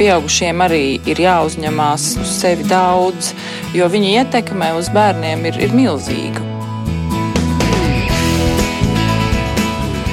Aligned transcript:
pieaugušiem 0.00 0.62
arī 0.64 0.84
ir 1.10 1.20
jāuzņemās 1.20 2.06
uz 2.22 2.30
sevi 2.40 2.64
daudz, 2.70 3.34
jo 3.76 3.88
viņa 3.92 4.14
ietekme 4.22 4.72
uz 4.78 4.88
bērniem 4.94 5.44
ir, 5.50 5.60
ir 5.68 5.76
milzīga. 5.76 6.46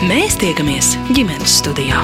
Mēs 0.08 0.40
tiekamies 0.40 0.96
ģimenes 1.12 1.62
studijā. 1.62 2.04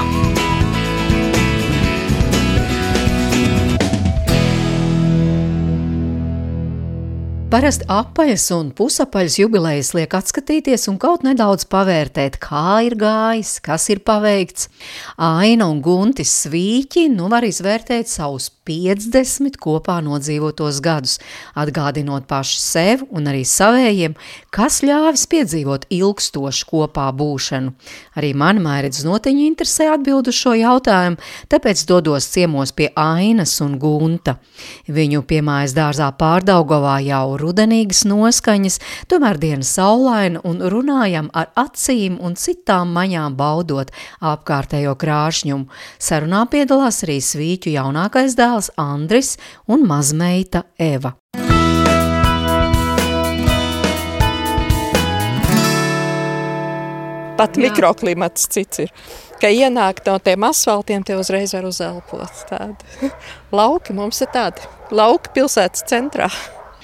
Parasti 7.54 7.86
apaļas 7.86 8.48
un 8.50 8.70
pusapaļas 8.74 9.36
jubilejas 9.38 9.92
liek 9.94 10.14
atskatīties 10.18 10.88
un 10.90 10.96
kaut 10.98 11.22
nedaudz 11.22 11.68
pavērtēt, 11.70 12.40
kā 12.42 12.80
ir 12.82 12.96
gājis, 12.98 13.60
kas 13.62 13.84
ir 13.94 14.00
paveikts. 14.02 14.66
Aina 15.22 15.68
un 15.70 15.78
Guntis 15.84 16.32
Svīķi 16.42 17.04
nu 17.14 17.28
var 17.30 17.46
izvērtēt 17.46 18.10
savus 18.10 18.48
50 18.66 19.58
kopā 19.60 20.00
nodzīvotos 20.02 20.80
gadus, 20.82 21.18
atgādinot 21.54 22.26
paši 22.26 22.58
sev 22.58 23.04
un 23.14 23.28
arī 23.30 23.44
savējiem, 23.46 24.16
kas 24.50 24.80
ļāvis 24.82 25.26
piedzīvot 25.30 25.86
ilgstošu 25.94 26.66
kopā 26.72 27.06
būšanu. 27.14 27.70
Arī 28.18 28.32
mani 28.34 28.64
mairedz 28.64 29.04
notiņu 29.06 29.46
interesē 29.46 29.92
atbildu 29.92 30.34
šo 30.34 30.56
jautājumu, 30.58 31.20
tāpēc 31.52 31.84
dodos 31.86 32.26
ciemos 32.34 32.74
pie 32.74 32.90
Ainas 32.98 33.54
un 33.62 33.78
Gunta. 33.78 34.40
Viņu 34.88 35.22
piemājas 35.28 35.76
dārzā 35.76 36.10
pārdaugovā 36.18 36.98
jau 37.04 37.24
rudenīgas 37.44 38.04
noskaņas, 38.08 38.80
tomēr 39.12 39.40
diena 39.42 39.66
saulaina 39.68 40.42
un 40.48 40.62
runājam 40.72 41.30
ar 41.36 41.52
acīm 41.60 42.18
un 42.24 42.38
citām 42.40 42.94
maņām 42.96 43.36
baudot 43.38 43.92
apkārtējo 44.24 44.96
krāšņumu. 44.98 45.68
Sarunā 45.98 46.46
piedalās 46.50 47.04
arī 47.06 47.20
svīķu 47.22 47.76
jaunākais 47.76 48.38
dēls 48.38 48.72
Andris 48.80 49.36
un 49.68 49.86
mazmeita 49.88 50.64
Eva. 50.78 51.14
Pat 57.34 57.56
Jā. 57.58 57.66
mikroklimats 57.66 58.46
cits 58.54 58.84
ir. 58.84 58.92
Ka 59.42 59.50
ienāk 59.50 60.04
no 60.06 60.14
tiem 60.22 60.46
asfaltiem, 60.46 61.02
tie 61.04 61.16
uzreiz 61.18 61.54
var 61.56 61.66
uzelpot. 61.66 62.44
Tādi. 62.48 63.10
Lauki 63.58 63.96
mums 63.96 64.22
ir 64.22 64.30
tādi. 64.34 64.62
Lauki 64.94 65.34
pilsētas 65.34 65.82
centrā. 65.90 66.30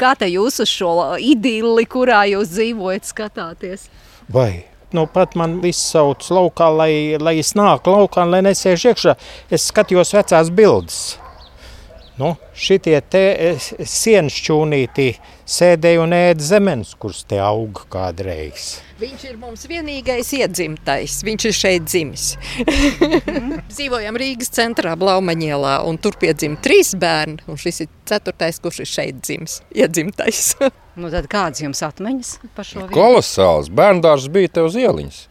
Kā 0.01 0.15
te 0.17 0.25
jūs 0.31 0.63
uz 0.65 0.71
šo 0.73 0.93
idili, 1.21 1.85
kurā 1.85 2.23
jūs 2.31 2.55
dzīvojat, 2.55 3.05
skatāties? 3.05 3.89
Vai 4.33 4.65
nu 4.97 5.05
pat 5.13 5.37
man 5.37 5.59
viss 5.61 5.91
sauc 5.93 6.25
laukā, 6.33 6.71
lai, 6.73 6.93
lai 7.21 7.37
es 7.43 7.53
nāku 7.59 7.93
laukā, 7.93 8.25
lai 8.25 8.41
nesēž 8.47 8.87
iekšā. 8.91 9.15
Es 9.53 9.69
skatījos 9.69 10.15
vecās 10.17 10.49
bildes. 10.57 11.01
Nu, 12.21 12.35
šitie 12.57 12.97
te 13.13 13.23
sienas 13.61 14.41
čūnītī 14.45 15.13
sēdēja 15.51 16.05
un 16.05 16.15
ēda 16.15 16.45
zemenes, 16.45 16.95
kuras 17.01 17.25
te 17.29 17.41
auga 17.43 17.85
kādreiz. 17.91 18.79
Viņš 19.01 19.23
ir 19.31 19.37
mums 19.41 19.65
vienīgais 19.65 20.29
iedzimtais. 20.37 21.21
Viņš 21.25 21.47
ir 21.49 21.57
šeit 21.57 21.87
dzimis. 21.89 22.27
Dzīvojam 23.73 24.19
Rīgas 24.21 24.53
centrā, 24.53 24.93
Blaumaņielā, 25.01 25.79
un 25.89 25.97
tur 26.03 26.19
piedzima 26.21 26.61
trīs 26.61 26.93
bērni. 27.01 27.41
Un 27.49 27.57
šis 27.61 27.87
ir 27.87 27.91
ceturtais, 28.11 28.61
kurš 28.61 28.83
ir 28.85 28.91
šeit 28.91 29.23
dzimis, 29.25 29.61
iedzimtais. 29.73 30.53
nu 31.01 31.11
tad 31.13 31.31
kādas 31.33 31.65
jums 31.65 31.81
atmiņas 31.87 32.35
par 32.57 32.69
šo 32.69 32.85
vietu? 32.85 32.95
Kolosāls. 32.99 33.73
Bērndārs 33.73 34.29
bija 34.33 34.53
te 34.59 34.67
uz 34.67 34.77
ieliņas. 34.77 35.23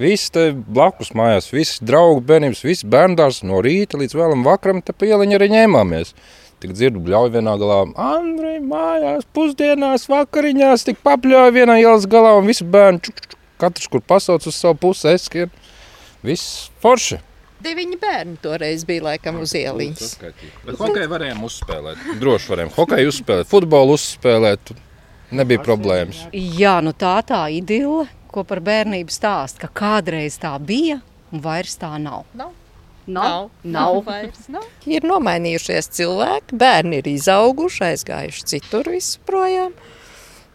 Visi 0.00 0.30
te 0.32 0.50
blakus 0.54 1.10
mājās, 1.18 1.50
visi 1.52 1.82
draugi 1.84 2.22
bērnības, 2.30 2.62
visi 2.64 2.88
bērndārs 2.90 3.42
no 3.44 3.58
rīta 3.64 3.98
līdz 4.00 4.16
vēlam 4.16 4.46
vakaram 4.46 4.80
te 4.86 4.94
pa 4.94 5.10
ieliņu 5.10 5.36
arī 5.36 5.50
ņēmāmies. 5.56 6.14
Tik 6.60 6.74
dzirdu, 6.76 7.00
bļauj 7.00 7.30
vienā 7.38 7.54
galā, 7.56 7.78
Andrej, 8.04 8.58
mājās, 8.68 9.24
pusdienās, 9.32 10.04
vakariņās, 10.12 10.84
tik 10.90 11.00
papļauj 11.06 11.54
vienā 11.56 11.78
ielas 11.80 12.04
galā 12.10 12.34
un 12.36 12.50
visi 12.50 12.66
bērni, 12.68 13.00
čuk, 13.06 13.22
čuk, 13.24 13.38
katrs, 13.62 13.88
kur 13.88 14.04
pasauc 14.04 14.44
uz 14.44 14.58
savu 14.58 14.76
pusi, 14.82 15.08
eskiem. 15.14 15.48
Viss 16.20 16.68
forši. 16.84 17.22
Deviņi 17.64 17.96
bērni 18.00 18.36
toreiz 18.44 18.84
bija 18.88 19.06
laikam 19.08 19.40
uz 19.40 19.52
ieliņas. 19.56 20.14
Bet 20.20 20.76
hokeju 20.80 21.08
varējām 21.12 21.42
uzspēlēt. 21.48 22.06
Droši 22.20 22.52
varējām 22.52 22.76
hokeju 22.76 23.12
uzspēlēt, 23.14 23.48
futbolu 23.48 23.96
uzspēlēt. 23.96 24.72
Nebija 25.40 25.64
problēmas. 25.64 26.26
Jā, 26.36 26.78
nu 26.84 26.92
tā 26.92 27.16
tā 27.24 27.44
idila, 27.56 28.04
ko 28.32 28.44
par 28.44 28.60
bērnību 28.64 29.12
stāst, 29.14 29.60
ka 29.62 29.68
kādreiz 29.72 30.36
tā 30.42 30.52
bija 30.60 31.00
un 31.30 31.44
vairs 31.44 31.76
tā 31.80 31.94
nav. 32.02 32.26
Nav. 32.36 32.52
Nav. 33.14 33.48
Nav. 33.62 34.02
Nav. 34.08 34.42
Nav. 34.56 34.66
Ir 34.88 35.06
nomainījušies 35.08 35.90
cilvēki, 35.98 36.58
bērni 36.60 37.00
ir 37.02 37.10
izauguši, 37.14 37.86
aizgājuši 37.92 38.46
citur 38.54 38.92
visprojām. 38.94 39.74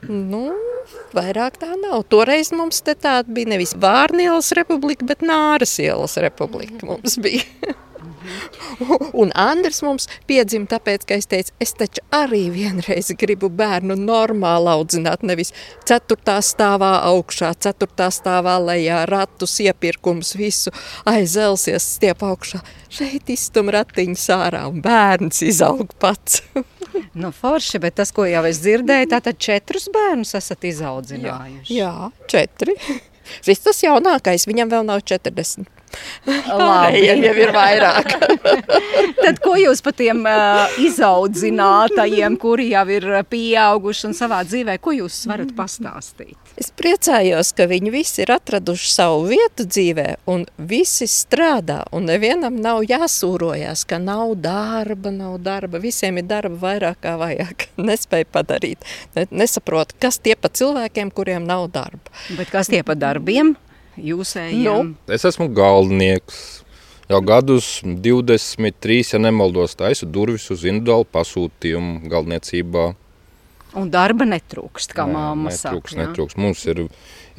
Nu, 0.06 0.52
vairāk 1.16 1.58
tā 1.62 1.72
nav. 1.80 2.04
Toreiz 2.12 2.52
mums 2.54 2.84
te 2.86 2.94
tāda 2.94 3.32
bija 3.34 3.56
nevis 3.56 3.74
Vārnielas 3.82 4.52
republika, 4.58 5.08
bet 5.08 5.24
Nāras 5.26 5.80
ielas 5.82 6.20
republika 6.22 6.86
mums 6.86 7.18
bija. 7.22 7.46
Un 9.22 9.32
Andris 9.36 9.82
mums 9.86 10.08
piedzima 10.30 10.68
tāpēc, 10.72 11.06
ka 11.08 11.18
es 11.20 11.30
teicu, 11.32 11.54
es 11.64 11.74
taču 11.78 12.04
arī 12.16 12.46
vienreiz 12.54 13.12
gribu 13.20 13.50
bērnu 13.50 13.98
normāli 14.00 14.72
audzināt, 14.74 15.26
nevis 15.28 15.54
ceturtā 15.88 16.38
stāvā 16.46 16.92
augšā, 17.12 17.54
ceturtā 17.66 18.10
stāvā 18.14 18.58
lejā, 18.64 19.04
ratus, 19.10 19.58
iepirkums, 19.64 20.36
visu 20.40 20.74
aizelsies 21.10 21.88
stiep 21.98 22.24
augšā. 22.26 22.62
Šeit 22.96 23.32
iztum 23.34 23.72
ratiņus 23.74 24.30
ārā 24.36 24.66
un 24.72 24.82
bērns 24.86 25.44
izaug 25.46 25.92
pats. 26.02 26.42
nu, 27.22 27.32
forši, 27.36 27.82
bet 27.84 28.00
tas, 28.00 28.14
ko 28.16 28.28
jau 28.30 28.46
es 28.50 28.62
dzirdēju, 28.64 29.12
tātad 29.16 29.40
četrus 29.42 29.90
bērnus 29.94 30.36
esat 30.40 30.68
izaudzinājuši. 30.72 31.76
Jā, 31.76 31.92
jā 31.92 32.30
četri. 32.32 32.78
Šis 33.46 33.64
tas 33.66 33.82
jaunākais, 33.84 34.46
viņam 34.50 34.72
vēl 34.72 34.86
nav 34.88 35.02
40. 35.06 35.75
Labi, 36.60 37.04
jau 37.06 37.36
ir 37.44 37.52
vairāk. 37.56 38.16
Tad, 39.24 39.40
ko 39.44 39.56
jūs 39.60 39.82
par 39.86 39.96
tiem 39.98 40.24
uh, 40.28 40.66
izaudzinātajiem, 40.82 42.38
kuri 42.42 42.72
jau 42.74 42.86
ir 42.94 43.08
pieauguši 43.30 44.10
un 44.10 44.18
savā 44.18 44.42
dzīvē, 44.48 44.78
ko 44.84 44.96
jūs 44.96 45.24
varat 45.30 45.54
pastāstīt? 45.58 46.38
Es 46.60 46.72
priecājos, 46.72 47.52
ka 47.56 47.68
viņi 47.68 47.92
visi 47.92 48.22
ir 48.24 48.32
atraduši 48.36 48.92
savu 48.94 49.26
vietu 49.28 49.66
dzīvē, 49.68 50.08
un 50.32 50.46
visi 50.58 51.08
strādā. 51.12 51.82
Un 51.96 52.08
nevienam 52.10 52.62
nav 52.64 52.84
jāsūrojas, 52.88 53.84
ka 53.90 54.00
nav 54.00 54.38
darba, 54.40 55.12
nav 55.12 55.40
darba. 55.44 55.82
Visiem 55.84 56.22
ir 56.22 56.30
darba 56.30 56.56
vairāk 56.62 57.02
kā 57.04 57.18
vajag. 57.20 57.68
Nespēja 57.90 58.30
padarīt. 58.32 58.88
Nesaprot, 59.32 59.94
kas 60.00 60.22
tie 60.24 60.38
pa 60.40 60.52
cilvēkiem, 60.52 61.12
kuriem 61.16 61.46
nav 61.48 61.68
darba. 61.76 62.16
Bet 62.40 62.54
kas 62.54 62.72
tie 62.72 62.84
pa 62.88 62.96
darbiem? 62.96 63.56
Jūsējiem? 63.98 64.94
Nu, 64.94 65.14
es 65.14 65.26
esmu 65.28 65.50
galdnieks. 65.56 66.44
Jau 67.06 67.20
gadus 67.22 67.84
23, 67.86 69.02
ja 69.14 69.20
nemaldos, 69.22 69.76
taisu 69.78 70.08
durvis 70.10 70.48
uz 70.50 70.64
individuālu 70.66 71.06
pasūtījumu 71.14 72.10
galdniecībā. 72.10 72.86
Un 73.78 73.92
darba 73.94 74.26
netrūkst, 74.26 74.96
kā 74.96 75.06
māma 75.06 75.52
netrūkst, 75.52 75.94
saka. 75.94 76.00
Netrūkst. 76.02 76.40
Mums 76.42 76.64
ir 76.72 76.86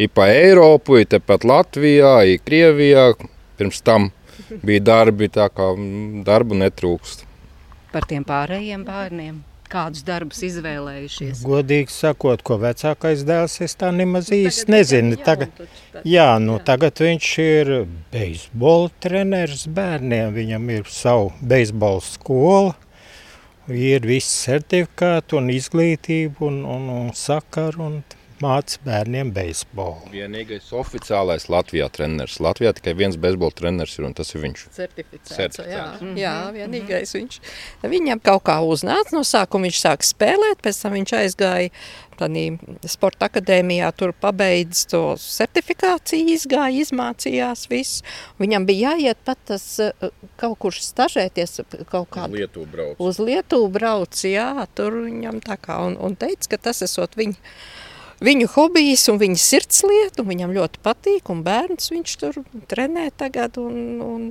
IPA 0.06 0.28
Eiropu, 0.36 1.00
ir 1.00 1.08
tepat 1.10 1.48
Latvijā, 1.48 2.12
ir 2.28 2.44
Krievijā. 2.44 3.08
Pirms 3.56 3.80
tam 3.82 4.10
bija 4.62 4.84
darbi, 4.84 5.30
tā 5.32 5.48
kā 5.50 5.72
darbu 6.28 6.60
netrūkst. 6.60 7.24
Par 7.90 8.06
tiem 8.06 8.26
pārējiem 8.28 8.84
bērniem? 8.86 9.40
Kādus 9.76 10.04
darbus 10.06 10.40
izvēlējušies? 10.46 11.42
Godīgi 11.46 11.92
sakot, 11.92 12.42
ko 12.46 12.58
vecākais 12.62 13.24
dēls 13.28 13.58
es 13.66 13.76
tā 13.78 13.92
nemaz 13.94 14.30
nu, 14.32 14.40
īsti 14.46 14.72
nezinu. 14.72 15.20
Tagad, 15.26 15.62
jā, 16.02 16.28
nu, 16.42 16.56
jā. 16.58 16.64
tagad 16.72 17.04
viņš 17.04 17.30
ir 17.44 17.72
beisbola 18.14 18.90
treneris 19.04 19.66
bērniem, 19.76 20.32
viņam 20.36 20.74
ir 20.78 20.90
savu 20.92 21.30
beisbola 21.40 22.02
skola. 22.04 22.74
Ir 23.66 24.04
viss 24.06 24.44
certifikāti 24.44 25.34
un 25.34 25.50
izglītība 25.50 26.44
un, 26.46 26.60
un, 26.70 26.84
un 27.00 27.08
sakaru. 27.18 27.88
Un 27.88 27.96
māca 28.42 28.80
bērniem 28.84 29.30
beisbolu. 29.34 30.10
Vienīgais 30.12 30.68
oficiālais 30.76 31.48
Latvijā 31.52 31.88
treneris. 31.92 32.38
Latvijā 32.44 32.74
tikai 32.76 32.96
viens 32.98 33.18
beisbola 33.20 33.54
treneris 33.56 33.96
ir 33.98 34.08
un 34.08 34.16
tas 34.16 34.34
ir 34.34 34.42
viņš. 34.44 34.66
Certificēts. 34.76 35.36
Certificēts. 35.36 35.72
Jā, 35.72 35.86
mm 35.92 36.02
-hmm. 36.02 36.18
jā, 36.20 36.36
vienīgais 36.56 37.14
viņš. 37.16 37.38
Viņam 37.96 38.22
kaut 38.22 38.44
kā 38.48 38.58
uznāca 38.64 39.16
no 39.16 39.24
sākuma, 39.24 39.68
viņš 39.68 39.80
sāka 39.84 40.10
spēlēt, 40.10 40.60
pēc 40.64 40.82
tam 40.82 40.98
viņš 40.98 41.16
aizgāja 41.22 41.70
tādā 42.16 42.44
sporta 42.88 43.28
akadēmijā, 43.28 43.90
tur 43.96 44.12
pabeidz 44.12 44.86
to 44.90 45.02
certifikāciju, 45.20 46.32
izgāja, 46.36 46.82
izmācījās 46.84 47.66
visu. 47.70 48.04
Viņam 48.40 48.66
bija 48.68 48.94
jāiet 48.96 49.20
pat 49.24 49.38
tas 49.52 49.64
eh, 49.80 49.92
kaut 50.40 50.58
kur 50.58 50.72
stažēties 50.72 51.60
kaut 51.90 52.08
kādā. 52.10 52.32
Uz 52.32 52.40
Lietuvu 52.40 52.66
brauc. 52.72 53.00
Uz 53.00 53.18
Lietuvu 53.20 53.72
brauc, 53.72 54.22
jā, 54.24 54.66
tur 54.74 55.02
viņam 55.06 55.42
tā 55.44 55.58
kā, 55.60 55.80
un, 55.86 55.98
un 56.00 56.16
teica, 56.16 56.54
ka 56.54 56.62
tas 56.70 56.82
esot 56.86 57.16
viņa 57.16 57.36
viņu 58.24 58.50
hobijs 58.54 59.06
un 59.12 59.20
viņa 59.20 59.40
sirdslieta, 59.42 60.22
un 60.22 60.30
viņam 60.32 60.56
ļoti 60.56 60.82
patīk, 60.84 61.30
un 61.32 61.42
bērns 61.46 61.92
viņš 61.92 62.18
tur 62.22 62.42
trenē 62.70 63.10
tagad, 63.16 63.58
un, 63.60 64.02
un 64.04 64.28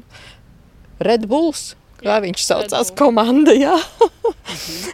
Red 1.04 1.28
Bulls 1.30 1.74
kā 2.06 2.20
viņš 2.24 2.44
saucās, 2.46 2.92
komanda. 2.98 3.54
Jā. 3.56 3.76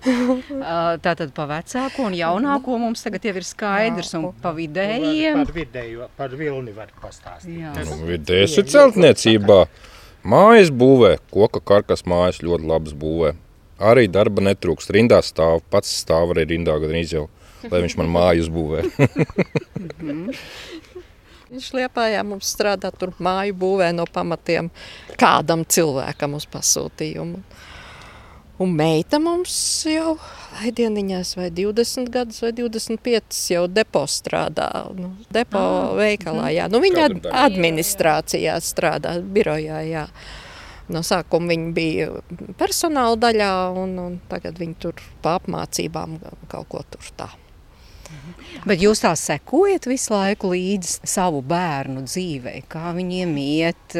Tātad 1.05 1.33
pa 1.35 1.47
vecāko 1.49 2.07
un 2.07 2.15
jaunāko 2.17 2.77
mums 2.81 3.03
tagad 3.05 3.25
jau 3.27 3.35
ir 3.41 3.47
skaidrs, 3.47 4.13
un 4.19 4.29
pa 4.43 4.53
vidējiem. 4.55 5.43
Par 5.43 5.55
vidējo, 5.55 6.09
par 6.17 6.35
vilni 6.39 6.75
var 6.75 6.91
pastāstīt. 7.01 7.59
Jā. 7.63 7.73
Nu, 7.87 8.01
Vidējais 8.09 8.57
ir 8.61 8.69
celtniecībā. 8.71 9.61
Mājas 10.31 10.69
būvē, 10.69 11.15
koka 11.33 11.63
karkas 11.65 12.05
mājas 12.05 12.43
ļoti 12.45 12.67
labas 12.69 12.93
būvē. 12.97 13.33
Arī 13.81 14.05
darba 14.13 14.43
netrūkst. 14.45 14.91
Rindā 14.93 15.17
stāv, 15.25 15.63
pats 15.73 15.89
stāv 16.03 16.35
arī 16.35 16.45
rindā 16.53 16.75
gan 16.83 16.93
jau, 17.01 17.25
lai 17.69 17.83
viņš 17.85 17.97
man 17.99 18.09
māju 18.13 18.47
uzbūvē. 18.47 18.85
Viņš 21.51 21.73
liepājā 21.75 22.21
mums 22.23 22.47
strādā 22.53 22.93
tur 22.95 23.11
māju 23.19 23.51
būvē 23.59 23.89
no 23.91 24.05
pamatiem 24.07 24.69
kādam 25.19 25.65
cilvēkam 25.67 26.37
uz 26.37 26.45
pasūtījumu. 26.47 27.41
Un 28.61 28.75
meita 28.77 29.17
mums 29.19 29.55
jau 29.89 30.13
vai 30.53 30.71
dieniņās, 30.77 31.33
vai 31.35 31.49
20 31.57 32.07
gadus, 32.13 32.39
vai 32.43 32.53
25 32.55 33.41
jau 33.55 33.65
depo 33.67 34.05
strādā. 34.07 34.69
Nu, 34.95 35.11
depo 35.33 35.59
ah, 35.59 35.91
veikalā, 35.97 36.47
jā. 36.55 36.69
Nu, 36.71 36.79
viņa 36.83 37.03
ad, 37.09 37.27
administrācijā 37.49 38.55
strādā, 38.63 39.17
birojā, 39.19 39.81
jā. 39.89 40.05
No 40.91 41.03
sākuma 41.03 41.51
viņa 41.51 41.69
bija 41.75 42.09
personāla 42.59 43.19
daļā, 43.27 43.53
un, 43.81 43.99
un 44.05 44.19
tagad 44.31 44.61
viņa 44.61 44.79
tur 44.85 45.03
pa 45.25 45.35
apmācībām 45.41 46.19
kaut 46.51 46.71
ko 46.71 46.85
tur 46.95 47.11
tā. 47.17 47.31
Bet 48.67 48.81
jūs 48.83 49.01
tā 49.01 49.11
sekojat 49.17 49.87
visu 49.89 50.13
laiku 50.13 50.51
līdzi 50.51 51.07
savu 51.09 51.39
bērnu 51.45 52.03
dzīvei, 52.05 52.61
kā 52.69 52.91
viņiem 52.93 53.31
iet, 53.41 53.95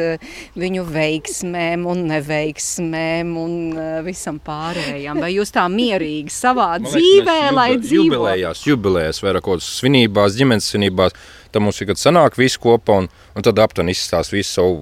viņu 0.58 0.84
veiksmēm 0.86 1.86
un 1.90 2.04
neveiksmēm 2.10 3.32
un 3.42 3.56
eh, 3.72 3.96
visam 4.06 4.38
pārējām. 4.44 5.22
Vai 5.24 5.32
jūs 5.34 5.54
tā 5.54 5.66
mierīgi 5.72 6.32
savā 6.32 6.76
dzīvē, 6.84 7.38
lai 7.54 7.68
dzīvotu? 7.80 8.12
Jubilējās, 8.12 8.64
jubilējās, 8.68 9.22
vairāk 9.24 9.46
kaut 9.46 9.58
kādas 9.58 9.72
svinībās, 9.80 10.38
ģimenes 10.38 10.70
svinībās. 10.70 11.18
Tad 11.52 11.64
mums 11.64 11.82
ir, 11.82 11.90
kad 11.90 12.00
sanāk 12.00 12.38
visi 12.38 12.60
kopā 12.62 13.02
un, 13.02 13.10
un 13.36 13.44
tad 13.44 13.58
aptuveni 13.60 13.96
izstāsta 13.96 14.36
visu 14.36 14.60
savu 14.60 14.80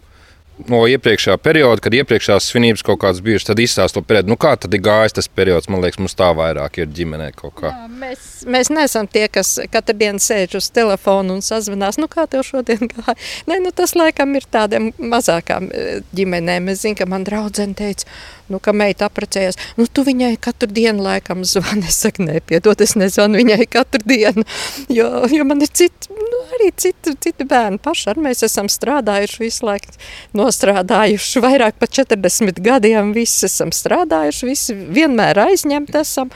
no 0.71 0.83
iepriekšējā 0.91 1.37
perioda, 1.43 1.83
kad 1.85 1.95
iepriekšējās 1.97 2.49
svinības 2.51 2.85
kaut 2.87 3.01
kādas 3.05 3.23
bijušas, 3.25 3.49
tad 3.51 3.63
izstāsta 3.63 3.99
to 3.99 4.05
periodu. 4.07 4.33
Nu, 4.33 4.39
kā 4.41 4.53
tad 4.61 4.75
ir 4.77 4.83
gājis 4.85 5.17
tas 5.17 5.29
periods? 5.29 5.71
Man 5.73 5.85
liekas, 5.85 6.01
mums 6.03 6.17
tā 6.19 6.31
vairāk 6.37 6.81
ir 6.83 6.91
ģimenē 6.97 7.31
kaut 7.39 7.57
kā. 7.61 7.73
Jā, 7.73 7.89
mēs, 8.03 8.27
mēs 8.51 8.73
neesam 8.75 9.09
tie, 9.11 9.27
kas 9.33 9.57
katru 9.73 9.97
dienu 10.01 10.23
sēž 10.23 10.59
uz 10.61 10.71
telefona 10.75 11.37
un 11.37 11.45
sazvanās. 11.45 12.01
Nu, 12.01 12.11
kā 12.11 12.27
tev 12.31 12.45
šodien 12.49 12.91
gāja? 12.93 13.17
Nē, 13.51 13.61
nu, 13.65 13.73
tas 13.77 13.97
laikam 13.99 14.37
ir 14.39 14.49
tādiem 14.51 14.91
mazākām 14.99 15.71
eh, 15.73 16.05
ģimenēm. 16.17 16.71
Es 16.75 16.85
zinu, 16.85 16.99
ka 17.01 17.09
man 17.11 17.25
draudzene 17.29 17.77
teica, 17.79 18.09
nu, 18.51 18.61
ka 18.63 18.75
meita 18.77 19.09
apprecējās. 19.09 19.59
Nu, 19.79 19.87
tu 19.87 20.05
viņai 20.07 20.35
katru 20.43 20.71
dienu 20.71 21.05
laikam 21.07 21.45
zvani. 21.47 21.87
Es 21.91 22.01
saku, 22.05 22.25
nepiedod, 22.27 22.81
es 22.85 22.97
nezvanu 22.99 23.41
viņai 23.41 23.67
katru 23.71 24.03
dienu, 24.07 24.45
jo, 24.93 25.09
jo 25.33 25.47
man 25.49 25.63
ir 25.65 25.73
citi, 25.75 26.11
nu, 26.15 26.41
arī 26.57 26.71
citi, 26.77 27.15
citi 27.25 27.47
bērni 27.49 27.81
paši. 27.83 28.09
Ar 28.13 28.23
mēs 28.23 28.45
esam 28.47 28.71
strādājuši 28.71 29.45
visu 29.45 29.69
laiku, 29.69 29.95
nostrādājuši 30.39 31.45
vairāk 31.45 31.79
par 31.81 31.93
40 32.01 32.63
gadiem. 32.65 33.15
Visi 33.17 33.47
esam 33.49 33.75
strādājuši, 33.75 34.51
visi 34.51 34.77
vienmēr 34.99 35.45
aizņemti 35.49 36.03
esam. 36.03 36.35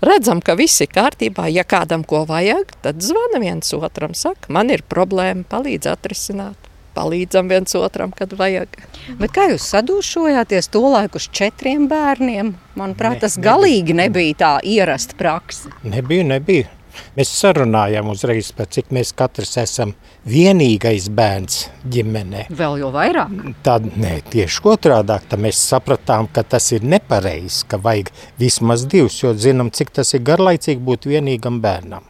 Redzam, 0.00 0.40
ka 0.40 0.54
viss 0.56 0.80
ir 0.80 0.88
kārtībā. 0.88 1.50
Ja 1.52 1.66
kādam 1.68 2.06
ko 2.08 2.22
vajag, 2.28 2.72
tad 2.84 3.04
zvana 3.04 3.42
viens 3.42 3.74
otram. 3.76 4.16
Saka, 4.16 4.48
man 4.48 4.72
ir 4.72 4.84
problēma, 4.88 5.44
palīdz 5.50 5.90
atrisināt. 5.92 6.69
Palīdzam 6.96 7.50
viens 7.50 7.76
otram, 7.78 8.10
kad 8.16 8.32
vajag. 8.38 8.74
Bet 9.20 9.34
kā 9.36 9.46
jūs 9.52 9.68
sadūšojāties 9.74 10.70
to 10.74 10.82
laiku 10.88 11.20
uz 11.20 11.28
četriem 11.30 11.86
bērniem? 11.90 12.54
Manuprāt, 12.78 13.18
Ne, 13.18 13.22
tas 13.22 13.38
galīgi 13.40 13.96
nebija 13.96 14.36
tā 14.42 14.52
ierasta 14.66 15.16
praksa. 15.18 15.72
Nebija, 15.86 16.26
nebija. 16.34 16.68
Mēs 17.16 17.30
sarunājām 17.40 18.10
uzreiz, 18.12 18.50
par 18.56 18.68
cik 18.72 18.90
mēs 18.94 19.12
katrs 19.16 19.56
esam 19.62 19.94
vienīgais 20.28 21.08
bērns 21.14 21.62
ģimenē. 21.94 22.46
Vēl 22.54 22.80
jau 22.82 22.90
vairāk. 22.94 23.32
Tad 23.66 23.86
ne, 23.94 24.16
tieši 24.32 24.62
otrādi, 24.72 25.18
tad 25.30 25.42
mēs 25.42 25.60
sapratām, 25.70 26.28
ka 26.34 26.42
tas 26.42 26.70
ir 26.74 26.86
nepareizi, 26.86 27.64
ka 27.70 27.80
vajag 27.82 28.12
vismaz 28.40 28.86
divus, 28.90 29.20
jo 29.22 29.34
zinām, 29.34 29.72
cik 29.74 29.94
tas 30.00 30.14
ir 30.16 30.24
garlaicīgi 30.26 30.82
būt 30.86 31.10
vienīgam 31.10 31.60
bērnam. 31.64 32.06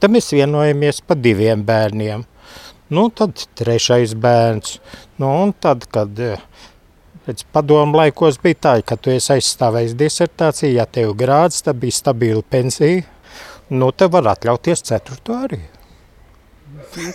Tad 0.00 0.12
mēs 0.12 0.32
vienojamies 0.34 1.00
par 1.06 1.20
diviem 1.20 1.64
bērniem. 1.64 2.24
Nu, 2.94 3.08
tad 3.10 3.46
trešais 3.58 4.14
bērns. 4.14 4.78
Nu, 5.20 5.30
un 5.42 5.52
tad, 5.60 5.86
kad 5.94 6.18
eh, 6.22 6.40
pēc 7.26 7.44
padomu 7.54 7.98
laikos 8.00 8.38
bija 8.42 8.60
tā, 8.66 8.74
ka 8.86 8.98
tu 9.00 9.12
esi 9.14 9.32
aizstāvējis 9.36 9.96
disertāciju, 9.98 10.74
ja 10.78 10.86
tev 10.86 11.14
grāds, 11.18 11.62
tad 11.66 11.80
bija 11.82 11.98
stabila 11.98 12.42
pensija, 12.42 13.04
nu, 13.74 13.90
te 13.92 14.10
var 14.12 14.34
atļauties 14.34 14.84
ceturto 14.90 15.38
arī. 15.46 15.62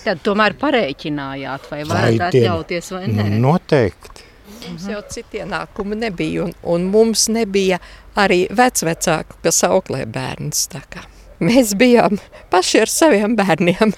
Tad 0.03 0.23
tomēr 0.25 0.55
pareiķinājāt, 0.59 1.69
vai 1.71 1.83
varat 1.87 2.25
atļauties 2.29 2.91
vai 2.95 3.05
nē. 3.07 3.29
Nu, 3.35 3.53
noteikti. 3.53 4.25
Mums 4.59 4.89
jau 4.91 4.99
citu 5.13 5.39
ienākumu 5.39 5.95
nebija, 5.95 6.47
un, 6.47 6.51
un 6.73 6.89
mums 6.91 7.29
nebija 7.31 7.79
arī 8.19 8.43
vecvecāku, 8.51 9.39
kas 9.45 9.63
auklē 9.67 10.03
bērnus. 10.09 10.65
tā 10.73 10.81
kā 10.91 11.05
Mēs 11.39 11.71
bijām 11.79 12.17
paši 12.51 12.81
ar 12.83 12.91
saviem 12.91 13.35
bērniem. 13.39 13.93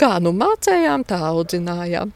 Kā 0.00 0.12
nu 0.22 0.32
mācējām, 0.36 1.06
tā 1.08 1.20
audzinājām. 1.30 2.12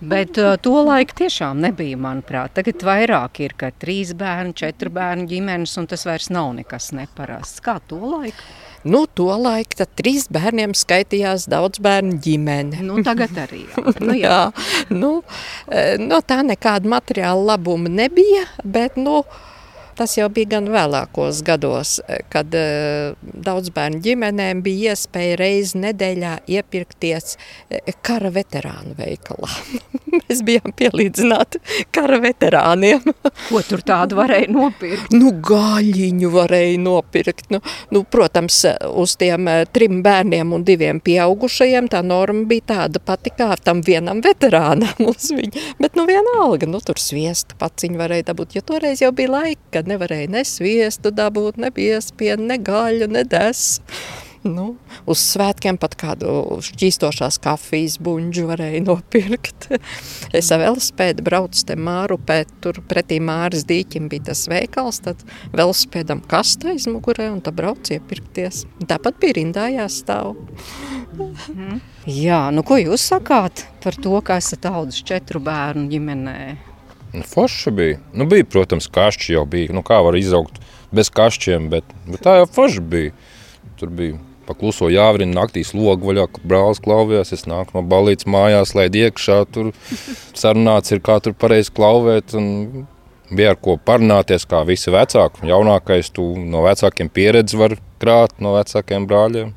Bet 0.00 0.38
uh, 0.42 0.54
to 0.62 0.76
laiku 0.86 1.16
tiešām 1.22 1.60
nebija, 1.64 1.98
manuprāt. 2.00 2.54
Tagad 2.58 2.84
vairāk 2.86 3.42
ir, 3.46 3.56
ka 3.58 3.72
trīs 3.74 4.14
bērni, 4.16 4.56
četru 4.56 4.92
bērnu 4.94 5.26
ģimenes, 5.30 5.76
un 5.80 5.90
tas 5.90 6.06
vairs 6.08 6.30
nav 6.34 6.52
nekas 6.58 6.92
neparasts. 6.96 7.64
Kā 7.64 7.78
to 7.88 8.00
laiku? 8.02 8.46
Nu, 8.86 9.02
to 9.10 9.26
laiku 9.34 9.80
tad 9.80 9.90
trīs 9.98 10.28
bērniem 10.30 10.70
skaitījās 10.76 11.48
daudz 11.50 11.80
bērnu 11.82 12.20
ģimene. 12.22 12.84
Nu, 12.86 13.00
tagad 13.06 13.34
arī. 13.46 13.64
Jā. 13.66 13.94
Nu, 13.98 14.14
jā. 14.14 14.20
jā, 14.26 14.94
nu, 14.94 15.10
eh, 15.66 15.96
no 15.98 16.20
tā 16.22 16.42
nekāda 16.46 16.88
materiāla 16.92 17.54
labuma 17.54 17.90
nebija, 17.90 18.44
bet 18.62 18.98
nu, 19.00 19.24
tas 19.96 20.16
jau 20.18 20.28
bija 20.32 20.56
gan 20.56 20.68
vēlākos 20.72 21.42
gados, 21.46 21.98
eh, 22.08 22.22
kad 22.32 22.54
uh, 22.56 23.16
daudz 23.22 23.72
bērnu 23.74 24.02
ģimenēm 24.04 24.62
bija 24.64 24.94
iespēja 24.94 25.38
reizi 25.40 25.80
nedēļā 25.82 26.32
iepirkties 26.56 27.36
eh, 27.70 27.94
kara 28.06 28.30
veterānu 28.34 28.96
veikalā. 28.98 29.50
Mēs 30.16 30.42
bijām 30.46 30.72
pielīdzināti 30.76 31.60
kara 31.94 32.18
veterāniem. 32.22 33.04
Ko 33.50 33.62
tur 33.66 33.82
tādu 33.86 34.18
varēja 34.20 34.50
nopirkt? 34.52 35.14
Nu, 35.14 35.32
gaļiņu 35.44 36.30
varēja 36.32 36.78
nopirkt. 36.82 37.48
Nu, 37.54 37.60
nu, 37.94 38.02
protams, 38.10 38.62
uz 38.92 39.16
tiem 39.20 39.48
eh, 39.52 39.64
trim 39.72 40.02
bērniem 40.06 40.54
un 40.56 40.64
diviem 40.66 41.00
pieaugušajiem 41.04 41.90
tā 41.92 42.02
norma 42.06 42.46
bija 42.48 42.68
tāda 42.74 43.02
pati 43.02 43.32
kā 43.36 43.52
tam 43.62 43.82
vienam 43.86 44.22
veterānam. 44.24 44.92
uz 45.10 45.30
viņa. 45.34 45.64
Bet, 45.80 45.96
nu, 45.98 46.06
vienalga, 46.08 46.68
nu, 46.70 46.80
tur 46.84 47.00
sviesta 47.00 47.56
paciņu 47.60 48.00
varēja 48.00 48.30
dabūt, 48.30 48.56
jo 48.56 48.64
toreiz 48.66 49.02
jau 49.04 49.12
bija 49.16 49.32
laika, 49.32 49.62
kad 49.78 49.85
nevarēja 49.90 50.30
ne 50.32 50.44
sviestu 50.46 51.12
dabūt, 51.14 51.58
ne 51.62 51.72
piespienu, 51.74 52.50
ne 52.52 52.60
gaļu, 52.62 53.10
ne 53.12 53.26
desu. 53.26 53.82
Nu, 54.46 54.76
uz 55.10 55.20
svētkiem 55.32 55.78
pat 55.80 55.96
kādu 55.98 56.58
šķīstošās 56.62 57.38
kafijas 57.42 57.96
buļbuļsu 58.02 58.44
varēja 58.46 58.82
nopirkt. 58.84 59.68
Es 60.36 60.50
ar 60.54 60.60
velospēdu 60.62 61.24
braucu 61.26 61.64
te 61.66 61.76
Mārupē, 61.78 62.42
tur 62.62 62.78
pretī 62.88 63.18
Māras 63.22 63.64
dīķim 63.66 64.10
bija 64.12 64.28
tas 64.30 64.44
veikals, 64.50 65.00
tad 65.06 65.22
velospēdam 65.56 66.22
kasta 66.30 66.74
aiz 66.74 66.86
mugurē 66.90 67.30
un 67.32 67.40
tad 67.44 67.56
braucu 67.58 67.96
iepirkties. 67.96 68.64
Tāpat 68.86 69.18
bija 69.22 69.38
rindā 69.40 69.66
jāstāv. 69.72 70.36
Jā, 72.06 72.42
nu 72.54 72.66
ko 72.66 72.78
jūs 72.78 73.08
sakāt 73.10 73.66
par 73.82 73.98
to, 73.98 74.14
ka 74.22 74.38
esat 74.42 74.68
audzis 74.70 75.02
četru 75.06 75.42
bērnu 75.42 75.88
ģimenē? 75.90 76.38
Nu, 77.16 77.24
Forši 77.24 77.72
bija. 77.72 77.98
Nu, 78.12 78.26
bija, 78.28 78.44
protams, 78.44 78.90
kašķi 78.92 79.36
jau 79.38 79.44
bija. 79.48 79.72
Nu, 79.72 79.82
kā 79.86 80.02
var 80.04 80.18
izaugt 80.18 80.60
bez 80.94 81.10
kašķiem, 81.12 81.70
bet, 81.72 81.86
bet 82.06 82.22
tā 82.24 82.38
jau 82.40 82.48
forši 82.58 82.82
bija. 82.92 83.12
Tur 83.80 83.92
bija 83.92 84.18
pakluso 84.46 84.88
jāvrina 84.92 85.40
naktīs 85.40 85.72
logu 85.74 86.10
vaļā, 86.10 86.26
kur 86.32 86.44
brālis 86.52 86.82
klauvējās. 86.84 87.32
Es 87.34 87.46
nāku 87.50 87.76
no 87.76 87.82
balītas 87.88 88.28
mājās, 88.30 88.74
lai 88.78 88.86
iekšā 88.88 89.40
tur 89.52 89.72
sarunāts 90.36 90.94
ir, 90.94 91.02
kā 91.04 91.18
tur 91.24 91.34
pareizi 91.38 91.72
klauvēt. 91.76 92.36
Un 92.38 92.86
bija 93.32 93.54
ar 93.54 93.60
ko 93.60 93.76
parunāties, 93.82 94.46
kā 94.48 94.62
visi 94.68 94.92
vecāki. 94.94 95.48
Jaunākais 95.50 96.12
tu 96.14 96.28
no 96.38 96.62
vecākiem 96.66 97.10
pieredzi 97.12 97.58
var 97.58 97.76
krāt 98.02 98.36
no 98.44 98.54
vecākiem 98.54 99.08
brāļiem. 99.10 99.54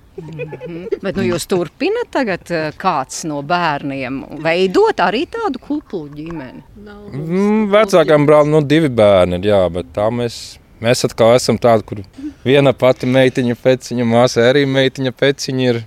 Bet 1.03 1.17
nu, 1.17 1.25
jūs 1.25 1.45
turpināt 1.49 2.11
tagad 2.13 2.51
eh, 2.53 2.69
kāds 2.79 3.23
no 3.29 3.41
bērniem 3.45 4.21
veidot 4.43 5.03
arī 5.03 5.25
tādu 5.31 5.61
kuplu 5.63 6.05
ģimeni. 6.13 6.63
Mm, 6.79 7.67
Vecākam 7.73 8.27
brālim 8.29 8.55
nu, 8.55 8.63
divi 8.65 8.89
bērni 8.91 9.39
ir, 9.39 9.49
jā, 9.51 9.61
bet 9.73 9.91
tā 9.95 10.09
mēs, 10.13 10.59
mēs 10.83 11.05
atkal 11.07 11.35
esam 11.37 11.59
tādi, 11.61 11.85
kur 11.87 12.03
viena 12.45 12.73
pati 12.73 13.09
meitiņa 13.09 13.57
peciņa, 13.63 14.07
māsa 14.07 14.49
arī 14.49 14.65
meitiņa 14.69 15.15
peciņa 15.15 15.71
ir. 15.71 15.81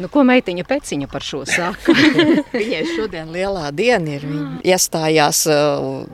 Nu, 0.00 0.08
ko 0.08 0.22
meitiņa 0.24 0.64
peciņa 0.64 1.08
par 1.12 1.24
šo 1.24 1.42
saka? 1.48 1.92
Viņai 2.54 2.82
šodien 2.94 3.28
lielā 3.34 3.68
diena 3.76 4.16
ir. 4.16 4.24
Viņa 4.24 4.60
iestājās 4.72 5.42
uh, 5.50 6.06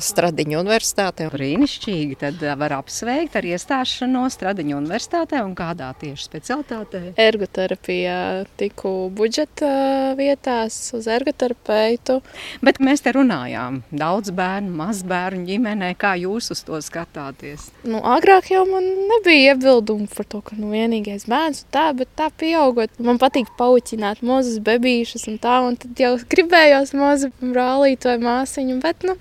Stradiņu 0.00 0.62
universitātē. 0.62 1.26
Brīnišķīgi, 1.34 2.16
tad 2.22 2.40
uh, 2.40 2.54
var 2.60 2.78
apsveikt 2.78 3.36
ar 3.36 3.44
iestāšanos 3.44 4.38
Stradiņu 4.38 4.78
universitātē 4.78 5.42
un 5.44 5.52
kādā 5.58 5.90
tieši 6.00 6.24
specialitātē. 6.30 7.02
Ergoterapijā 7.20 8.16
tiku 8.60 8.94
budžeta 9.12 10.14
vietās 10.16 10.78
uz 10.96 11.08
ergoterapeitu. 11.10 12.20
Bet 12.64 12.80
mēs 12.80 13.04
te 13.04 13.12
runājām 13.12 13.82
daudz 13.92 14.32
bērnu, 14.34 14.72
maz 14.80 15.04
bērnu 15.04 15.44
ģimenē. 15.50 15.92
Kā 16.00 16.14
jūs 16.20 16.48
uz 16.54 16.64
to 16.64 16.80
skatāties? 16.84 17.68
Nu, 17.84 18.00
agrāk 18.00 18.48
jau 18.54 18.64
man 18.70 18.88
nebija 19.12 19.52
iebildumu 19.52 20.08
par 20.16 20.28
to, 20.32 20.40
ka 20.48 20.56
nu, 20.56 20.72
vienīgais 20.72 21.28
bērns 21.28 21.64
ir 21.66 21.70
tā, 21.74 21.86
bet 21.96 22.08
tā 22.16 22.30
pieaugot. 22.32 22.96
Man 23.04 23.20
patīk 23.34 23.50
pauķināt 23.58 24.22
mazus 24.22 24.60
bebīšus 24.62 25.26
un 25.26 25.40
tā, 25.42 25.58
un 25.66 25.74
tad 25.74 25.98
jau 25.98 26.14
gribējos 26.30 26.94
mazu 26.94 27.32
brālīti 27.40 28.06
vai 28.06 28.20
māsiņu, 28.22 28.76
bet 28.78 29.02
nu, 29.02 29.16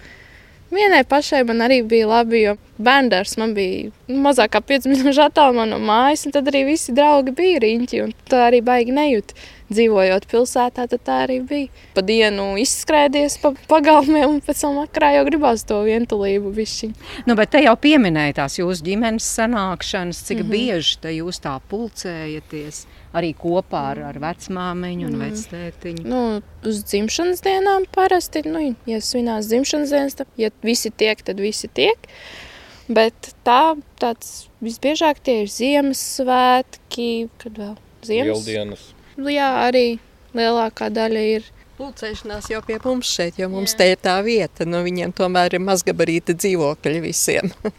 vienai 0.69 1.01
pašai 1.01 1.41
man 1.49 1.65
arī 1.65 1.81
bija 1.81 2.11
labi, 2.11 2.43
jo 2.43 2.53
bērndārs 2.77 3.39
man 3.41 3.55
bija 3.57 3.89
mazāk 4.05 4.53
kā 4.53 4.61
5 4.61 4.85
minūšu 4.91 5.25
attālumā 5.25 5.65
no 5.65 5.81
mājas, 5.81 6.27
un 6.27 6.35
tad 6.35 6.45
arī 6.51 6.61
visi 6.69 6.93
draugi 6.93 7.33
bija 7.33 7.65
riņķi, 7.65 8.05
un 8.05 8.13
tā 8.29 8.45
arī 8.51 8.61
baigi 8.61 8.93
nejūt 8.93 9.33
dzīvojot 9.73 10.27
pilsētā, 10.29 10.85
tad 10.85 11.01
tā 11.01 11.23
arī 11.25 11.39
bija. 11.49 11.83
Pa 11.97 12.05
dienu 12.05 12.51
izskrēdies 12.61 13.39
pa 13.41 13.55
pagalmiem, 13.71 14.35
un 14.35 14.41
pēc 14.45 14.61
tam 14.61 14.77
vakarā 14.83 15.15
jau 15.15 15.23
gribās 15.31 15.65
to 15.65 15.79
vientulību 15.87 16.53
bišķiņ. 16.53 16.97
Nu, 17.25 17.33
bet 17.39 17.55
te 17.55 17.63
jau 17.65 17.73
pieminēja 17.81 18.43
tās 18.43 18.59
jūsu 18.61 18.85
ģimenes 18.85 19.25
sanākšanas, 19.39 20.21
cik 20.27 20.43
mm 20.43 20.43
-hmm. 20.43 20.53
bieži 20.53 20.99
te 21.01 21.15
jūs 21.17 21.41
tā 21.41 21.57
pulcējaties 21.71 22.85
arī 23.13 23.33
kopā 23.37 23.83
ar, 23.93 24.01
ar 24.09 24.19
vecmāmiņu 24.21 25.07
un 25.09 25.17
mm. 25.17 25.25
vectētiņu? 25.27 26.05
Nu, 26.09 26.23
uz 26.67 26.81
dzimšanas 26.89 27.43
dienām 27.45 27.85
parasti, 27.93 28.43
nu, 28.49 28.65
ja 28.89 29.01
svinās 29.03 29.51
dzimšanas 29.51 29.93
dienas, 29.93 30.17
tad, 30.19 30.31
ja 30.39 30.49
visi 30.65 30.91
tiek, 30.91 31.21
tad 31.25 31.41
visi 31.43 31.69
tiek. 31.69 32.09
Bet 32.93 33.31
tā, 33.47 33.75
tāds 34.01 34.49
visbiežāk 34.63 35.21
tie 35.23 35.43
ir 35.45 35.51
Ziemassvētki, 35.51 37.11
kad 37.39 37.59
vēl 37.61 37.75
Ziemas. 38.03 38.43
Lieldienas. 38.43 38.87
Jā, 39.31 39.49
arī 39.69 39.85
lielākā 40.35 40.89
daļa 40.93 41.27
ir. 41.37 41.51
Pulcēšanās 41.77 42.51
jau 42.51 42.59
pie 42.65 42.75
mums 42.83 43.09
šeit, 43.09 43.39
jo 43.41 43.47
mums 43.49 43.73
Jā. 43.73 43.79
te 43.79 43.87
ir 43.93 44.01
tā 44.03 44.17
vieta. 44.25 44.65
Nu, 44.69 44.83
viņiem 44.85 45.13
tomēr 45.17 45.55
ir 45.57 45.63
mazgabarīta 45.63 46.35
dzīvokļi 46.37 46.99
visiem. 47.07 47.49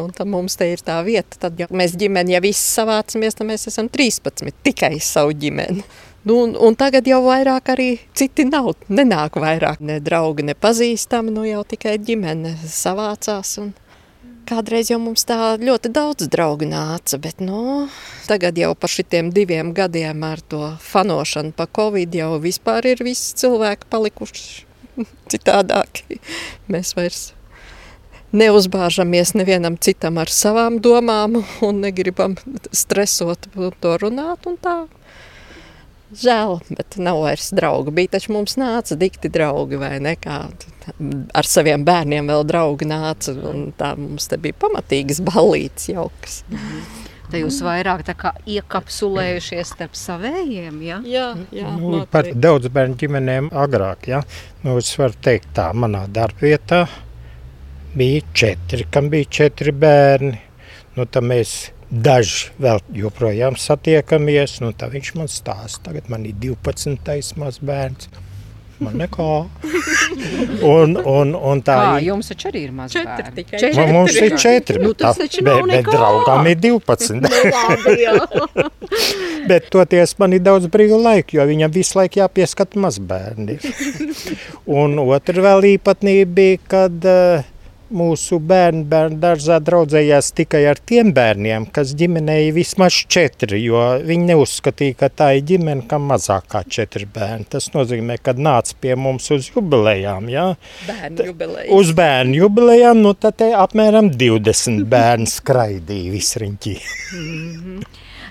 un 0.00 0.12
tad 0.14 0.30
mums 0.30 0.56
te 0.58 0.70
ir 0.72 0.82
tā 0.84 1.00
vieta. 1.06 1.40
Tad, 1.46 1.58
ja 1.60 1.68
mēs 1.70 1.96
ģimeni, 1.98 2.36
ja 2.36 2.40
visi 2.44 2.62
savācamies, 2.62 3.36
tad 3.38 3.48
mēs 3.50 3.68
esam 3.70 3.90
13, 3.92 4.52
tikai 4.64 4.96
savu 5.02 5.36
ģimeni. 5.36 5.84
Nu, 6.22 6.36
un, 6.44 6.54
un 6.54 6.76
tagad 6.78 7.08
jau 7.10 7.18
vairāk 7.24 7.72
arī 7.74 7.88
citi 8.14 8.46
nav. 8.46 8.76
Nenāk 8.92 9.40
vairāk 9.42 9.82
ne 9.82 9.98
draugi, 9.98 10.46
ne 10.46 10.54
pazīstami, 10.54 11.34
nu 11.34 11.46
jau 11.48 11.64
tikai 11.66 11.96
ģimene 11.98 12.54
savācās. 12.70 13.56
Un, 13.62 13.72
Kādreiz 14.42 14.88
jau 14.90 14.98
mums 14.98 15.22
tā 15.22 15.54
ļoti 15.62 15.92
daudz 15.94 16.26
draugu 16.30 16.66
nāca, 16.66 17.18
bet 17.22 17.38
nu, 17.40 17.86
tagad 18.26 18.58
jau 18.58 18.72
par 18.74 18.90
šitiem 18.90 19.30
diviem 19.34 19.70
gadiem 19.76 20.24
ar 20.26 20.42
to 20.42 20.72
fanošanu 20.82 21.54
pa 21.54 21.68
covid 21.70 22.16
jau 22.18 22.32
vispār 22.42 22.90
ir 22.90 23.04
visi 23.06 23.36
cilvēki 23.38 23.86
palikuši 23.92 24.66
citādāki. 25.32 26.18
Mēs 26.72 26.90
vairs 26.98 27.22
neuzbāžamies 28.32 29.34
nevienam 29.38 29.76
citam 29.80 30.18
ar 30.22 30.32
savām 30.32 30.80
domām 30.82 31.42
un 31.68 31.84
negribam 31.84 32.36
stresot 32.72 33.48
to 33.52 33.94
runāt 34.02 34.48
un 34.48 34.58
tā. 34.62 34.80
Žēl, 36.12 36.58
bet 36.76 36.98
nav 37.00 37.22
vairs 37.24 37.48
draugu. 37.56 37.92
Bija 37.96 38.18
taču 38.18 38.34
mums 38.34 38.58
nāca 38.60 38.98
dikti 39.00 39.30
draugi 39.32 39.78
vai 39.80 39.94
ne 40.04 40.12
kādi 40.20 40.72
ar 41.32 41.48
saviem 41.48 41.84
bērniem 41.86 42.28
vēl 42.28 42.44
draugi 42.48 42.88
nāca. 42.88 43.34
Tā 43.78 43.94
mums 43.98 44.28
te 44.28 44.38
bija 44.42 44.58
pamatīgas 44.64 45.22
balītas 45.24 45.88
jaukas. 45.92 46.42
Te 47.32 47.40
jūs 47.40 47.62
vairāk 47.64 48.04
iekapsulējušies 48.44 49.72
starp 49.72 49.96
saviem. 49.96 50.82
Ja? 50.84 50.98
Jā, 51.08 51.28
jā 51.54 51.70
nu, 51.78 52.02
par 52.12 52.28
daudz 52.34 52.68
bērnu 52.72 52.98
ģimenēm 53.00 53.48
agrāk. 53.56 54.10
Ja? 54.12 54.20
Nu, 54.66 54.76
es 54.82 54.92
varu 55.00 55.16
teikt, 55.24 55.54
tā 55.56 55.70
manā 55.72 56.04
darbvietā 56.12 56.84
bija 57.96 58.22
četri, 58.32 58.86
kam 58.90 59.10
bija 59.12 59.24
četri 59.30 59.72
bērni. 59.72 60.38
Nu, 60.96 61.06
mēs 61.24 61.70
daži 61.92 62.50
vēl 62.60 62.80
joprojām 62.96 63.56
satiekamies. 63.60 64.58
Nu, 64.64 64.72
viņš 64.72 65.14
man 65.16 65.28
stāsta, 65.32 65.86
tagad 65.90 66.08
man 66.12 66.26
ir 66.28 66.36
12. 66.40 67.36
mazbērns. 67.40 68.08
Man 68.82 68.96
nekā. 68.98 69.26
Un, 70.66 70.96
un, 71.06 71.32
un 71.38 71.60
tā 71.62 71.74
Kā, 71.76 71.90
ir. 72.00 72.06
Jums 72.08 72.28
taču 72.32 72.48
arī 72.50 72.64
ir 72.66 72.72
maz 72.74 72.90
četri 72.90 73.06
bērni. 73.12 73.34
tikai. 73.36 73.58
Četri. 73.62 73.76
Nu, 73.78 73.92
mums 73.94 74.16
ir 74.18 74.34
četri. 74.42 74.80
Nu, 74.82 74.90
tas 74.98 75.16
tā- 75.16 75.26
taču 75.28 75.44
nav 75.46 75.60
bet, 75.60 75.70
bet 75.70 75.76
nekā. 75.86 75.92
draugām 75.94 76.48
ir 76.50 76.58
12. 76.64 77.20
Nu, 77.22 77.30
labi, 77.52 77.94
jā. 78.02 78.66
bet 79.50 79.68
toties 79.70 80.16
man 80.18 80.34
ir 80.34 80.42
daudz 80.42 80.66
brīva 80.72 80.98
laika, 80.98 81.36
jo 81.38 81.46
viņam 81.52 81.74
visu 81.74 81.98
laiku 82.00 82.20
jāpieskat 82.24 82.74
mazbērni. 82.82 83.60
un 84.66 84.98
otra 85.06 85.46
vēl 85.46 85.68
īpatnība 85.76 86.34
bija, 86.40 86.60
kad 86.74 87.06
uh, 87.06 87.51
mūsu 87.96 88.38
bērni 88.42 88.84
bērnu 88.88 89.18
dārzā 89.22 89.58
draudzējās 89.64 90.32
tikai 90.38 90.64
ar 90.70 90.80
tiem 90.80 91.12
bērniem, 91.16 91.66
kas 91.74 91.94
ģimenē 91.98 92.38
ir 92.46 92.54
vismaz 92.56 92.96
četri, 93.12 93.60
jo 93.64 93.80
viņi 94.06 94.30
neuzskatīja, 94.32 94.98
ka 95.02 95.10
tā 95.22 95.30
ir 95.38 95.46
ģimene, 95.52 95.86
kam 95.90 96.08
mazāk 96.10 96.48
kā 96.52 96.62
četri 96.64 97.06
bērni. 97.06 97.48
Tas 97.52 97.70
nozīmē, 97.74 98.18
ka 98.22 98.34
nāca 98.38 98.76
pie 98.80 98.96
mums 98.98 99.30
uz 99.34 99.50
jubilejām, 99.52 100.30
jā. 100.32 100.46
Bērnu 100.88 101.28
jubileja. 101.32 101.68
Uz 101.76 101.92
bērnu 101.96 102.40
jubilejām, 102.42 103.02
nu 103.04 103.14
tad 103.14 103.44
apmēram 103.50 104.12
20 104.16 104.86
bērni 104.94 105.28
skraidīja 105.30 106.16
visriņķī. 106.16 106.78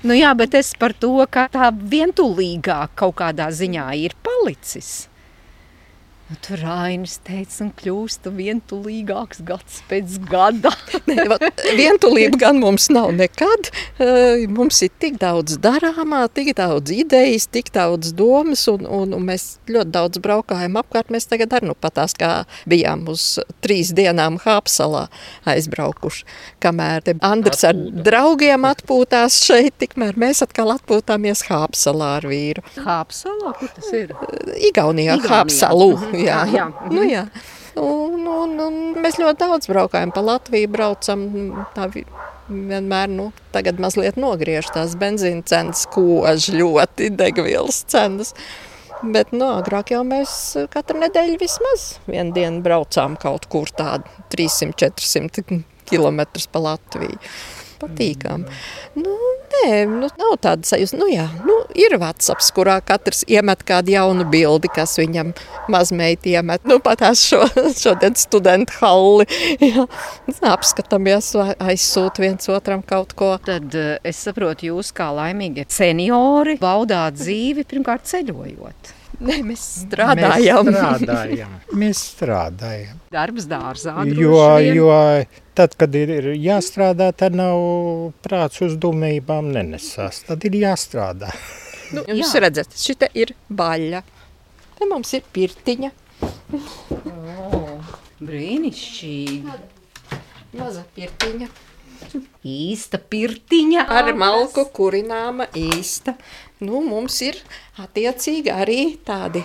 Nu, 0.01 0.15
jā, 0.17 0.31
bet 0.33 0.55
es 0.57 0.73
par 0.81 0.95
to, 0.97 1.13
ka 1.29 1.45
tā 1.53 1.69
vientulīgāk 1.69 2.95
kaut 2.97 3.19
kādā 3.21 3.51
ziņā 3.53 3.91
ir 4.01 4.17
palicis. 4.25 5.10
Nu, 6.31 6.37
tur 6.39 6.61
Rainis 6.63 7.17
teica, 7.27 7.57
un 7.65 7.73
kļūst 7.75 8.29
vientulīgāks 8.31 9.41
gads 9.43 9.81
pēc 9.89 10.15
gada. 10.31 10.71
Ne, 11.11 11.25
va, 11.27 11.35
Vientulība 11.75 12.37
gan 12.39 12.59
mums 12.61 12.85
nav 12.93 13.09
nekad. 13.17 13.67
Mums 14.53 14.77
ir 14.85 14.91
tik 15.01 15.17
daudz 15.19 15.57
darāmā, 15.59 16.21
tik 16.31 16.53
daudz 16.55 16.93
idejas, 16.93 17.49
tik 17.51 17.71
daudz 17.75 18.13
domas, 18.15 18.61
un, 18.71 18.85
un, 18.85 19.15
un 19.17 19.25
mēs 19.27 19.57
ļoti 19.67 19.91
daudz 19.91 20.21
braukājam 20.23 20.77
apkārt. 20.79 21.11
Mēs 21.11 21.27
tagad 21.27 21.57
arī 21.57 21.67
nu 21.71 21.75
patās, 21.75 22.15
kā 22.15 22.45
bijām 22.69 23.03
uz 23.11 23.41
trīs 23.65 23.91
dienām 23.97 24.37
Hāpsalā 24.45 25.07
aizbraukuši. 25.51 26.23
Kamēr 26.63 27.03
te 27.09 27.17
Andrs 27.27 27.65
ar 27.67 27.75
draugiem 27.75 28.69
atpūtās 28.69 29.41
šeit, 29.49 29.75
tikmēr 29.83 30.21
mēs 30.21 30.45
atkal 30.45 30.71
atpūtāmies 30.77 31.43
Hāpsalā 31.49 32.13
ar 32.21 32.29
vīru. 32.31 32.63
Hāpsalā, 32.85 33.55
kur 33.59 33.75
tas 33.75 33.91
ir? 33.97 34.15
Igaunijā, 34.69 35.19
Igaunijā. 35.19 35.19
Hāpsalu. 35.27 36.20
Jā, 36.21 36.43
jā. 36.53 36.67
Nu, 36.95 37.03
jā. 37.07 37.25
Un, 37.79 38.25
un, 38.27 38.57
un 38.59 38.79
mēs 38.99 39.15
ļoti 39.21 39.39
daudz 39.45 39.69
braukājam 39.71 40.11
pa 40.11 40.23
Latviju, 40.27 40.67
braucam 40.73 41.21
tā 41.75 41.85
vi- 41.93 42.03
vienmēr, 42.51 43.07
nu, 43.07 43.29
tagad 43.55 43.79
mazliet 43.79 44.17
nogriež 44.19 44.67
tās 44.75 44.97
benzīna 44.99 45.45
cenas, 45.47 45.85
kož 45.87 46.49
ļoti 46.51 47.07
degvielas 47.15 47.83
cenas. 47.87 48.33
Bet, 49.01 49.31
nu, 49.33 49.47
agrāk 49.55 49.93
jau 49.95 50.03
mēs 50.05 50.33
katru 50.73 50.99
nedēļu 51.01 51.39
vismaz 51.41 51.85
vienu 52.11 52.35
dienu 52.35 52.59
braucām 52.61 53.15
kaut 53.17 53.47
kur 53.49 53.71
tādu 53.73 54.05
300-400 54.35 55.63
km 55.89 56.21
pa 56.51 56.59
Latviju. 56.67 57.17
Patīkam. 57.81 58.45
Nu, 58.95 59.15
nē, 59.53 59.69
nu, 59.89 60.09
nav 60.19 60.35
tāda 60.43 60.67
sajūta. 60.67 60.99
Nu, 60.99 61.07
jā, 61.11 61.25
nu, 61.47 61.57
ir 61.77 61.97
WhatsApp, 62.01 62.43
kurā 62.55 62.77
katrs 62.85 63.23
iemet 63.29 63.63
kādu 63.67 63.95
jaunu 63.95 64.27
bildi, 64.29 64.71
kas 64.73 64.97
viņam 64.99 65.33
mazmeiti 65.71 66.35
iemet. 66.35 66.65
Nu, 66.69 66.79
patās 66.83 67.23
šo, 67.27 67.43
šodien 67.83 68.17
studentu 68.19 68.77
halli. 68.81 69.27
Jā, 69.71 69.87
apskatāmies, 70.51 71.33
vai 71.37 71.51
aizsūt 71.71 72.21
viens 72.21 72.49
otram 72.51 72.85
kaut 72.85 73.15
ko. 73.17 73.33
Tad 73.45 73.75
eh, 73.77 73.97
es 74.07 74.21
saprotu, 74.21 74.69
jūs 74.71 74.93
kā 74.95 75.11
laimīgi 75.15 75.67
seniori 75.71 76.57
baudāt 76.61 77.19
dzīvi 77.19 77.67
pirmkārt 77.69 78.09
ceļojot. 78.11 79.00
Nē, 79.21 79.37
mēs 79.45 79.63
strādājam. 79.83 80.65
Mēs 80.65 80.79
strādājam. 80.81 81.53
Mēs 81.77 81.99
strādājam. 82.15 83.01
Darbs 83.13 83.45
dārzā. 83.49 83.93
Jo, 84.17 84.39
jo 84.65 84.89
tad, 85.57 85.75
kad 85.77 85.95
ir, 85.97 86.13
ir 86.17 86.29
jāstrādā, 86.41 87.11
tad 87.13 87.37
nav 87.37 87.61
prāts 88.25 88.63
uz 88.65 88.77
dumībām 88.81 89.51
nenesās. 89.53 90.23
Tad 90.25 90.47
ir 90.49 90.57
jāstrādā. 90.63 91.29
Nu, 91.93 92.05
jūs 92.07 92.33
redzat, 92.41 92.73
šita 92.79 93.11
ir 93.19 93.35
baļa. 93.51 94.01
Te 94.79 94.87
mums 94.89 95.11
ir 95.13 95.27
pirtiņa. 95.35 95.91
Brīnišķīgi. 98.21 99.59
Maza 100.57 100.85
pirtiņa. 100.95 101.51
Īsta 102.47 102.99
pirtiņa. 103.11 103.85
Ar 103.91 104.11
malku 104.17 104.65
kurināma 104.73 105.47
īsta. 105.57 106.15
Nu, 106.61 106.81
mums 106.85 107.17
ir 107.25 107.39
attiecīgi 107.81 108.51
arī 108.53 108.81
tādi 109.05 109.41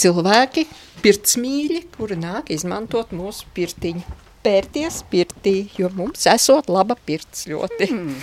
cilvēki, 0.00 0.64
pirtsmīļi, 1.04 1.82
kuri 1.96 2.16
nāk 2.20 2.52
izmantot 2.54 3.12
mūsu 3.16 3.48
pirtiņu. 3.56 4.04
Pērties 4.46 5.00
pirtī, 5.10 5.56
jo 5.76 5.90
mums 5.96 6.28
esot 6.30 6.70
laba 6.70 6.94
pirts 7.08 7.48
ļoti. 7.50 7.90
Mm. 7.90 8.20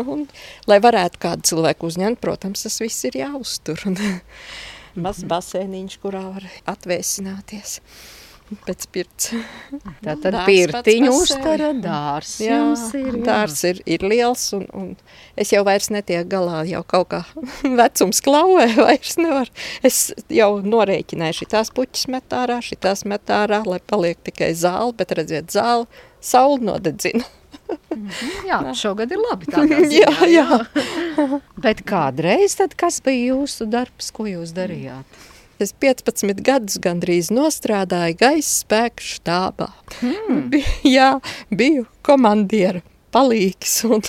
Un, 0.00 0.24
lai 0.70 0.78
varētu 0.82 1.20
kādu 1.22 1.48
cilvēku 1.50 1.90
uzņemt, 1.90 2.20
protams, 2.22 2.64
tas 2.66 2.80
viss 2.82 3.04
ir 3.10 3.18
jāuztur. 3.20 3.82
Un 3.90 3.98
mazs 5.04 5.26
basēniņš, 5.30 5.98
kurā 6.02 6.22
var 6.30 6.46
atvēsināties 6.70 7.80
pēc 8.64 8.86
pirts. 8.92 9.30
Tātad 10.04 10.36
pirtiņu 10.46 11.12
uztara 11.16 11.70
dārs 11.76 12.36
jā, 12.42 12.58
jums 12.58 12.84
ir. 12.96 13.08
Jā. 13.08 13.22
Dārs 13.26 13.60
ir, 13.68 13.80
ir 13.88 14.04
liels 14.04 14.44
un, 14.56 14.66
un 14.76 14.90
es 15.40 15.52
jau 15.54 15.64
vairs 15.66 15.90
netieku 15.94 16.28
galā, 16.34 16.62
jau 16.68 16.82
kaut 16.86 17.10
kā 17.14 17.22
vecums 17.80 18.20
klauvē 18.24 18.68
vairs 18.86 19.16
nevar. 19.20 19.52
Es 19.86 20.06
jau 20.32 20.50
norēķināju 20.64 21.40
šitās 21.42 21.72
puķis 21.74 22.08
met 22.14 22.36
ārā, 22.36 22.60
šitās 22.64 23.06
met 23.08 23.32
ārā, 23.32 23.62
lai 23.68 23.80
paliek 23.80 24.20
tikai 24.26 24.52
zāle, 24.58 24.92
bet 24.96 25.16
redziet, 25.16 25.50
zāle 25.54 25.88
sauli 26.24 26.64
nodedzina. 26.68 27.24
Jā, 28.48 28.58
šogad 28.76 29.12
ir 29.14 29.20
labi 29.22 29.48
tādā 29.48 29.78
ziņā. 29.88 30.26
jā, 30.28 30.48
jā. 31.16 31.38
Bet 31.64 31.80
kādreiz 31.88 32.58
tad 32.58 32.74
kas 32.76 33.00
bija 33.04 33.32
jūsu 33.32 33.66
darbs, 33.70 34.10
ko 34.14 34.26
jūs 34.28 34.52
darījāt? 34.56 35.22
Es 35.62 35.70
15 35.78 36.40
gadus 36.42 36.80
gandrīz 36.82 37.30
nostrādāju 37.34 38.16
gaisa 38.18 38.50
spēku 38.64 39.04
štābā. 39.06 39.68
Hmm. 40.00 40.48
Bi, 40.50 40.64
jā, 40.88 41.12
biju 41.54 41.86
komandiera 42.06 42.82
palīgs 43.14 43.76
un 43.86 44.02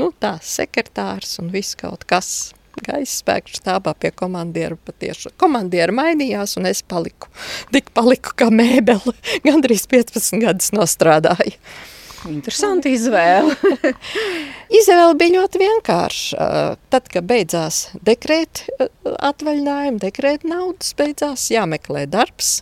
nu, 0.00 0.08
tā 0.22 0.38
sekretārs 0.40 1.36
un 1.42 1.52
viss 1.52 1.76
kaut 1.78 2.06
kas. 2.08 2.52
Gaisa 2.82 3.18
spēku 3.18 3.52
štābā 3.52 3.92
pie 4.00 4.08
komandiera 4.16 4.78
patieši. 4.80 5.34
Komandiera 5.36 5.92
mainījās 5.92 6.56
un 6.56 6.70
es 6.70 6.80
paliku. 6.88 7.28
Tik 7.74 7.92
paliku 7.92 8.32
kā 8.40 8.48
mēbele. 8.48 9.12
Gandrīz 9.46 9.84
15 9.92 10.40
gadus 10.40 10.72
nostrādāju. 10.72 11.58
Interesanti 12.30 12.92
izvēle. 12.94 13.54
Izvēle 14.78 15.14
bija 15.18 15.40
ļoti 15.40 15.60
vienkārša. 15.62 16.48
Tad, 16.92 17.08
kad 17.12 17.26
beidzās 17.28 17.88
dekrēta 18.06 18.88
atvaļinājuma, 19.30 20.00
dekrēta 20.02 20.50
naudas 20.50 20.92
beidzās, 20.98 21.48
jāmeklē 21.52 22.06
darbs. 22.10 22.60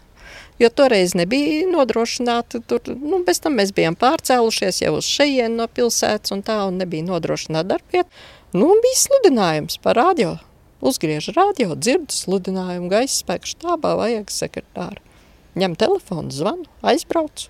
Jo 0.60 0.68
toreiz 0.76 1.14
nebija 1.16 1.64
nodrošināta, 1.70 2.60
tur, 2.68 2.84
nu, 2.92 3.22
bez 3.24 3.40
tam 3.40 3.56
mēs 3.56 3.72
bijām 3.76 3.96
pārcēlušies 4.00 4.82
jau 4.82 4.98
uz 4.98 5.08
šejienu 5.08 5.62
no 5.62 5.68
pilsētas 5.72 6.34
un 6.36 6.44
tā, 6.44 6.58
un 6.68 6.76
nebija 6.80 7.06
nodrošināta 7.06 7.76
darbiet. 7.76 8.20
Nu, 8.52 8.68
bija 8.84 8.98
sludinājums 9.00 9.80
par 9.80 9.96
radio. 9.96 10.34
Uzgriež 10.84 11.30
radio, 11.36 11.76
dzirdu 11.76 12.12
sludinājumu, 12.12 12.88
gaisa 12.92 13.22
spēku 13.22 13.48
štābā 13.54 13.94
vajag 14.00 14.32
sekretāru. 14.32 15.00
Ņem 15.60 15.76
telefonu, 15.80 16.32
zvanu, 16.32 16.68
aizbraucu 16.86 17.48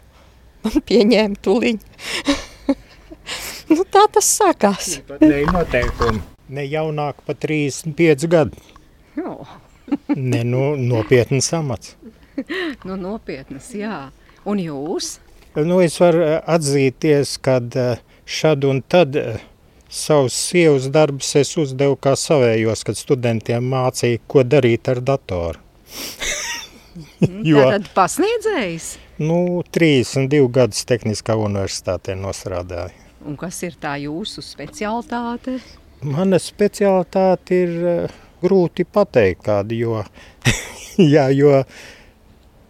un 0.69 0.85
pieņēma 0.91 1.41
tuliņu. 1.45 1.81
nu, 3.73 3.87
tā 3.95 4.05
tas 4.13 4.29
sākās. 4.41 4.93
Ne 5.23 5.43
noteikumi. 5.49 6.23
Ne 6.51 6.67
jaunāk 6.67 7.23
pa 7.27 7.37
35 7.39 8.27
gadu. 8.31 8.63
Jo. 9.19 9.39
ne 10.33 10.43
nu, 10.45 10.75
nopietnas 10.77 11.53
amats. 11.57 11.97
nu, 12.87 12.97
nopietnas, 12.97 13.73
jā. 13.77 14.09
Un 14.49 14.63
jūs? 14.63 15.19
Nu, 15.57 15.81
es 15.83 15.99
varu 16.01 16.25
atzīties, 16.49 17.37
kad 17.43 17.75
šad 18.25 18.65
un 18.65 18.81
tad 18.87 19.19
savus 19.91 20.37
sievas 20.49 20.87
darbus 20.95 21.35
es 21.37 21.51
uzdevu 21.59 21.99
kā 21.99 22.15
savējos, 22.17 22.85
kad 22.87 22.99
studentiem 22.99 23.67
mācīja, 23.73 24.23
ko 24.31 24.47
darīt 24.47 24.89
ar 24.93 25.03
datoru. 25.03 25.59
jo, 27.51 27.61
Tātad 27.65 27.91
pasniedzējs? 27.95 28.91
Nu, 29.21 29.61
32 29.75 30.49
gadus 30.55 30.87
tehniskā 30.89 31.37
universitātē 31.41 32.17
nostrādāju. 32.19 32.97
Un 33.29 33.37
kas 33.41 33.59
ir 33.67 33.77
tā 33.81 33.99
jūsu 34.01 34.41
specialitāte? 34.45 35.59
Mana 36.01 36.39
specialitāte 36.41 37.59
ir 37.67 37.75
uh, 37.85 38.21
grūti 38.41 38.87
pateikt 38.89 39.45
kādu, 39.49 39.77
jo, 39.77 40.03
jā, 41.15 41.27
jo 41.37 41.61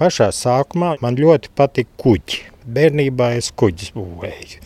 pašā 0.00 0.30
sākumā 0.34 0.96
man 1.04 1.18
ļoti 1.20 1.52
patika 1.54 1.94
kuģi. 2.02 2.46
Bērnībā 2.70 3.32
es 3.38 3.48
kuģis 3.56 3.94
būvēju, 3.96 4.58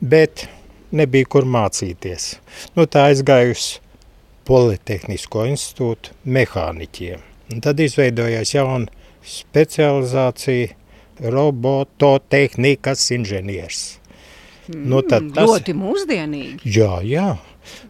bet 0.00 0.46
nebija 0.94 1.28
kur 1.28 1.48
mācīties. 1.48 2.34
Nu, 2.76 2.86
tā 2.86 3.08
aizgāju 3.10 3.56
uz 3.56 3.66
Politehnisko 4.44 5.46
institūtu 5.48 6.14
mehāniķiem. 6.28 7.22
Un 7.52 7.60
tad 7.64 7.80
izveidojās 7.84 8.54
jauna 8.54 8.88
specializācija 9.24 10.72
robototehnikas 11.34 13.10
inženieris. 13.14 13.82
Mm, 14.68 14.84
nu, 14.90 15.02
tas 15.04 15.22
ļoti 15.36 15.74
mūsdienīgi. 15.76 16.72
Jā, 16.76 16.98
jā. 17.04 17.34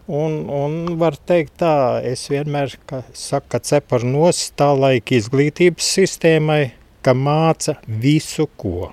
Un, 0.07 0.45
un 0.51 0.97
var 1.01 1.17
teikt 1.17 1.57
tā, 1.62 2.01
es 2.07 2.27
vienmēr 2.31 2.75
ka, 2.87 3.03
saku, 3.17 3.49
ka 3.55 3.61
cepar 3.64 4.05
nos 4.07 4.49
tā 4.59 4.71
laika 4.77 5.17
izglītības 5.17 5.87
sistēmai, 5.99 6.75
ka 7.05 7.14
māca 7.17 7.79
visu 7.87 8.47
ko. 8.61 8.93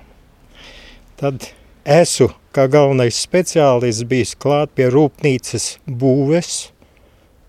Tad 1.20 1.50
esmu 1.84 2.32
kā 2.52 2.66
galvenais 2.70 3.18
speciālists 3.24 4.06
bijis 4.08 4.34
klāt 4.38 4.74
pie 4.76 4.88
rūpnīcas 4.92 5.76
būves 5.86 6.70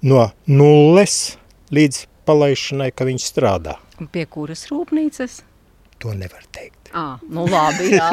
no 0.06 0.28
nulles 0.48 1.38
līdz 1.74 2.06
palaišanai, 2.28 2.92
ka 2.96 3.08
viņš 3.08 3.26
strādā. 3.32 3.78
Un 4.02 4.10
pie 4.12 4.26
kuras 4.30 4.66
rūpnīcas? 4.72 5.42
To 6.04 6.14
nevar 6.18 6.44
teikt. 6.52 6.90
À, 6.94 7.18
nu 7.32 7.46
labi, 7.48 7.94
jā. 7.96 8.10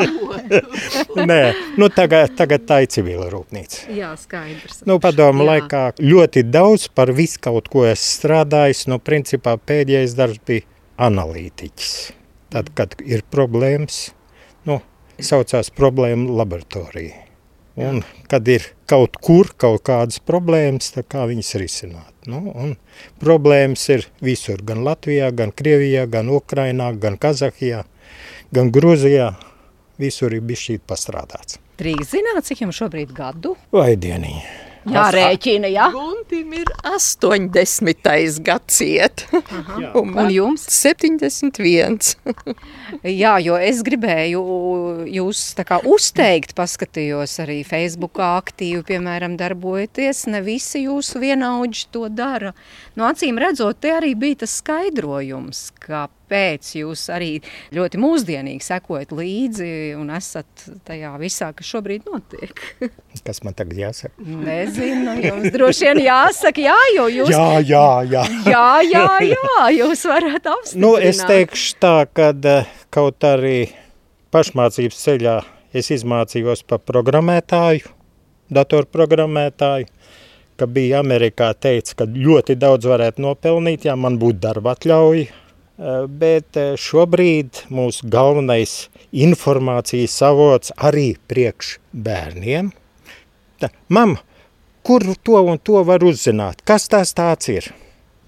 Nē, 1.30 1.40
nu 1.80 1.88
tagad, 1.92 2.36
tagad 2.38 2.64
tā 2.68 2.80
ir 2.84 2.90
civila 2.94 3.26
rūpnīca. 3.32 3.88
Jā, 3.92 4.12
skaidrs. 4.20 4.84
Nu, 4.88 5.00
padomu 5.02 5.44
jā. 5.44 5.48
laikā 5.50 5.82
ļoti 5.98 6.44
daudz 6.48 6.86
par 6.94 7.12
visu 7.16 7.40
kaut 7.42 7.68
ko 7.72 7.84
es 7.88 8.04
strādājis. 8.16 8.86
Nu, 8.90 9.00
principā 9.02 9.56
pēdējais 9.58 10.14
darbs 10.18 10.40
bija 10.46 10.68
analītiķis. 11.10 11.96
Tad, 12.54 12.70
kad 12.78 12.96
ir 13.02 13.24
problēmas, 13.30 14.10
nu, 14.68 14.80
saucās 15.22 15.72
problēma 15.74 16.40
laboratorija. 16.40 17.29
Un, 17.78 18.02
kad 18.28 18.48
ir 18.50 18.64
kaut 18.90 19.14
kur 19.22 19.52
kaut 19.60 19.84
kādas 19.86 20.18
problēmas, 20.18 20.90
tad 20.96 21.06
kā 21.12 21.22
viņas 21.30 21.54
risināt? 21.62 22.10
Nu, 22.28 22.74
problēmas 23.22 23.86
ir 23.94 24.08
visur, 24.24 24.60
gan 24.66 24.82
Latvijā, 24.84 25.30
gan 25.32 25.54
Krievijā, 25.54 26.08
gan 26.10 26.32
Ukrainā, 26.34 26.90
gan 26.98 27.16
Kazahijā 27.20 27.84
gan 28.52 28.70
Grūzijā. 28.74 29.34
Visur 30.00 30.32
ir 30.32 30.44
bijis 30.44 30.64
šī 30.64 30.78
pastrādāts. 30.88 31.60
Drīz 31.80 32.12
zināt, 32.14 32.44
cik 32.48 32.64
jums 32.64 32.80
šobrīd 32.80 33.12
gadu? 33.16 33.54
Vai 33.74 33.94
dieniņa? 34.00 34.69
Jā, 34.88 35.06
rēķina, 35.12 35.68
jā. 35.68 35.86
Guntim 35.92 36.54
ir 36.56 36.70
80. 36.88 38.40
gadsiet. 38.46 39.26
un, 40.00 40.14
un 40.14 40.30
jums? 40.32 40.64
71. 40.72 41.98
jā, 43.22 43.34
jo 43.44 43.58
es 43.60 43.82
gribēju 43.84 44.44
jūs 45.10 45.42
tā 45.58 45.66
kā 45.68 45.80
uzteikt, 45.84 46.54
paskatījos 46.58 47.36
arī 47.44 47.60
Facebookā 47.68 48.32
aktīvi, 48.38 48.84
piemēram, 48.94 49.36
darbojaties. 49.40 50.24
Ne 50.32 50.40
visi 50.46 50.86
jūsu 50.86 51.20
vienaudži 51.20 51.90
to 51.92 52.06
dara. 52.08 52.54
No 52.96 53.10
acīm 53.10 53.40
redzot, 53.40 53.82
te 53.84 53.92
arī 53.98 54.14
bija 54.16 54.44
tas 54.46 54.56
skaidrojums, 54.62 55.68
ka 55.82 56.08
pēc 56.30 56.72
jūs 56.78 57.04
arī 57.12 57.30
ļoti 57.76 58.00
mūsdienīgi 58.00 58.64
sekojat 58.64 59.14
līdzi 59.16 59.70
un 59.98 60.12
esat 60.16 60.66
tajā 60.88 61.12
visā, 61.20 61.50
kas 61.56 61.70
šobrīd 61.74 62.08
notiek. 62.10 62.64
Kas 63.26 63.42
man 63.44 63.54
tagad 63.58 63.76
jāsaka? 63.76 64.14
Nezinu, 64.24 65.12
jums 65.20 65.52
droši 65.52 65.88
vien 65.88 66.00
jāsaka, 66.06 66.62
jā, 66.62 66.76
jo 66.96 67.04
jūs... 67.10 67.30
Jā, 67.34 67.58
jā, 67.66 67.84
jā. 68.08 68.22
jā, 68.54 68.66
jā, 68.86 69.04
jā, 69.26 69.64
jūs 69.76 70.06
varat 70.08 70.46
apstiprināt. 70.46 70.82
Nu, 70.82 70.94
es 70.96 71.20
teikšu 71.26 71.76
tā, 71.82 71.96
kad 72.16 72.46
eh, 72.48 72.70
kaut 72.94 73.26
arī 73.26 73.68
pašmācības 74.34 75.02
ceļā 75.04 75.36
es 75.76 75.90
izmācījos 75.94 76.64
par 76.70 76.82
programmētāju, 76.86 77.90
datorprogrammētāju, 78.54 79.90
ka 80.60 80.68
bija 80.68 81.00
Amerikā 81.00 81.52
teica, 81.56 82.02
ka 82.02 82.08
ļoti 82.10 82.56
daudz 82.60 82.88
varētu 82.90 83.22
nopelnīt, 83.24 83.86
ja 83.88 83.96
man 83.96 84.18
būtu 84.20 84.42
darba 84.42 84.74
atļauja, 84.76 85.30
bet 86.20 86.56
eh, 86.60 86.74
šobrīd 86.76 87.64
mūsu 87.72 88.08
galvenais 88.12 88.90
informācijas 89.16 90.18
avots 90.28 90.74
arī 90.76 91.14
priekš 91.30 91.78
bērniem. 91.92 92.72
Mam, 93.88 94.16
kur 94.84 95.04
to 95.24 95.40
un 95.40 95.58
to 95.58 95.80
var 95.88 96.04
uzzināt? 96.04 96.60
Kas 96.68 96.88
tās 96.92 97.12
tāds 97.16 97.48
ir? 97.52 97.70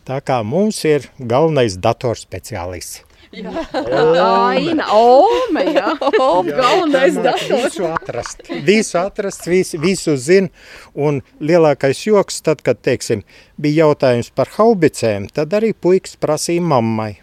Tā 0.09 0.19
kā 0.25 0.41
mums 0.43 0.81
ir 0.89 1.11
galvenais 1.19 1.77
datorspeciālists. 1.79 3.05
Aina, 3.33 4.87
Ome, 4.93 5.63
jā. 5.73 5.93
Ome, 6.21 6.53
galvenais 6.53 7.17
dators. 7.17 7.73
Visu 7.73 7.87
atrast, 7.89 8.43
visu 8.67 8.99
atrast, 9.01 9.47
visu, 9.49 9.81
visu 9.81 10.17
zin. 10.21 10.51
Un 10.93 11.23
lielākais 11.41 12.03
joks, 12.05 12.43
tad, 12.45 12.61
kad, 12.67 12.83
teiksim, 12.85 13.25
bija 13.57 13.87
jautājums 13.87 14.29
par 14.37 14.53
haubicēm, 14.59 15.31
tad 15.33 15.57
arī 15.57 15.73
puikas 15.73 16.19
prasīja 16.21 16.65
mammai. 16.75 17.15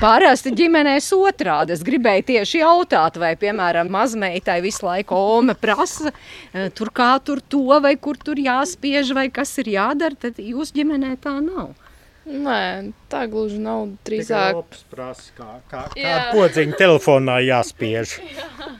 Parasti 0.00 0.52
ģimenēs 0.56 1.08
otrādi. 1.16 1.72
Es 1.76 1.84
gribēju 1.86 2.26
tieši 2.30 2.60
jautāt, 2.60 3.16
vai, 3.20 3.32
piemēram, 3.40 3.88
mazmeitai 3.92 4.58
visu 4.64 4.84
laiku 4.86 5.16
Ome 5.16 5.56
prasa, 5.58 6.12
eh, 6.52 6.68
tur 6.74 6.92
kā 6.92 7.14
tur 7.24 7.40
to, 7.40 7.80
vai 7.80 7.96
kur 7.96 8.16
tur 8.16 8.36
jāspiež, 8.36 9.14
vai 9.16 9.28
kas 9.30 9.56
ir 9.58 9.72
jādara, 9.76 10.16
tad 10.26 10.36
jūs 10.42 10.74
ģimenē 10.76 11.16
tā 11.16 11.38
nav. 11.40 11.74
Nē, 12.26 12.92
tā 13.08 13.22
gluži 13.30 13.60
nav. 13.62 13.86
Drīzāk 14.04 14.64
prasa, 14.90 15.30
kā, 15.38 15.50
kā, 15.70 15.84
Jā. 15.94 16.32
kādu 16.32 16.40
podziņu 16.40 16.78
telefonā 16.80 17.38
jāspiež. 17.46 18.18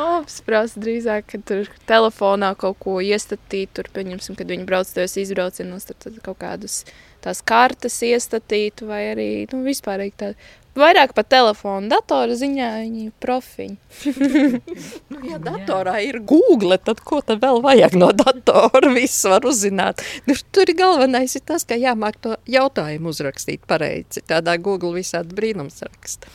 apsprāst, 0.00 0.78
drīzāk, 0.80 1.26
ka 1.30 1.40
tur 1.46 1.70
telefonā 1.88 2.52
kaut 2.58 2.78
ko 2.82 2.98
iestatīt. 3.04 3.72
Tur, 3.76 3.90
pieņemsim, 3.94 4.36
kad 4.38 4.50
viņi 4.50 4.66
brauc 4.68 4.90
tajos 4.90 5.16
izbraucienos, 5.20 5.88
tad, 5.88 6.00
tad 6.04 6.18
kaut 6.24 6.40
kādus 6.42 6.82
tās 7.24 7.42
kartes 7.46 8.00
iestatīt, 8.06 8.84
vai 8.86 9.04
arī 9.12 9.30
nu, 9.52 9.62
vispār 9.66 10.06
tā. 10.18 10.34
Vairāk 10.78 11.16
par 11.16 11.24
telefonu, 11.26 11.88
datora 11.90 12.36
ziņā 12.38 12.68
viņi 12.84 13.08
ir 13.08 13.14
profiņi. 13.22 13.76
Nu, 15.10 15.18
ja 15.26 15.40
datorā 15.42 15.96
ir 16.06 16.20
Google, 16.22 16.78
tad 16.78 17.02
ko 17.04 17.18
tad 17.26 17.42
vēl 17.42 17.58
vajag 17.64 17.96
no 17.98 18.12
datora? 18.14 18.92
Viss 18.96 19.26
var 19.26 19.44
uzzināt. 19.48 20.04
Nu, 20.30 20.36
tur 20.54 20.70
ir 20.70 20.78
galvenais 20.78 21.34
ir 21.34 21.42
tas, 21.44 21.66
ka 21.66 21.74
jāmāk 21.74 22.20
to 22.22 22.36
jautājumu 22.48 23.10
uzrakstīt 23.10 23.66
pareizi. 23.68 24.22
Tādā 24.30 24.54
Google 24.62 24.94
visādi 24.94 25.34
brīnums 25.36 25.82
raksta. 25.82 26.30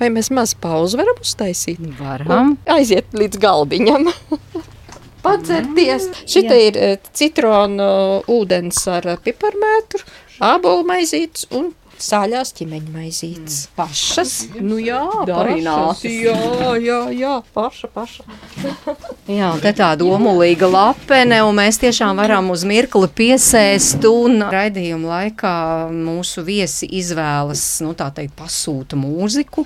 Vai 0.00 0.08
mēs 0.10 0.32
maz 0.34 0.56
pauzi 0.58 0.98
varam 0.98 1.20
uztaisīt? 1.22 1.84
Varam. 2.00 2.56
Aiziet 2.74 3.12
līdz 3.14 3.38
galviņam. 3.44 4.08
Padzerties. 5.24 6.08
Šita 6.28 6.56
ir 6.60 6.76
eh, 6.80 6.96
citronu 7.16 7.86
ūdens 8.32 8.80
ar 8.92 9.06
piparmētru, 9.24 10.02
ābolu 10.42 10.86
maizītes 10.88 11.46
un 11.54 11.72
sāļās 12.00 12.52
ķimeņa 12.58 12.92
maizītes. 12.94 13.58
Pašas. 13.76 14.32
Nu 14.58 14.78
jā, 14.82 15.00
Darinātas. 15.28 16.02
pašas. 16.02 16.10
Jā, 16.10 16.72
jā, 16.82 16.98
jā, 17.14 17.34
paša, 17.54 17.90
paša. 17.94 18.24
Jā, 19.38 19.54
un 19.54 19.60
te 19.62 19.70
tāda 19.72 20.04
omulīga 20.04 20.68
lapene, 20.68 21.38
un 21.46 21.56
mēs 21.56 21.78
tiešām 21.80 22.18
varam 22.20 22.50
uz 22.52 22.64
mirkli 22.68 23.08
piesēst, 23.08 24.04
un 24.04 24.44
raidījuma 24.52 25.08
laikā 25.14 25.54
mūsu 25.94 26.44
viesi 26.44 26.88
izvēlas, 27.00 27.62
nu 27.84 27.94
tā 27.96 28.10
teikt, 28.12 28.34
pasūta 28.36 28.98
mūziku. 29.00 29.64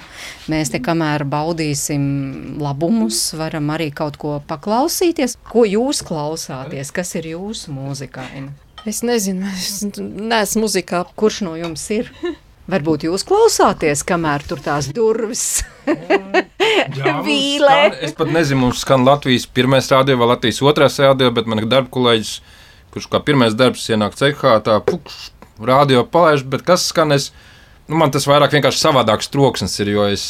Mēs 0.52 0.70
te 0.74 0.78
kamēr 0.84 1.26
baudīsim 1.28 2.60
labumus, 2.62 3.32
varam 3.38 3.74
arī 3.74 3.90
kaut 3.90 4.20
ko 4.20 4.38
paklausīties. 4.46 5.40
Ko 5.50 5.66
jūs 5.66 6.04
klausāties? 6.06 6.94
Kas 6.94 7.16
ir 7.18 7.32
jūsu 7.34 7.74
mūzikaini? 7.74 8.67
Es 8.88 9.02
nezinu, 9.04 9.44
es 9.52 9.82
neesmu 9.92 10.64
muzikā. 10.64 11.02
Kurš 11.18 11.42
no 11.44 11.50
jums 11.60 11.82
ir? 11.92 12.06
Varbūt 12.72 13.04
jūs 13.04 13.24
klausāties, 13.28 14.00
kamēr 14.08 14.44
tur 14.48 14.62
tās 14.64 14.88
durvis 14.96 15.42
vīlē. 17.26 17.76
Es 18.04 18.14
pat 18.16 18.32
nezinu, 18.32 18.62
mums 18.62 18.80
skan 18.84 19.04
Latvijas 19.04 19.44
pirmais 19.44 19.88
rādio 19.92 20.16
vai 20.20 20.30
Latvijas 20.32 20.62
otrais 20.64 20.96
rādio, 21.04 21.28
bet 21.36 21.48
man 21.48 21.60
ir 21.60 21.68
darba 21.68 21.92
kolēģis, 21.92 22.32
kurš 22.94 23.08
kā 23.12 23.20
pirmais 23.24 23.56
darbs 23.56 23.86
ienāk 23.92 24.16
cehā, 24.20 24.56
tā 24.64 24.80
pukš, 24.84 25.16
rādio 25.60 26.04
palaiž, 26.08 26.44
bet 26.48 26.64
kas 26.64 26.88
skan, 26.88 27.12
es, 27.16 27.30
nu, 27.88 27.96
man 28.00 28.12
tas 28.12 28.28
vairāk 28.28 28.56
vienkārši 28.56 28.84
savādāks 28.84 29.32
troksnis 29.32 29.80
ir, 29.84 29.92
jo 29.96 30.08
es 30.12 30.28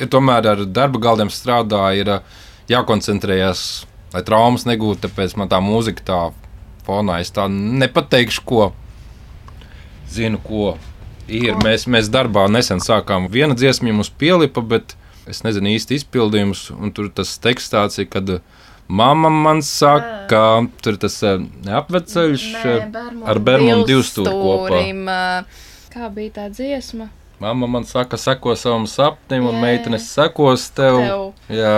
ir 0.00 0.12
tomēr 0.12 0.52
ar 0.52 0.64
darba 0.68 1.00
galdiem 1.10 1.32
strādāju, 1.32 2.04
ir 2.04 2.72
jākoncentrējas, 2.72 3.68
lai 4.16 4.24
traumas 4.24 4.68
negūtu, 4.68 5.06
tāpēc 5.08 5.36
man 5.40 5.52
tā 5.52 5.64
mūzika 5.64 6.08
tā 6.08 6.24
fonā, 6.86 7.20
es 7.22 7.32
tā 7.34 7.48
nepateikšu, 7.50 8.44
ko 8.46 8.70
zinu, 10.12 10.40
ko 10.42 10.76
ir. 11.28 11.56
Mēs, 11.64 11.86
mēs 11.90 12.10
darbā 12.12 12.46
nesen 12.52 12.82
sākām 12.82 13.28
viena 13.32 13.56
dziesmu, 13.58 13.92
mums 13.92 14.10
pielipa, 14.10 14.62
bet 14.62 14.96
es 15.30 15.42
nezinu 15.46 15.74
īsti 15.74 16.00
izpildījumus, 16.00 16.68
tur 16.94 17.10
tas 17.14 17.34
teksts 17.42 17.74
tāds 17.74 18.00
ir, 18.02 18.08
kad 18.10 18.38
mamma 18.86 19.30
man 19.32 19.62
saka, 19.66 20.42
tur 20.82 20.94
ir 20.94 21.02
tas 21.02 21.18
eh, 21.26 21.40
neapveceļš 21.66 22.48
eh, 22.62 22.98
ar 23.26 23.42
Bermudu 23.42 23.86
divu 23.90 24.06
stūri 24.06 24.34
kopā. 24.34 24.82
Kā 25.96 26.10
bija 26.12 26.34
tā 26.42 26.50
dziesma? 26.52 27.08
Mamma 27.40 27.66
man 27.68 27.84
saka, 27.84 28.16
seko 28.16 28.54
savam 28.56 28.86
sapnim, 28.88 29.44
un 29.44 29.58
jā. 29.58 29.62
meitenes 29.64 30.06
sekos 30.08 30.70
tev. 30.76 31.02
Tev. 31.02 31.24
Jā, 31.52 31.74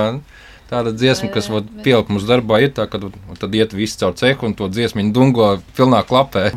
tāda 0.68 0.92
dziesma, 0.92 1.30
kas 1.32 1.48
vot, 1.52 1.66
pielikt 1.84 2.12
mums 2.12 2.26
darbā, 2.28 2.60
ir 2.64 2.74
tā, 2.76 2.88
ka 2.90 3.00
vot, 3.02 3.16
tad 3.40 3.56
iet 3.56 3.74
viss 3.76 3.98
caur 4.00 4.16
cehu 4.18 4.48
un 4.48 4.56
to 4.58 4.68
dziesmu 4.68 5.08
dungo 5.16 5.56
pilnā 5.78 6.04
klapē. 6.08 6.50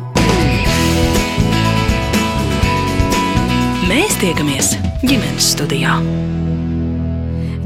Mēs 3.88 4.16
tiekamies 4.22 4.76
ģimenes 5.04 5.52
studijā. 5.56 5.98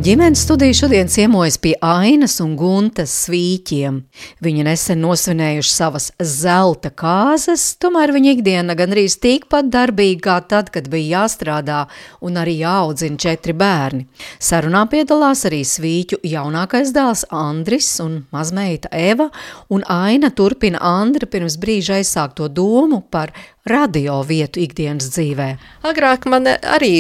Ģimenes 0.07 0.45
studija 0.45 0.75
šodien 0.77 1.09
ciemojas 1.11 1.57
pie 1.59 1.73
Ainas 1.83 2.37
un 2.39 2.53
Guntas 2.55 3.11
svīķiem. 3.25 3.97
Viņi 4.45 4.67
nesen 4.69 5.01
nosvinējuši 5.03 5.73
savas 5.73 6.05
zelta 6.23 6.93
kāzas, 6.95 7.65
tomēr 7.83 8.13
viņa 8.15 8.37
ikdiena 8.37 8.77
gandrīz 8.79 9.17
tikpat 9.19 9.67
darbīga 9.75 10.21
kā 10.29 10.37
tad, 10.53 10.71
kad 10.71 10.87
bija 10.93 11.25
jāstrādā 11.25 11.81
un 12.23 12.39
arī 12.39 12.55
jāaudzina 12.61 13.19
četri 13.19 13.57
bērni. 13.59 14.07
Sarunā 14.39 14.85
piedalās 14.93 15.43
arī 15.51 15.65
svīķu 15.67 16.21
jaunākais 16.23 16.95
dēls 16.95 17.27
Andris 17.35 17.91
un 18.05 18.21
mazmeita 18.31 18.95
Eva, 18.95 19.27
un 19.75 19.83
Aina 19.91 20.31
turpina 20.31 20.87
Andra 20.87 21.27
pirms 21.27 21.59
brīža 21.59 21.99
aizsākto 21.99 22.47
domu 22.47 23.03
par 23.11 23.35
radio 23.67 24.21
vietu 24.27 24.61
ikdienas 24.63 25.11
dzīvē. 25.15 25.49
Agrāk 25.87 26.27
man 26.31 26.47
arī 26.47 26.93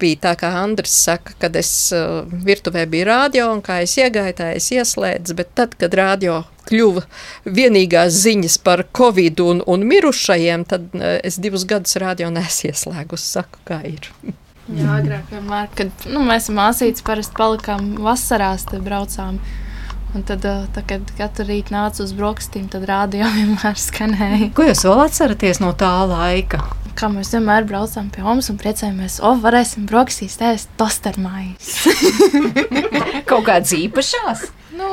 bija 0.00 0.22
tā, 0.26 0.34
kā 0.40 0.50
Andris 0.62 0.94
saka, 1.06 1.36
kad 1.42 1.56
es 1.58 1.70
uh, 1.94 2.26
virtuvē 2.26 2.86
biju 2.90 3.08
rādio 3.08 3.50
un 3.54 3.62
kā 3.64 3.80
es 3.84 3.96
iegāju, 4.00 4.36
tā 4.40 4.50
es 4.58 4.70
ieslēdzu, 4.74 5.38
bet 5.38 5.54
tad, 5.58 5.76
kad 5.80 5.94
rādio 5.94 6.42
kļuva 6.70 7.06
vienīgās 7.46 8.18
ziņas 8.26 8.58
par 8.66 8.84
covid 8.96 9.40
un, 9.46 9.64
un 9.70 9.86
mirušajiem, 9.86 10.66
tad 10.70 10.90
uh, 10.98 11.16
es 11.22 11.38
divus 11.42 11.66
gadus 11.68 11.98
rādio 12.02 12.30
nesu 12.34 12.70
ieslēgus, 12.70 13.26
saku, 13.38 13.62
kā 13.70 13.82
ir. 13.88 14.10
Jā, 14.70 15.00
agrāk 15.00 15.32
vienmēr, 15.34 15.70
kad 15.78 16.06
nu, 16.10 16.22
mēs 16.26 16.46
māsītes 16.54 17.02
parasti 17.06 17.34
palikām 17.38 17.96
vasarās, 18.04 18.68
tad 18.70 18.84
braucām. 18.86 19.40
Un 20.10 20.24
tad, 20.26 20.42
tā, 20.42 20.82
kad 20.90 21.10
katru 21.18 21.46
rītu 21.46 21.74
nāca 21.74 22.02
uz 22.02 22.12
brokastīm, 22.18 22.66
tad 22.72 22.86
rādio 22.90 23.28
vienmēr 23.38 23.78
skanēja. 23.78 24.52
Ko 24.56 24.66
jūs 24.66 24.84
vēl 24.88 25.04
atceraties 25.06 25.62
no 25.62 25.72
tā 25.78 25.92
laika? 26.10 26.64
Kā 26.98 27.08
mēs 27.08 27.30
vienmēr 27.32 27.64
braucām 27.68 28.10
pie 28.12 28.24
mums 28.26 28.50
un 28.52 28.58
priecājamies, 28.60 29.20
o, 29.24 29.36
varēsim 29.40 29.86
brokastīs 29.88 30.40
ēst 30.42 30.72
tostermais. 30.80 31.76
Kaut 33.30 33.46
kādas 33.46 33.72
īpašās? 33.78 34.50
nu, 34.80 34.88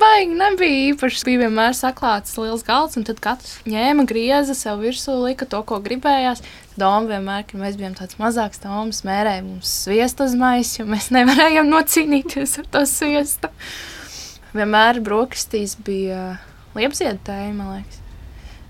baigi 0.00 0.34
nebija 0.38 0.80
īpaši. 0.90 1.22
Bija 1.26 1.44
vienmēr 1.44 1.74
saklāts 1.76 2.36
liels 2.40 2.64
galds, 2.66 2.98
un 2.98 3.06
tad 3.06 3.20
katrs 3.24 3.56
ņēma 3.68 4.06
grieza 4.10 4.56
sev 4.58 4.82
virsū, 4.84 5.16
lika 5.24 5.48
to, 5.50 5.62
ko 5.66 5.80
gribējās. 5.84 6.44
Doma 6.78 7.06
vienmēr, 7.10 7.44
kad 7.48 7.60
mēs 7.60 7.78
bijām 7.78 7.94
tāds 7.98 8.18
mazāks, 8.18 8.62
domas 8.62 9.04
mērēja 9.06 9.44
mums 9.46 9.70
sviestu 9.84 10.26
uz 10.26 10.34
maisa, 10.38 10.80
jo 10.80 10.88
mēs 10.90 11.10
nevarējām 11.14 11.70
nocīnīties 11.70 12.58
ar 12.62 12.70
to 12.74 12.86
sviestu. 12.90 13.50
Vienmēr 14.54 15.00
brokastīs 15.02 15.74
bija 15.82 16.36
liepzieda 16.76 17.18
tēja, 17.26 17.52
man 17.56 17.72
liekas. 17.74 18.00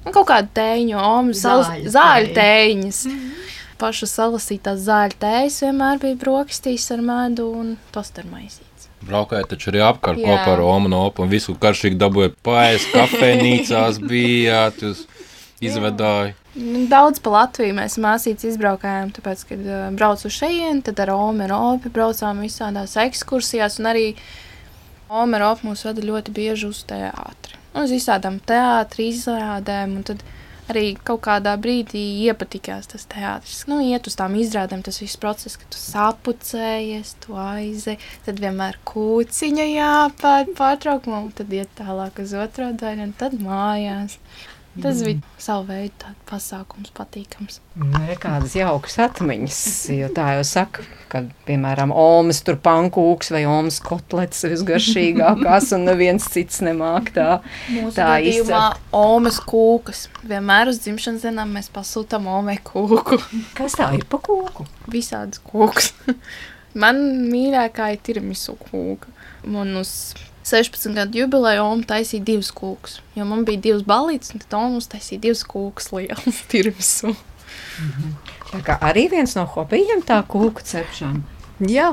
Un 0.04 0.12
kaut 0.12 0.28
kāda 0.28 0.48
tēņa, 0.56 1.00
omas, 1.00 1.40
Zāļu 1.44 1.90
zāļu 1.92 2.30
tēņas. 2.36 3.00
Pašu 3.80 4.08
salasītās 4.08 4.84
zāļu 4.84 5.18
tējas 5.20 5.58
vienmēr 5.64 6.00
bija 6.00 6.16
brokastīs 6.20 6.86
ar 6.94 7.02
medu 7.04 7.50
un 7.52 7.74
tostermaisītes. 7.92 8.88
Braukājot 9.04 9.50
taču 9.52 9.68
arī 9.72 9.82
apkārt 9.84 10.22
Jā. 10.22 10.28
kopā 10.30 10.54
ar 10.54 10.62
Omu 10.64 10.88
un 10.88 10.96
Opu 11.02 11.24
un 11.24 11.32
visu 11.32 11.52
karšīgi 11.60 11.98
dabūja 12.00 12.32
paēst, 12.46 12.94
kafejnīcās 12.94 14.00
bijāt, 14.00 14.80
jūs 14.86 15.04
izvedāji. 15.64 16.32
Nu, 16.54 16.86
Daudz 16.88 17.20
pa 17.20 17.34
Latviju 17.34 17.76
mēs 17.76 17.98
māsīties 18.00 18.54
izbraukājām, 18.54 19.12
tāpēc, 19.16 19.44
kad 19.50 19.68
uh, 19.68 19.84
braucu 19.96 20.30
uz 20.30 20.38
šejienu, 20.38 20.80
tad 20.86 21.04
ar 21.04 21.12
Omu 21.16 21.44
un 21.44 21.54
Opu 21.58 21.92
braucām 21.92 22.40
visādās 22.44 22.96
ekskursijās, 23.04 23.80
un 23.82 23.92
arī 23.92 24.08
Omu 24.14 24.43
un 25.22 25.34
Opu 25.46 25.68
mūs 25.70 25.84
veda 25.86 26.04
ļoti 26.04 26.34
bieži 26.34 26.70
uz 26.70 26.82
teātri. 26.88 27.60
Uz 27.74 27.92
visādām 27.94 28.40
teātri 28.46 29.10
izrādēm, 29.12 29.98
un 29.98 30.06
tad 30.06 30.22
arī 30.70 30.94
kaut 31.04 31.22
kādā 31.26 31.54
brīdī 31.60 32.02
iepatikās 32.24 32.88
tas 32.92 33.04
teātris. 33.10 33.64
Nu, 33.70 33.80
iet 33.84 34.08
uz 34.08 34.16
tām 34.18 34.36
izrādēm, 34.40 34.84
tas 34.86 35.00
viss 35.02 35.20
process, 35.20 35.58
kad 35.60 35.68
tu 35.74 35.80
sapucējies, 35.80 37.14
tu 37.24 37.36
aizi, 37.40 37.98
tad 38.26 38.40
vienmēr 38.42 38.78
kūciņa 38.88 39.68
jāpār 39.70 40.50
pārtraukumā, 40.56 41.24
un 41.26 41.32
tad 41.36 41.52
iet 41.54 41.72
tālāk 41.80 42.22
uz 42.24 42.34
otro 42.38 42.70
daļu, 42.72 43.08
un 43.10 43.14
tad 43.20 43.36
mājās. 43.42 44.18
Tas 44.82 45.02
bija 45.06 45.20
savu 45.38 45.68
veidu 45.68 45.92
tāds 46.02 46.24
pasākums, 46.26 46.90
patīkams. 46.96 47.60
Nē, 47.78 48.16
kādas 48.22 48.56
jaukas 48.58 48.96
atmiņas. 49.04 49.58
Jo 49.94 50.08
tā 50.14 50.32
jau 50.34 50.42
saka, 50.48 50.82
ka, 51.12 51.22
piemēram, 51.46 51.92
Omas 51.94 52.42
tur 52.46 52.58
pankūks 52.62 53.30
vai 53.34 53.44
Omas 53.46 53.78
kotlets 53.84 54.42
ir 54.46 54.54
visgaršīgākās, 54.56 55.70
un 55.76 55.86
neviens 55.86 56.26
cits 56.34 56.58
nemāk 56.66 57.12
tā, 57.14 57.28
Mūsu 57.70 57.94
tā 58.00 58.10
izcelt. 58.26 58.82
Omas 58.98 59.38
kūkas. 59.46 60.08
Vienmēr 60.26 60.72
uz 60.72 60.82
dzimšanas 60.82 61.28
dienām 61.28 61.54
mēs 61.54 61.70
pasūtām 61.74 62.26
Omei 62.34 62.58
kūku. 62.64 63.20
Kas 63.58 63.78
tā 63.78 63.92
ir 63.94 64.06
pa 64.10 64.18
kūku? 64.26 64.66
Visādas 64.90 65.42
kūkas. 65.46 65.92
Man 66.74 67.04
mīļākā 67.30 67.92
ir 67.94 68.00
tiramisu 68.02 68.56
kūka. 68.58 69.12
Man 69.46 69.76
uz 69.78 70.14
16 70.44 70.92
gadu 70.96 71.22
jubileju 71.22 71.62
Oma 71.64 71.86
taisīja 71.88 72.24
divas 72.24 72.50
kūkas. 72.52 72.98
Jo 73.16 73.24
man 73.28 73.46
bija 73.48 73.62
divas 73.68 73.84
balītas, 73.88 74.34
un 74.34 74.42
tad 74.44 74.58
Oma 74.58 74.80
uztaisīja 74.82 75.22
divas 75.28 75.44
kūkas 75.48 75.92
lielas 75.94 76.42
tiramisu. 76.52 77.14
Tā 78.50 78.60
kā 78.66 78.76
arī 78.84 79.08
viens 79.12 79.34
no 79.38 79.46
hobijiem 79.50 80.04
tā 80.06 80.20
kūku 80.28 80.62
cepšana. 80.66 81.24
Jā, 81.64 81.90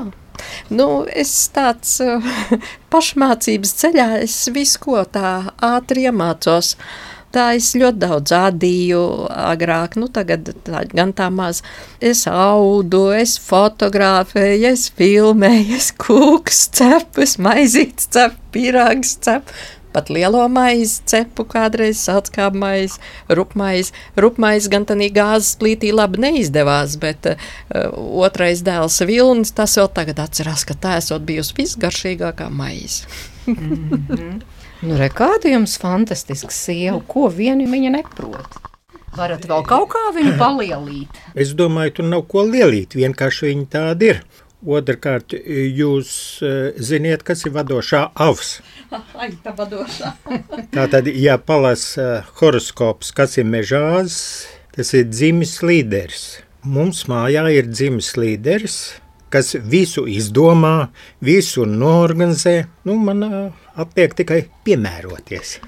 nu, 0.74 0.86
es 1.06 1.32
tāds 1.54 1.96
uh, 2.04 2.32
pašmācības 2.92 3.74
ceļā, 3.80 4.08
es 4.26 4.36
visu 4.54 4.82
ko 4.84 5.02
tā 5.06 5.32
ātri 5.62 6.08
iemācos. 6.10 6.76
Tā 7.32 7.46
es 7.56 7.70
ļoti 7.78 8.02
daudz 8.02 8.32
ādīju 8.36 9.02
agrāk, 9.32 9.96
nu 10.00 10.08
tagad 10.12 10.50
tā, 10.66 10.82
gan 10.92 11.14
tā 11.16 11.30
maz. 11.32 11.62
Es 12.00 12.26
audu, 12.28 13.06
es 13.16 13.38
fotografēju, 13.40 14.72
es 14.74 14.90
filmēju, 14.98 15.78
es 15.78 15.92
kūks 15.96 16.66
cepu, 16.76 17.24
es 17.24 17.38
maizītes 17.40 18.10
cepu, 18.12 18.36
pirāgs 18.56 19.16
cepu. 19.24 19.56
Pat 19.92 20.08
lielo 20.08 20.40
maizi 20.48 21.02
cepu 21.08 21.44
kādreiz 21.44 22.00
sauc 22.00 22.30
kā 22.32 22.46
maizi, 22.56 22.96
rupmaizi. 23.28 23.92
Rupmaizi 24.16 24.72
gan 24.72 24.86
tādā 24.88 25.08
gāzes 25.12 25.58
plītī 25.60 25.90
labi 25.92 26.22
neizdevās, 26.24 26.96
bet 27.00 27.28
uh, 27.28 27.36
otrais 28.24 28.64
dēls 28.64 29.02
Vilnis, 29.08 29.52
tas 29.56 29.76
vēl 29.76 29.92
tagad 29.92 30.24
atcerās, 30.24 30.64
ka 30.68 30.76
tā 30.76 30.96
esot 31.02 31.28
bijusi 31.28 31.58
visgaršīgākā 31.60 32.48
maize. 32.48 33.04
Nu, 34.82 34.96
re, 34.98 35.06
kāda 35.14 35.46
jums 35.46 35.76
fantastisks 35.78 36.56
sieva, 36.64 36.96
ko 37.06 37.28
vienu 37.30 37.68
viņa 37.70 37.90
neprot? 37.94 38.56
Varat 39.14 39.44
vēl 39.46 39.62
kaut 39.68 39.92
kā 39.92 40.00
viņu 40.16 40.32
palielīt? 40.40 41.20
Es 41.38 41.52
domāju, 41.54 41.92
tur 41.98 42.08
nav 42.08 42.24
ko 42.32 42.42
lielīt, 42.48 42.96
vienkārši 42.98 43.52
viņi 43.52 43.68
tādi 43.70 44.08
ir. 44.10 44.18
Otrakārt, 44.62 45.36
jūs 45.38 46.10
eh, 46.42 46.74
ziniet, 46.82 47.22
kas 47.26 47.46
ir 47.46 47.54
vadošā 47.54 48.02
avs. 48.26 48.56
Ai, 49.14 49.30
tā 49.44 49.54
vadošā. 49.58 50.12
Tātad, 50.74 51.06
ja 51.14 51.38
palasa 51.38 52.24
horoskops, 52.40 53.14
kas 53.14 53.38
ir 53.38 53.46
mežās, 53.46 54.18
tas 54.74 54.94
ir 54.98 55.06
dzimis 55.10 55.60
līderis. 55.62 56.26
Mums 56.66 57.06
mājā 57.10 57.46
ir 57.54 57.70
dzimis 57.70 58.16
līderis, 58.18 58.78
kas 59.30 59.54
visu 59.62 60.08
izdomā, 60.10 60.92
visu 61.22 61.66
norganizē. 61.70 62.64
Nu, 62.86 62.98
man 62.98 63.26
ā, 63.26 63.44
atliek 63.76 64.14
tikai 64.16 64.40
piemēroties. 64.66 65.58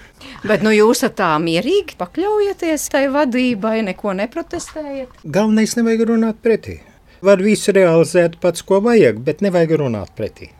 Bet 0.45 0.65
nu, 0.65 0.73
jūs 0.75 1.05
tā 1.17 1.31
mierīgi 1.43 1.97
pakļaujieties 2.01 2.89
tai 2.93 3.07
vadībai, 3.13 3.79
neko 3.91 4.17
neprotestējat. 4.21 5.23
Galvenais 5.25 5.77
nevajag 5.79 6.09
runāt 6.13 6.43
pretī. 6.45 6.81
Var 7.25 7.41
visu 7.41 7.73
realizēt 7.73 8.37
pats, 8.43 8.65
ko 8.67 8.83
vajag, 8.85 9.23
bet 9.25 9.41
nevajag 9.45 9.79
runāt 9.81 10.13
pretī. 10.17 10.51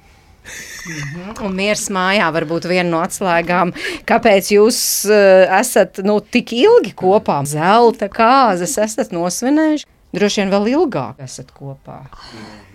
Un 1.45 1.55
miers 1.57 1.87
mājā 1.93 2.27
var 2.33 2.45
būt 2.49 2.67
viena 2.69 2.89
no 2.91 3.01
atslēgām. 3.05 3.73
Kāpēc 4.09 4.51
jūs 4.53 4.79
uh, 5.09 5.45
esat 5.61 6.03
nu, 6.05 6.19
tik 6.21 6.53
ilgi 6.57 6.93
kopā? 6.97 7.41
Zelta 7.49 8.11
kāzas 8.13 8.77
esat 8.85 9.15
nosvinējuši. 9.17 9.89
Droši 10.15 10.43
vien 10.43 10.53
vēl 10.53 10.69
ilgāk 10.75 11.23
esat 11.25 11.49
kopā. 11.57 12.05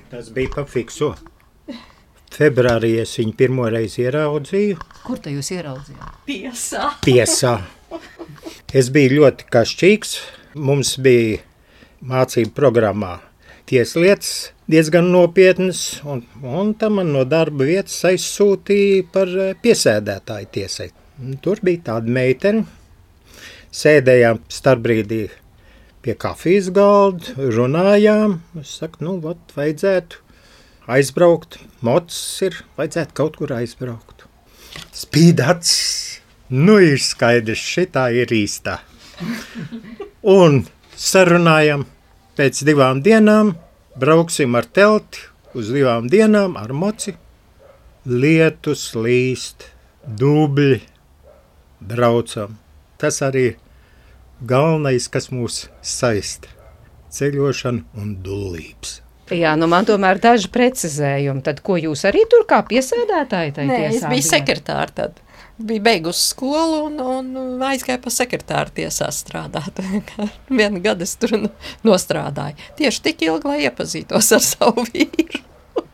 Tas 0.10 0.32
bija 0.34 0.52
pa 0.58 0.66
fiksu. 0.68 1.14
Februārī 2.34 2.96
es 3.02 3.16
viņu 3.20 3.34
pirmo 3.40 3.66
reizi 3.72 4.06
ieraudzīju. 4.06 4.78
Kur 5.06 5.22
te 5.24 5.34
jūs 5.34 5.50
ieraudzījāt? 5.56 6.20
Piesā. 6.28 6.92
Tiesā. 7.06 7.56
Es 8.74 8.92
biju 8.94 9.20
ļoti 9.20 9.50
kašķīgs. 9.54 10.14
Mums 10.60 10.96
bija 11.02 11.42
mācību 12.06 12.54
programmā 12.58 13.18
tieslietas 13.70 14.52
diezgan 14.70 15.10
nopietnas, 15.14 16.02
un, 16.06 16.24
un 16.44 16.74
tam 16.78 17.00
man 17.00 17.12
no 17.14 17.26
darba 17.26 17.66
vietas 17.66 17.98
aizsūtīja 18.10 19.06
par 19.14 19.32
eh, 19.34 19.56
piesēdētāju 19.64 20.50
tiesai. 20.54 20.90
Tur 21.44 21.62
bija 21.66 21.88
tāda 21.92 22.14
meitene. 22.20 22.66
Sēdējām 23.76 24.40
starpbrīdī 24.50 25.24
pie 26.02 26.16
kafijas 26.18 26.72
galda, 26.74 27.36
runājām. 27.38 28.40
Es 28.62 28.78
saku, 28.80 29.04
nu, 29.06 29.18
vat, 29.22 29.42
vajadzētu 29.58 30.24
aizbraukt. 30.90 31.60
Mots 31.86 32.18
ir, 32.46 32.58
vajadzētu 32.80 33.16
kaut 33.18 33.40
kur 33.40 33.54
aizbraukt. 33.56 34.26
Spīd 34.96 35.42
acis. 35.44 36.20
Nu, 36.50 36.80
ir 36.82 36.98
skaidrs, 36.98 37.62
šitā 37.62 38.08
ir 38.18 38.32
īstā. 38.34 38.80
Un 40.26 40.64
sarunājam, 40.98 41.86
pēc 42.40 42.64
divām 42.66 43.04
dienām 43.06 43.54
brauksim 44.00 44.56
ar 44.58 44.66
telti 44.66 45.28
uz 45.54 45.70
divām 45.74 46.08
dienām 46.10 46.56
ar 46.58 46.74
moci. 46.74 47.16
Lietus 48.10 48.94
līst, 48.96 49.68
dubļi, 50.08 50.80
braucam. 51.80 52.56
Tas 52.98 53.20
arī 53.26 53.52
galvenais, 54.42 55.10
kas 55.12 55.30
mūs 55.30 55.68
saista- 55.82 56.50
ceļošana 57.16 57.86
un 58.02 58.16
dulības. 58.24 59.02
Jā, 59.36 59.56
nu 59.60 59.68
man 59.70 59.86
tomēr 59.86 60.20
daži 60.24 60.50
precizējumi. 60.54 61.44
Tad, 61.46 61.60
ko 61.66 61.78
jūs 61.78 62.06
arī 62.10 62.24
tur 62.32 62.46
kā 62.50 62.62
piesēdētāji 62.70 63.56
tajā 63.58 63.68
Nē, 63.70 63.80
es 63.90 63.98
tiesā 64.00 64.10
biju 64.12 64.24
bijāt? 64.24 64.30
sekretāra 64.34 64.96
tad. 65.02 65.20
Bija 65.60 65.84
beigusi 65.90 66.24
skolu 66.32 66.78
un, 66.88 66.96
un 67.04 67.64
aizgāju 67.68 68.00
pa 68.06 68.12
sekretāru 68.16 68.72
tiesā 68.78 69.10
strādāt. 69.12 69.82
Vienu 70.60 70.80
gadu 70.86 71.04
es 71.04 71.14
tur 71.20 71.36
no- 71.38 71.52
nostrādāju. 71.84 72.56
Tieši 72.80 73.04
tik 73.10 73.26
ilgi, 73.28 73.50
lai 73.52 73.60
iepazītos 73.68 74.32
ar 74.38 74.46
savu 74.46 74.86
vīru. 74.88 75.44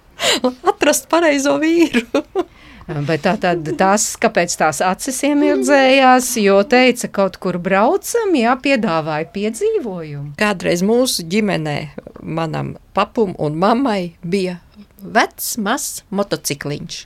Atrast 0.71 1.10
pareizo 1.12 1.58
vīru. 1.62 2.06
Bet 2.86 3.24
tā 3.26 3.34
tad 3.41 3.65
tas, 3.80 4.12
kāpēc 4.21 4.54
tās 4.60 4.82
acis 4.86 5.24
iemirdzējās, 5.26 6.28
jo 6.43 6.60
teica, 6.69 7.10
kaut 7.10 7.39
kur 7.41 7.58
braucam, 7.62 8.36
jā, 8.38 8.54
piedāvāja 8.62 9.26
piedzīvojumu. 9.34 10.36
Kādreiz 10.38 10.84
mūsu 10.86 11.26
ģimenē 11.32 11.78
manam 12.21 12.76
papum 12.93 13.34
un 13.41 13.58
mammai 13.58 14.13
bija 14.21 14.60
vecs, 15.02 15.56
mazs 15.62 16.04
motocikliņš. 16.13 17.00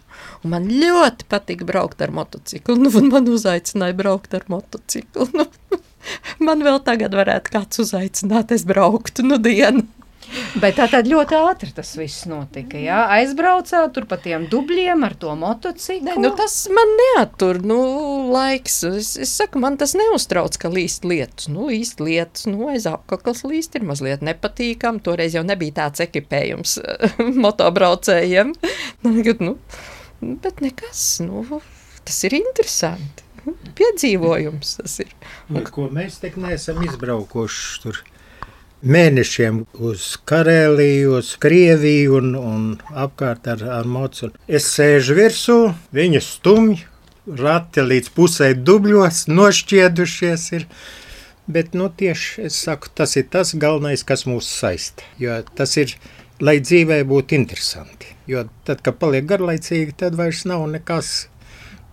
Un 0.44 0.54
man 0.54 0.68
ļoti 0.72 1.28
patīk 1.32 1.64
braukt 1.68 2.04
ar 2.04 2.12
motociklu. 2.16 2.76
Nu, 2.80 2.92
man 3.08 3.30
uzaicināja 3.32 3.96
braukt 3.96 4.36
ar 4.36 4.44
motociklu. 4.52 5.30
Nu, 5.36 5.48
man 6.48 6.64
vēl 6.66 6.82
tagad 6.84 7.16
varētu 7.16 7.56
kāds 7.56 7.84
uzaicināt, 7.84 8.52
es 8.56 8.68
brauktu 8.68 9.26
nu 9.28 9.40
dienu. 9.42 9.88
Bet 10.62 10.78
tā 10.78 10.86
tad 10.92 11.08
ļoti 11.10 11.38
ātri 11.38 11.72
tas 11.76 11.92
viss 11.98 12.26
notika. 12.30 12.78
Jā, 12.82 13.04
aizbraucāt 13.18 13.94
tur 13.96 14.06
pa 14.10 14.18
tiem 14.22 14.48
dubļiem 14.52 15.06
ar 15.06 15.16
to 15.20 15.34
motociklu. 15.38 16.06
Nē, 16.08 16.18
nu, 16.22 16.32
tas 16.38 16.56
man 16.74 16.94
neatur 17.02 17.62
nu, 17.66 17.80
laiks. 18.34 18.82
Es, 18.90 19.14
es 19.22 19.34
saku, 19.40 19.62
man 19.64 19.78
tas 19.82 19.96
neuztrauc, 19.98 20.58
ka 20.62 20.72
līst 20.74 21.08
lietus. 21.10 21.50
Nu, 21.52 21.70
līst 21.70 22.04
lietus, 22.04 22.48
nu, 22.50 22.70
aiz 22.74 22.88
apaklas 22.90 23.44
līst 23.48 23.78
ir 23.80 23.88
mazliet 23.90 24.26
nepatīkami. 24.26 25.04
Toreiz 25.06 25.38
jau 25.38 25.46
nebija 25.48 25.80
tāds 25.84 26.06
ekipējums 26.06 26.78
motobraucējiem. 27.46 28.54
Nu, 29.06 29.56
bet 30.44 30.62
nekas, 30.66 31.08
nu, 31.26 31.62
tas 32.06 32.22
ir 32.28 32.38
interesanti. 32.42 33.26
Piedzīvojums 33.80 34.76
tas 34.82 35.00
ir. 35.02 35.12
Un, 35.50 35.64
ko 35.74 35.88
mēs 35.94 36.20
te 36.22 36.32
neesam 36.36 36.82
izbraukuši 36.86 37.84
tur 37.86 38.02
mēnešiem 38.82 39.64
uz 39.80 40.14
Karēliju, 40.30 41.18
uz 41.20 41.34
Krieviju 41.42 42.20
un, 42.20 42.30
un 42.36 42.64
apkārt 42.90 43.50
ar, 43.52 43.64
ar 43.80 43.90
mocu. 43.90 44.32
Es 44.48 44.70
sēžu 44.76 45.18
virsū, 45.20 45.58
viņa 45.96 46.22
stumj, 46.24 46.84
rati 47.40 47.84
līdz 47.86 48.14
pusē 48.16 48.54
dubļos, 48.56 49.26
nošķiedušies 49.32 50.48
ir. 50.58 50.68
Bet 51.50 51.74
nu, 51.74 51.88
tieši 51.90 52.46
es 52.46 52.60
saku, 52.62 52.92
tas 52.94 53.16
ir 53.18 53.26
tas 53.34 53.56
galvenais, 53.58 54.06
kas 54.06 54.28
mūs 54.30 54.52
saista. 54.60 55.06
Jo 55.18 55.40
tas 55.58 55.74
ir, 55.82 55.96
lai 56.40 56.60
dzīvē 56.62 57.02
būtu 57.10 57.36
interesanti. 57.40 58.14
Jo 58.30 58.46
tad, 58.68 58.84
kad 58.86 59.00
paliek 59.02 59.26
garlaicīgi, 59.26 59.98
tad 59.98 60.18
vairs 60.20 60.46
nav 60.46 60.68
nekas 60.70 61.28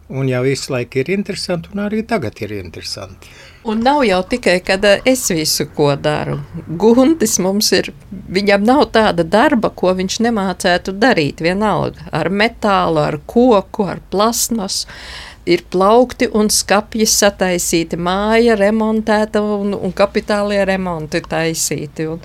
Un 0.08 0.28
jau 0.30 0.42
visu 0.46 0.70
laiku 0.70 1.00
ir 1.02 1.08
interesanti, 1.10 1.72
un 1.74 1.82
arī 1.82 2.04
tagad 2.06 2.38
ir 2.44 2.52
interesanti. 2.54 3.30
Un 3.66 3.80
nav 3.82 4.04
jau 4.06 4.20
tikai, 4.22 4.60
kad 4.62 4.84
eh, 4.84 5.00
es 5.04 5.24
visu 5.30 5.66
ko 5.74 5.88
daru. 5.98 6.36
Guntis 6.78 7.38
mums 7.42 7.72
ir, 7.74 7.90
viņam 8.30 8.62
nav 8.66 8.84
tāda 8.94 9.24
darba, 9.26 9.72
ko 9.74 9.90
viņš 9.98 10.20
nemācētu 10.28 10.94
darīt. 11.02 11.42
Vienalga 11.42 12.06
ar 12.14 12.30
metālu, 12.30 13.02
ar 13.02 13.18
koku, 13.26 13.88
ar 13.90 14.02
plasmas. 14.12 14.84
Ir 15.46 15.64
plaukti 15.70 16.28
un 16.34 16.50
skapji 16.50 17.06
sataisīti, 17.10 17.98
māja 17.98 18.54
remontēta 18.58 19.42
un, 19.42 19.74
un 19.74 19.94
kapitālie 19.94 20.62
remonti 20.66 21.22
taisīti. 21.26 22.06
Un, 22.10 22.22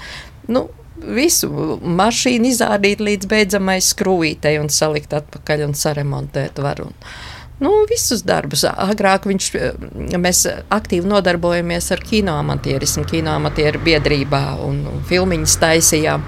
nu, 0.49 0.67
visu 1.01 1.49
mašīnu 1.81 2.49
izrādīt 2.53 3.01
līdz 3.01 3.29
beidzamai 3.29 3.79
skrūvītei 3.81 4.57
un 4.61 4.69
salikt 4.73 5.13
atpakaļ 5.17 5.67
un 5.69 5.77
saremontēt 5.77 6.61
varu. 6.61 6.89
Un, 6.91 7.13
nu, 7.61 7.73
visus 7.89 8.23
darbus. 8.25 8.65
Agrāk 8.65 9.27
viņš, 9.29 9.51
mēs 10.17 10.45
aktīvi 10.73 11.09
nodarbojamies 11.09 11.91
ar 11.93 12.01
kinoamatierismu, 12.09 13.05
kinoamatieru 13.11 13.83
biedrībā 13.85 14.43
un, 14.65 14.83
un 14.89 15.05
filmiņas 15.09 15.57
taisījām. 15.61 16.25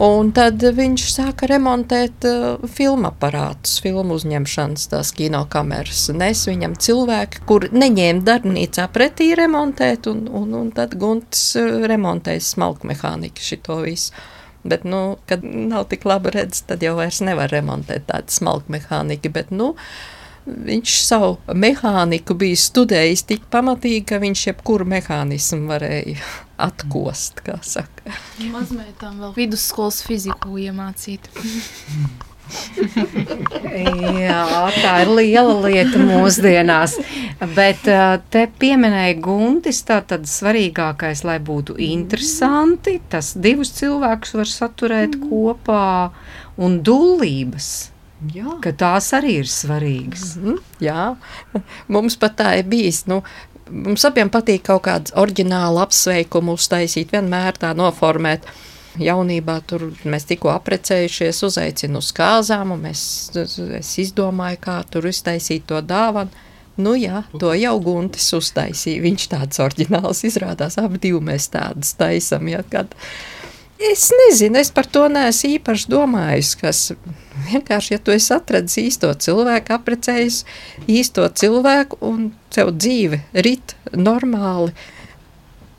Un 0.00 0.30
tad 0.32 0.62
viņš 0.62 1.04
sāka 1.12 1.48
remontēt 1.50 2.24
uh, 2.24 2.62
filmu 2.72 3.08
aparātus, 3.10 3.80
filmu 3.82 4.14
uzņemšanas, 4.16 4.86
tās 4.92 5.10
kinokameras. 5.18 6.06
Nes 6.16 6.44
viņam 6.48 6.76
cilvēki, 6.80 7.42
kur 7.48 7.66
neņēma 7.74 8.22
darbnīcā 8.24 8.86
pretī 8.94 9.32
remontēt, 9.36 10.06
un, 10.08 10.22
un, 10.30 10.54
un 10.56 10.70
tad 10.76 10.94
Gunts 11.00 11.42
uh, 11.58 11.82
remontēja 11.90 12.46
smalku 12.52 12.88
mehāniku 12.88 13.44
šito 13.44 13.80
visu. 13.82 14.14
Bet, 14.62 14.86
nu, 14.88 15.18
kad 15.28 15.42
nav 15.44 15.88
tik 15.90 16.06
labi 16.08 16.32
redzes, 16.36 16.62
tad 16.70 16.84
jau 16.84 16.94
vairs 16.96 17.20
nevar 17.24 17.52
remontēt 17.52 18.06
tādu 18.08 18.32
smalku 18.32 18.72
mehāniku. 18.72 19.34
Bet, 19.34 19.50
nu, 19.50 19.72
uh, 19.74 20.19
viņš 20.46 20.94
savu 21.04 21.34
mehāniku 21.52 22.34
bija 22.38 22.58
studējis 22.58 23.26
tik 23.28 23.44
pamatīgi, 23.52 24.04
ka 24.12 24.20
viņš 24.22 24.46
jebkuru 24.50 24.86
mehānismu 24.88 25.70
varēja 25.70 26.16
atkost. 26.68 27.44
Mazlietām 28.50 29.20
vēl 29.22 29.36
vidusskolas 29.36 30.02
fiziku 30.06 30.58
iemācīt. 30.60 31.30
Jā, 34.20 34.40
tā 34.74 34.94
ir 35.04 35.10
liela 35.14 35.54
lieta 35.68 36.00
mūsdienās. 36.02 36.96
Bet 37.54 37.86
te 38.32 38.42
pieminēja 38.60 39.14
Guntis, 39.22 39.82
tā 39.86 40.00
tad 40.06 40.26
svarīgākais, 40.28 41.22
lai 41.28 41.38
būtu 41.46 41.78
interesanti, 41.84 42.98
tas 43.12 43.32
divus 43.38 43.72
cilvēkus 43.78 44.34
var 44.40 44.50
saturēt 44.50 45.16
kopā 45.22 46.10
un 46.60 46.80
dullības. 46.86 47.70
Jā. 48.28 48.58
Ka 48.60 48.72
tās 48.76 49.08
arī 49.16 49.38
ir 49.40 49.48
svarīgas. 49.48 50.34
Mm 50.36 50.44
-hmm, 50.44 50.58
jā, 50.84 51.04
mums 51.88 52.16
pat 52.20 52.36
tā 52.40 52.58
ir 52.58 52.66
bijis. 52.68 53.06
Nu, 53.06 53.22
mums 53.70 54.04
abiem 54.04 54.30
patīk 54.30 54.62
kaut 54.68 54.82
kādu 54.84 55.14
oriģinālu 55.16 55.80
apsveikumu 55.80 56.52
uztaisīt, 56.58 57.12
vienmēr 57.12 57.56
tā 57.56 57.72
noformēt. 57.74 58.44
Jaunībā 58.98 59.60
tur 59.66 59.92
mēs 60.04 60.26
tikko 60.26 60.50
apprecējušies, 60.50 61.42
uzaicinu 61.46 61.98
uz 61.98 62.12
kāzām, 62.12 62.72
un 62.74 62.80
mēs, 62.82 63.30
es 63.78 63.98
izdomāju, 63.98 64.58
kā 64.60 64.82
tur 64.90 65.06
iztaisīt 65.06 65.66
to 65.66 65.80
dāvanu. 65.80 66.30
Nu 66.76 66.94
jā, 66.94 67.22
to 67.38 67.54
jau 67.54 67.80
Guntis 67.80 68.32
uztaisīja. 68.32 69.02
Viņš 69.02 69.28
tāds 69.28 69.60
oriģināls 69.62 70.24
izrādās, 70.24 70.78
abi 70.78 71.12
mēs 71.12 71.48
tādus 71.48 71.94
taisam. 71.94 72.48
Ja, 72.48 72.62
kad, 72.62 72.86
uh, 72.86 73.39
Es 73.80 74.10
nezinu, 74.12 74.58
es 74.60 74.68
par 74.76 74.84
to 74.84 75.06
neesmu 75.08 75.54
īpaši 75.56 75.88
domājis. 75.88 76.52
Kas 76.60 76.80
vienkārši, 77.48 77.94
ja 77.94 78.00
tu 78.04 78.12
esi 78.12 78.32
atradzis 78.36 78.80
īsto 78.82 79.12
cilvēku, 79.24 79.72
apprecējis 79.72 80.42
īsto 80.84 81.24
cilvēku 81.32 81.96
un 82.04 82.30
tev 82.52 82.74
dzīve 82.76 83.22
rit 83.46 83.76
normāli. 83.96 84.74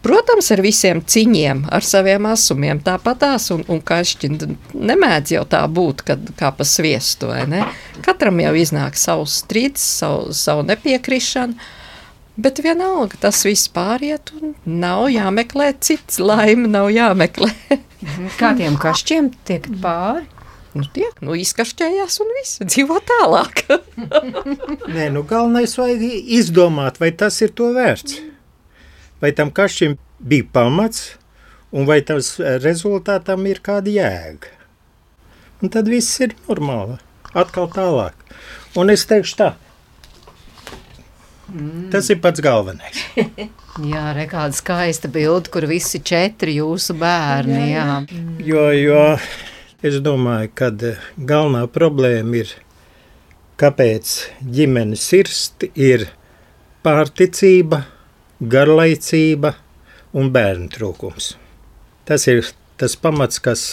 Protams, 0.01 0.47
ar 0.49 0.63
visiem 0.65 1.03
ciņiem, 1.05 1.67
ar 1.69 1.85
saviem 1.85 2.25
asumiem, 2.25 2.79
tāpatās 2.81 3.51
un, 3.53 3.61
un 3.69 3.83
kašķi. 3.85 4.31
Nemēdz 4.73 5.35
jau 5.35 5.43
tā 5.45 5.61
būt, 5.69 6.01
kad, 6.07 6.31
kā 6.39 6.49
pa 6.57 6.65
sviestu, 6.65 7.29
vai 7.29 7.43
ne? 7.51 7.67
Katram 8.01 8.41
jau 8.41 8.55
iznāk 8.57 8.97
savs 8.97 9.43
strīds, 9.43 9.85
savu, 10.01 10.33
savu 10.33 10.65
nepiekrišanu. 10.71 11.69
Bet 12.41 12.63
vienalga 12.65 13.19
tas 13.27 13.43
viss 13.45 13.69
pāriet, 13.69 14.33
un 14.41 14.55
nav 14.65 15.05
jāmeklē 15.13 15.69
cits 15.85 16.17
laime, 16.17 16.65
nav 16.71 16.89
jāmeklē. 16.89 17.53
Kādiem 18.41 18.77
kašķiem 18.81 19.31
tiek 19.47 19.67
pāri? 19.81 20.27
Nu, 20.71 20.85
tiek, 20.87 21.17
nu, 21.19 21.35
izkašķējās 21.35 22.21
un 22.23 22.29
viss 22.37 22.61
dzīvo 22.63 23.01
tālāk. 23.03 23.65
Nē, 24.95 25.09
nu, 25.11 25.25
galvenais 25.27 25.75
vajag 25.75 26.05
izdomāt, 26.37 27.01
vai 27.01 27.11
tas 27.11 27.41
ir 27.43 27.51
to 27.57 27.73
vērts. 27.75 28.21
Vai 29.21 29.33
tam 29.35 29.51
kašķim 29.51 29.97
bija 30.31 30.47
pamats, 30.55 31.17
un 31.75 31.89
vai 31.89 31.99
tas 32.07 32.37
rezultātam 32.63 33.43
ir 33.51 33.59
kāda 33.63 33.91
jēga. 33.91 34.55
Un 35.61 35.73
tad 35.73 35.91
viss 35.91 36.21
ir 36.23 36.37
normāli. 36.47 36.95
Atkal 37.37 37.67
tālāk. 37.71 38.15
Un 38.79 38.91
es 38.91 39.03
teikšu 39.07 39.37
tā, 39.39 39.51
Mm. 41.51 41.89
Tas 41.91 42.07
ir 42.09 42.21
pats 42.23 42.41
galvenais. 42.43 42.99
jā, 43.93 44.03
re, 44.15 44.25
kāda 44.31 44.55
skaista 44.55 45.11
bilde, 45.11 45.51
kur 45.51 45.67
visi 45.67 45.99
četri 45.99 46.55
jūsu 46.61 46.95
bērni. 46.99 47.63
Jā, 47.73 47.85
jā. 48.07 48.21
Jo, 48.47 48.65
jo 48.75 49.01
es 49.83 49.99
domāju, 50.03 50.51
ka 50.55 50.71
eh, 50.87 51.01
galvenā 51.17 51.65
problēma 51.73 52.43
ir, 52.43 52.53
kāpēc 53.61 54.13
ģimenes 54.41 55.03
sirst 55.11 55.67
ir 55.75 56.07
pārticība, 56.85 57.83
garlaicība 58.41 59.55
un 60.17 60.31
bērnu 60.33 60.71
trūkums. 60.73 61.35
Tas 62.07 62.25
ir 62.31 62.45
tas 62.81 62.95
pamats, 62.97 63.41
kas 63.43 63.65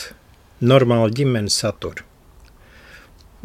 normāli 0.61 1.23
ģimeni 1.23 1.53
satur. 1.53 2.03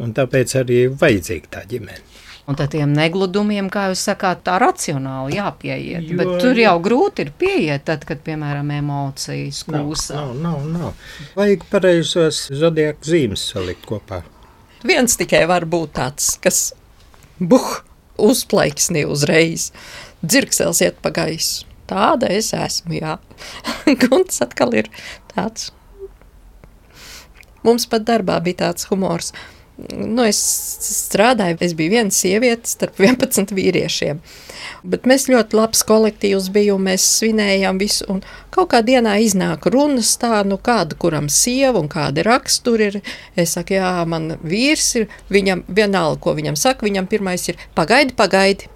Un 0.02 0.10
tāpēc 0.16 0.56
arī 0.58 0.82
ir 0.88 0.98
vajadzīga 0.98 1.52
tā 1.54 1.62
ģimene. 1.70 2.13
Un 2.44 2.58
tad 2.60 2.74
tiem 2.74 2.90
negludumiem, 2.92 3.70
kā 3.72 3.86
jūs 3.88 4.02
sakāt, 4.04 4.42
tā 4.44 4.58
racionāli 4.60 5.38
jāpieiet. 5.38 6.04
Jo, 6.10 6.16
Bet 6.20 6.32
tur 6.42 6.58
jau 6.60 6.74
grūti 6.84 7.24
ir 7.24 7.30
pieiet, 7.40 7.86
tad, 7.88 8.04
kad, 8.04 8.20
piemēram, 8.26 8.68
emocijas 8.76 9.62
kūsa. 9.64 10.18
Nav, 10.18 10.34
nav, 10.42 10.58
nav, 10.68 10.90
nav. 10.92 11.06
Vajag 11.38 11.64
pareizos 11.72 12.42
zodiaku 12.52 13.08
zīmes 13.08 13.46
salikt 13.54 13.88
kopā. 13.88 14.20
Viens 14.84 15.16
tikai 15.16 15.46
var 15.48 15.64
būt 15.64 15.94
tāds, 15.96 16.34
kas 16.44 16.66
buh, 17.40 17.78
uzplaiksni 18.20 19.06
uzreiz. 19.08 19.70
Dzirksels 20.20 20.84
iet 20.84 21.00
pa 21.00 21.14
gaisu. 21.16 21.64
Tāda 21.88 22.28
es 22.32 22.52
esmu, 22.56 22.98
jā. 23.00 23.16
Gunts 24.04 24.44
atkal 24.44 24.76
ir 24.76 24.92
tāds. 25.32 25.70
Mums 27.64 27.88
pat 27.88 28.04
darbā 28.04 28.36
bija 28.44 28.66
tāds 28.66 28.92
humors– 28.92 29.32
nu, 29.76 30.24
es 30.26 30.38
strādāju, 30.86 31.58
es 31.64 31.74
biju 31.74 31.96
viena 31.96 32.14
sieviete 32.14 32.70
starp 32.70 33.00
11 33.02 33.54
vīriešiem. 33.56 34.20
Bet 34.84 35.08
mēs 35.08 35.26
ļoti 35.32 35.56
labs 35.56 35.82
kolektīvs 35.88 36.50
bijām, 36.54 36.86
mēs 36.88 37.04
svinējām 37.18 37.80
visu. 37.80 38.06
Un 38.12 38.20
kaut 38.54 38.70
kā 38.74 38.82
dienā 38.86 39.16
iznāk 39.24 39.66
runas 39.72 40.12
tā, 40.20 40.42
nu 40.46 40.58
kāda 40.60 40.96
kuram 41.00 41.30
sieva 41.32 41.80
un 41.80 41.90
kāda 41.92 42.24
raksturi 42.26 42.90
ir. 42.92 43.00
Es 43.40 43.56
saku, 43.56 43.78
jā, 43.78 43.96
man 44.08 44.36
vīrs 44.44 44.92
ir, 45.00 45.08
viņam 45.32 45.64
vienalga, 45.68 46.20
ko 46.22 46.36
viņam 46.38 46.58
saka, 46.60 46.86
viņam 46.86 47.10
pirmais 47.10 47.48
ir 47.50 47.60
pagaidi, 47.76 48.16
pagaidi. 48.16 48.70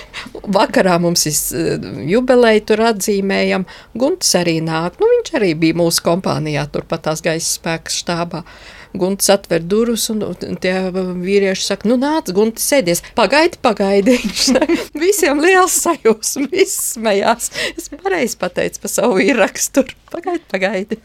Vakarā 0.56 0.98
mums 1.02 1.24
ir 1.28 1.38
eh, 1.58 1.88
jubileja, 2.12 2.64
tur 2.68 2.84
atzīmējam. 2.90 3.66
Gunts 3.98 4.34
arī 4.38 4.58
nāk. 4.64 5.00
Nu, 5.00 5.08
viņš 5.16 5.34
arī 5.38 5.52
bija 5.58 5.78
mūsu 5.80 6.04
kompānijā, 6.06 6.66
turpat 6.72 7.06
tās 7.08 7.24
gaisa 7.24 7.56
spēka 7.56 7.92
štābā. 7.92 8.44
Gunts 8.92 9.30
atver 9.32 9.62
durvis, 9.64 10.04
un, 10.12 10.20
un 10.28 10.58
tie 10.60 10.74
vīrieši 10.92 11.64
saka, 11.64 11.88
nu 11.88 11.96
nāc, 12.00 12.28
Gunts, 12.36 12.64
sēdies, 12.68 13.00
pagaidi, 13.16 13.60
pagaidi. 13.64 14.18
Visiem 15.04 15.40
liels 15.40 15.78
sajūsmas, 15.80 16.50
viss 16.52 16.92
smējās. 16.96 17.48
Es 17.72 17.88
pareizi 17.92 18.36
pateicu 18.40 18.82
par 18.84 18.92
savu 18.92 19.22
īrakstu, 19.24 19.86
pagaidi, 20.12 20.44
pagaidi. 20.52 21.00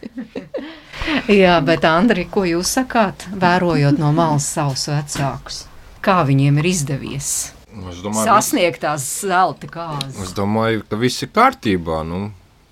Jā, 1.41 1.59
bet 1.63 1.87
Andri, 1.87 2.27
ko 2.31 2.43
jūs 2.47 2.75
sakāt, 2.79 3.29
vērojot 3.39 3.99
no 4.01 4.11
malas 4.15 4.49
savus 4.51 4.87
vecākus? 4.91 5.63
Kā 6.03 6.21
viņiem 6.27 6.59
ir 6.59 6.67
izdevies? 6.73 7.31
Es 7.91 7.99
domāju, 8.01 8.25
sasniegt 8.25 8.81
tās 8.83 9.05
zelta 9.21 9.69
kārtas. 9.69 10.17
Es 10.23 10.33
domāju, 10.35 10.83
ka 10.89 10.99
viss 10.99 11.23
ir 11.23 11.31
kārtībā. 11.35 12.01
Nu, 12.07 12.27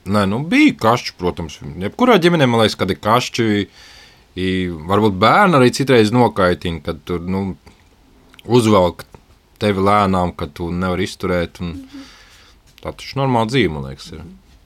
nē, 0.09 0.23
nu 0.31 0.41
bija 0.49 0.73
kašķi, 0.81 1.15
protams. 1.19 1.59
Jebkurā 1.83 2.17
ģimenē 2.21 2.47
man 2.49 2.63
liekas, 2.63 2.77
kad 2.79 2.91
ir 2.91 2.99
kašķi. 3.03 3.45
I, 4.35 4.47
varbūt 4.67 5.19
bērni 5.19 5.59
arī 5.59 5.71
citreiz 5.75 6.11
nokaitina, 6.11 6.81
kad 6.83 7.03
tur 7.07 7.21
nu, 7.23 7.45
uzvelk 8.45 9.05
tevi 9.61 9.83
lēnām, 9.85 10.33
ka 10.35 10.49
tu 10.51 10.67
nevari 10.75 11.07
izturēt. 11.07 11.61
Un, 11.63 11.77
tā 12.81 12.91
taču 12.91 13.21
normāla 13.21 13.47
dzīve, 13.51 13.71
man 13.77 13.87
liekas. 13.89 14.11
Ir. 14.17 14.25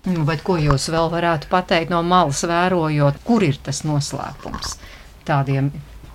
Nu, 0.10 0.24
bet 0.26 0.42
ko 0.48 0.58
jūs 0.58 0.90
vēl 0.90 1.12
varētu 1.12 1.52
pateikt 1.52 1.94
no 1.94 2.02
malas, 2.08 2.42
vērojot, 2.48 3.22
kur 3.28 3.46
ir 3.46 3.60
tas 3.64 3.84
noslēpums 3.86 4.80
tādiem 5.30 5.70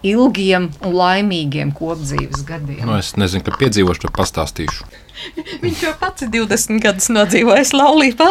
ilgiem 0.04 0.68
un 0.84 0.94
laimīgiem 0.98 1.72
kopdzīves 1.76 2.44
gadiem. 2.48 2.84
Nu, 2.86 2.98
es 2.98 3.14
nezinu, 3.20 3.44
ka 3.46 3.56
piedzīvošu, 3.60 4.04
to 4.04 4.12
pastāstīšu. 4.14 4.86
Viņš 5.64 5.82
jau 5.84 5.92
pats 6.00 6.24
ir 6.26 6.30
20 6.34 6.80
gadus 6.82 7.08
nodzīvojis 7.14 7.72
laulībā. 7.76 8.30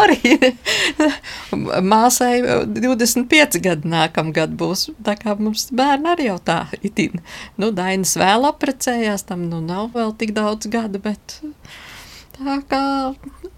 Māsai 1.93 2.33
25 2.75 3.61
gadi 3.63 3.93
nākamgad 3.93 4.55
būs. 4.59 4.89
Tā 5.05 5.15
kā 5.19 5.35
mums 5.39 5.69
bērni 5.75 6.11
arī 6.13 6.29
jau 6.29 6.39
tā 6.43 6.59
itin. 6.85 7.23
Nu, 7.57 7.71
Dainas 7.75 8.15
vēl 8.19 8.49
aprecējās, 8.51 9.25
tam 9.29 9.47
nu 9.49 9.63
nav 9.63 9.93
vēl 9.95 10.13
tik 10.19 10.35
daudz 10.37 10.69
gadu, 10.71 11.01
bet 11.03 11.39
tā 12.37 12.59
kā 12.69 12.83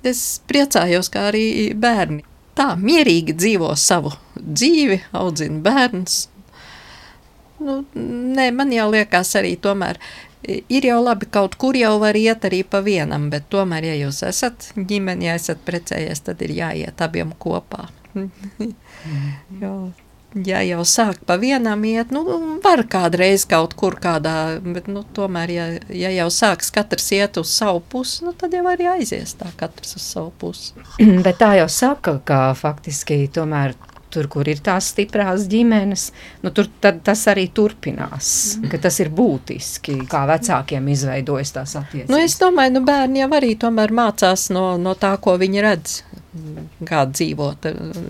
es 0.05 0.24
priecājos, 0.47 1.11
kā 1.11 1.30
arī 1.32 1.74
bērni. 1.76 2.24
Tā 2.55 2.72
mierīgi 2.80 3.36
dzīvo 3.36 3.74
savu 3.76 4.13
dzīvi, 4.39 5.01
audzina 5.18 5.59
bērns. 5.66 6.22
Nu, 7.60 7.82
nē, 7.95 8.49
man 8.51 8.74
jau 8.76 8.89
liekas 8.91 9.36
arī 9.39 9.56
tomēr 9.62 9.99
ir 10.45 10.86
jau 10.86 11.01
labi, 11.03 11.28
kaut 11.32 11.56
kur 11.60 11.78
jau 11.78 11.97
var 12.01 12.18
iet 12.18 12.45
arī 12.47 12.62
pa 12.68 12.82
vienam, 12.86 13.30
bet 13.34 13.49
tomēr, 13.53 13.89
ja 13.91 13.97
jūs 14.06 14.22
esat 14.28 14.72
ģimene, 14.76 15.30
ja 15.30 15.36
esat 15.39 15.62
precējies, 15.66 16.26
tad 16.26 16.41
ir 16.45 16.56
jāiet 16.56 17.01
abiem 17.01 17.34
kopā. 17.39 17.88
jo, 19.62 19.74
ja 20.45 20.62
jau 20.66 20.84
sāk 20.88 21.22
pa 21.28 21.38
vienam 21.41 21.84
iet, 21.88 22.14
nu, 22.16 22.24
var 22.64 22.86
kādreiz 22.91 23.47
kaut 23.49 23.76
kur 23.80 23.97
kādā, 24.01 24.60
bet, 24.62 24.89
nu, 24.91 25.06
tomēr, 25.16 25.56
ja, 25.56 25.68
ja 25.89 26.14
jau 26.20 26.30
sāks 26.34 26.72
katrs 26.76 27.10
iet 27.16 27.39
uz 27.41 27.51
savu 27.56 27.82
pusi, 27.89 28.24
nu, 28.28 28.36
tad 28.38 28.53
jau 28.56 28.66
arī 28.72 28.89
aizies 28.97 29.36
tā 29.39 29.49
katrs 29.58 29.97
uz 29.99 30.06
savu 30.06 30.34
pusi. 30.39 30.76
bet 31.26 31.41
tā 31.41 31.56
jau 31.62 31.70
saka, 31.72 32.20
ka 32.26 32.41
faktiski 32.60 33.26
tomēr 33.34 33.76
tur, 34.16 34.30
kur 34.32 34.49
ir 34.49 34.61
tās 34.66 34.91
stiprās 34.93 35.47
ģimenes, 35.51 36.09
nu, 36.45 36.51
tur 36.55 36.70
tas 36.82 37.26
arī 37.32 37.47
turpinās. 37.55 38.32
Mm. 38.61 38.76
Tas 38.86 38.99
ir 39.03 39.11
būtiski, 39.16 39.99
kā 40.11 40.26
vecākiem 40.30 40.91
izveidojas 40.95 41.55
tās 41.55 41.78
attiecības. 41.82 42.11
Nu, 42.11 42.22
es 42.22 42.38
domāju, 42.41 42.74
ka 42.74 42.80
nu, 42.80 42.86
bērni 42.88 43.26
jau 43.26 43.32
arī 43.39 43.55
mācās 43.95 44.49
no, 44.55 44.68
no 44.82 44.95
tā, 44.99 45.16
ko 45.22 45.38
viņi 45.41 45.66
redz. 45.66 46.03
Kā 46.84 47.05
dzīvot. 47.07 47.63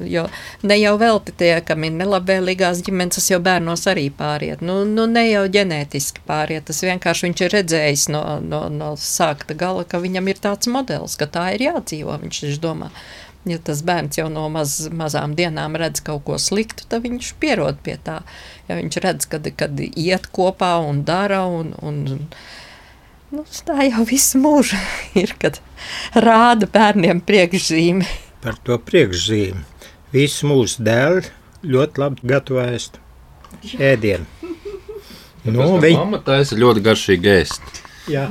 Jo 0.10 0.24
ne 0.66 0.78
jau 0.80 0.96
velti 0.98 1.34
tie, 1.38 1.52
kam 1.66 1.84
ir 1.86 1.94
nelabvēlīgās 1.94 2.82
ģimenes, 2.86 3.20
tas 3.20 3.28
jau 3.30 3.38
bērnos 3.44 3.86
arī 3.92 4.08
pāriet. 4.10 4.64
Nu, 4.66 4.80
nu, 4.90 5.06
ne 5.06 5.28
jau 5.28 5.44
ģenētiski 5.54 6.24
pāriet. 6.26 6.66
Tas 6.66 6.82
vienkārši 6.88 7.28
viņš 7.28 7.44
ir 7.46 7.54
redzējis 7.60 8.08
no, 8.16 8.24
no, 8.42 8.64
no 8.74 8.96
sākta 8.98 9.58
gala, 9.58 9.86
ka 9.86 10.02
viņam 10.02 10.32
ir 10.34 10.42
tāds 10.42 10.72
modelis, 10.72 11.18
ka 11.22 11.30
tā 11.30 11.52
ir 11.54 11.68
jādzīvo. 11.68 12.18
Viņš, 12.24 12.42
viņš 12.48 12.60
domā, 12.64 12.90
ja 13.50 13.60
tas 13.62 13.82
bērns 13.86 14.20
jau 14.20 14.28
no 14.32 14.48
maz, 14.54 14.78
mazām 14.94 15.36
dienām 15.38 15.78
redz 15.80 16.02
kaut 16.06 16.26
ko 16.28 16.40
sliktu, 16.42 16.88
tad 16.90 17.06
viņš 17.06 17.34
pierod 17.42 17.80
pie 17.86 17.98
tā. 18.04 18.22
Ja 18.70 18.80
viņš 18.80 19.00
redz, 19.04 19.30
kad, 19.30 19.48
kad 19.58 19.80
iet 19.86 20.30
kopā 20.34 20.76
un 20.84 21.04
dara, 21.08 21.44
un, 21.46 21.74
un, 21.86 22.28
nu, 23.32 23.46
tā 23.68 23.88
jau 23.90 24.06
visu 24.10 24.42
mūžu 24.42 24.80
ir, 25.22 25.36
kad 25.42 25.62
rāda 26.18 26.70
bērniem 26.72 27.22
priekšzīmi. 27.26 28.10
Par 28.46 28.58
to 28.66 28.78
priekšzīmi. 28.82 29.66
Visu 30.16 30.48
mūsu 30.48 30.86
dēļ 30.86 31.26
ļoti 31.66 32.02
labi 32.02 32.30
gatavojas 32.30 32.92
ēdienu. 33.82 34.26
Nu, 35.46 35.76
viņa 35.78 36.00
mamma 36.00 36.22
taisa 36.26 36.58
ļoti 36.58 36.82
garšīgi 36.86 37.30
ēst. 37.30 37.82
Jā, 38.10 38.26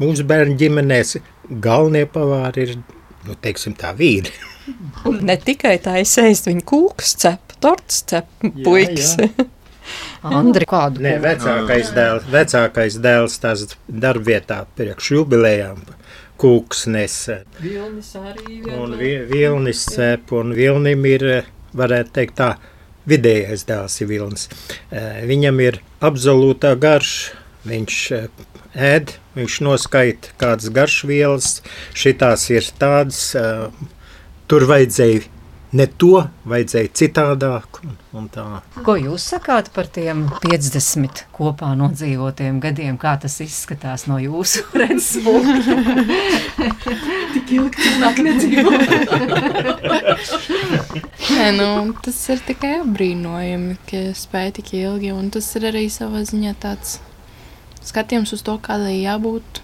mūsu 0.00 0.24
bērnu 0.28 0.56
ģimenēs 0.60 1.16
galvenie 1.64 2.04
pavāri 2.12 2.66
ir, 2.66 2.74
nu, 3.24 3.36
teiksim 3.40 3.76
tā, 3.76 3.94
vīri. 3.96 4.32
Un 5.08 5.20
ne 5.28 5.36
tikai 5.40 5.76
tā 5.82 5.98
izsēst, 6.02 6.48
viņa 6.50 6.64
kūks 6.68 7.14
cep, 7.22 7.54
torts 7.62 8.02
cep, 8.10 8.28
puikas. 8.64 9.16
Andri, 10.38 10.66
kādu? 10.68 11.00
Nē, 11.04 11.14
vecākais 11.24 11.92
dēls, 11.96 12.26
vecākais 12.32 12.98
dēls 13.02 13.38
tās 13.40 13.64
darbvietā 13.88 14.64
priekš 14.76 15.12
jubilējām 15.14 15.80
kūks 16.38 16.86
nesa. 16.92 17.40
Vilnis 17.62 18.12
arī. 18.18 18.60
Un 18.78 18.96
vi, 18.98 19.14
Vilnis 19.30 19.84
cep, 19.94 20.32
un 20.36 20.52
Vilnim 20.56 21.06
ir, 21.08 21.26
varētu 21.78 22.14
teikt 22.18 22.38
tā, 22.38 22.52
vidējais 23.08 23.64
dēls 23.68 24.00
ir 24.02 24.10
Vilnis. 24.10 24.48
Viņam 25.28 25.62
ir 25.64 25.80
absolūtā 26.04 26.74
garša, 26.78 27.38
viņš 27.68 28.00
ēd, 28.78 29.14
viņš 29.38 29.60
noskaita 29.66 30.34
kādas 30.40 30.72
garšvielas, 30.74 31.52
šitās 31.96 32.48
ir 32.52 32.68
tādas, 32.78 33.22
tur 34.48 34.64
vajadzēja 34.68 35.26
ne 35.76 35.84
to, 36.00 36.22
vajadzēja 36.48 36.90
citādāk. 36.96 37.80
Un, 37.84 37.96
un 38.16 38.28
tā. 38.32 38.44
Ko 38.86 38.94
jūs 38.96 39.26
sakāt 39.34 39.68
par 39.74 39.88
tiem 39.92 40.24
50 40.44 41.26
kopā 41.36 41.74
nodzīvotiem 41.78 42.60
gadiem? 42.62 42.96
Kā 43.00 43.16
tas 43.20 43.38
izskatās 43.44 44.06
no 44.08 44.18
jūsu 44.22 44.64
redzes 44.80 45.20
punkta? 45.26 45.76
Tik 47.34 47.54
ilgi 47.58 47.84
cilvēki 47.84 48.26
nedzīvo. 48.30 48.74
Nē, 51.36 51.50
nu, 51.58 51.68
tas 52.04 52.24
ir 52.32 52.42
tikai 52.48 52.78
apbrīnojami, 52.80 53.78
ka 53.90 54.04
spēj 54.16 54.56
tik 54.62 54.74
ilgi. 54.80 55.12
Un 55.12 55.30
tas 55.34 55.52
ir 55.60 55.68
arī 55.72 55.86
savā 55.92 56.24
ziņā 56.28 56.56
tāds 56.62 56.98
skatījums 57.84 58.32
uz 58.36 58.44
to, 58.44 58.56
kādai 58.60 58.98
jābūt 59.02 59.62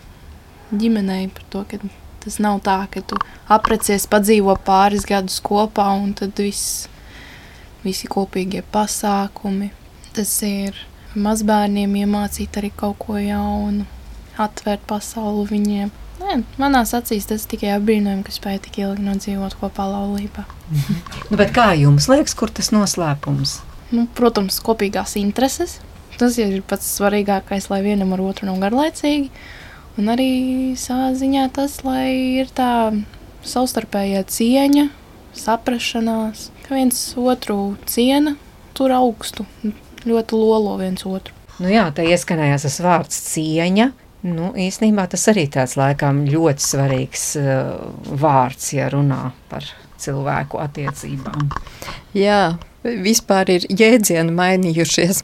ģimenei 0.75 1.29
par 1.33 1.45
to, 1.53 1.65
ka 1.69 1.81
Tas 2.25 2.39
nav 2.41 2.63
tā, 2.65 2.79
ka 2.91 3.03
tu 3.05 3.19
aprecies, 3.53 4.07
padzīvo 4.09 4.57
pāris 4.65 5.05
gadus 5.09 5.41
kopā 5.45 5.91
un 6.01 6.15
tad 6.17 6.39
viss, 6.41 6.87
visi 7.85 8.09
kopīgie 8.09 8.65
pasākumi. 8.73 9.71
Tas 10.17 10.33
ir 10.47 10.79
mazbērniem 11.15 11.99
iemācīt 12.05 12.57
arī 12.59 12.73
kaut 12.75 12.97
ko 13.03 13.19
jaunu, 13.21 13.85
atvērt 14.41 14.87
pasauli 14.89 15.45
viņiem. 15.53 15.93
Nē, 16.25 16.39
manās 16.57 16.95
acīs 16.97 17.27
tas 17.29 17.45
tikai 17.51 17.75
apbrīnojami, 17.75 18.25
ka 18.25 18.33
spēja 18.33 18.63
tik 18.65 18.79
ilgi 18.81 19.05
nodzīvot 19.05 19.57
kopā 19.61 19.87
laulībā. 19.91 20.47
nu, 21.31 21.37
bet 21.37 21.53
kā 21.57 21.73
jums 21.77 22.09
liekas, 22.09 22.37
kur 22.39 22.53
tas 22.55 22.71
noslēpums? 22.73 23.59
Nu, 23.95 24.07
protams, 24.17 24.63
kopīgās 24.65 25.19
intereses. 25.21 25.79
Tas 26.19 26.39
ir 26.39 26.63
pats 26.67 26.87
svarīgākais, 26.97 27.69
lai 27.73 27.83
vienam 27.85 28.15
ar 28.15 28.23
otru 28.23 28.47
nav 28.49 28.61
garlaicīgi. 28.63 29.29
Un 30.01 30.11
arī 30.11 30.75
savā 30.79 31.13
ziņā 31.15 31.49
tas, 31.55 31.79
lai 31.87 32.41
ir 32.41 32.51
tā 32.55 32.91
savstarpējā 33.47 34.25
cieņa, 34.27 34.89
saprašanās, 35.39 36.49
ka 36.65 36.79
viens 36.79 37.01
otru 37.21 37.77
ciena, 37.87 38.35
tur 38.75 38.95
augstu, 38.97 39.47
ļoti 40.09 40.39
lolo 40.39 40.75
viens 40.81 41.07
otru. 41.07 41.35
Nu 41.63 41.71
jā, 41.71 41.87
tā 41.95 42.07
ieskanējās 42.11 42.67
tas 42.67 42.81
vārds 42.83 43.21
cieņa. 43.31 43.93
Nu, 44.25 44.51
īstenībā 44.57 45.05
tas 45.13 45.29
arī 45.31 45.45
tāds 45.53 45.77
laikam 45.77 46.23
ļoti 46.27 46.65
svarīgs 46.65 47.25
uh, 47.39 47.75
vārds, 48.19 48.71
ja 48.73 48.89
runā 48.91 49.29
par 49.51 49.67
cilvēku 50.01 50.59
attiecībām. 50.65 51.53
Jā, 52.17 52.57
vispār 52.83 53.53
ir 53.59 53.67
jēdzieni 53.69 54.33
mainījušies. 54.35 55.23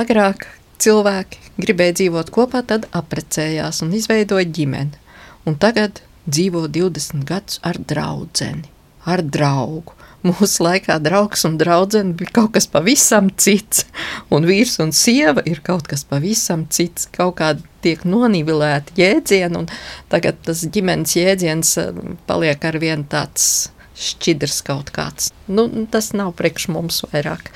Agrāk 0.00 0.48
cilvēki 0.80 1.54
gribēja 1.60 1.96
dzīvot 2.00 2.32
kopā, 2.34 2.64
tad 2.66 2.88
apprecējās 2.96 3.82
un 3.84 3.94
izveidoja 3.96 4.48
ģimeni. 4.48 5.00
Un 5.48 5.56
tagad 5.60 6.02
dzīvo 6.28 6.66
20 6.68 7.24
gadus 7.28 7.60
ar 7.66 7.78
draudzeni, 7.80 8.68
ar 9.08 9.22
draugu. 9.24 9.96
Mūsu 10.20 10.66
laikā 10.66 10.98
draugs 11.00 11.46
un 11.48 11.54
draudzene 11.60 12.12
bija 12.18 12.34
kaut 12.36 12.52
kas 12.58 12.66
pavisam 12.68 13.30
cits, 13.40 13.86
un 14.28 14.44
vīrs 14.44 14.76
un 14.84 14.92
sieva 14.92 15.40
ir 15.48 15.62
kaut 15.64 15.88
kas 15.88 16.04
pavisam 16.04 16.66
cits. 16.68 17.08
Kaut 17.14 17.38
kā 17.38 17.54
tiek 17.80 18.04
nonivilēti 18.04 19.00
jēdzieni, 19.00 19.62
un 19.62 19.70
tagad 20.12 20.42
tas 20.44 20.66
ģimenes 20.68 21.16
jēdziens 21.16 21.72
eh, 21.80 22.02
paliek 22.28 22.68
ar 22.68 22.76
vien 22.82 23.06
tāds 23.08 23.70
šķidrs 24.00 24.60
kaut 24.68 24.92
kāds. 24.92 25.32
Nu, 25.48 25.66
tas 25.92 26.12
nav 26.16 26.34
priekš 26.36 26.68
mums 26.72 27.00
vairāk, 27.08 27.48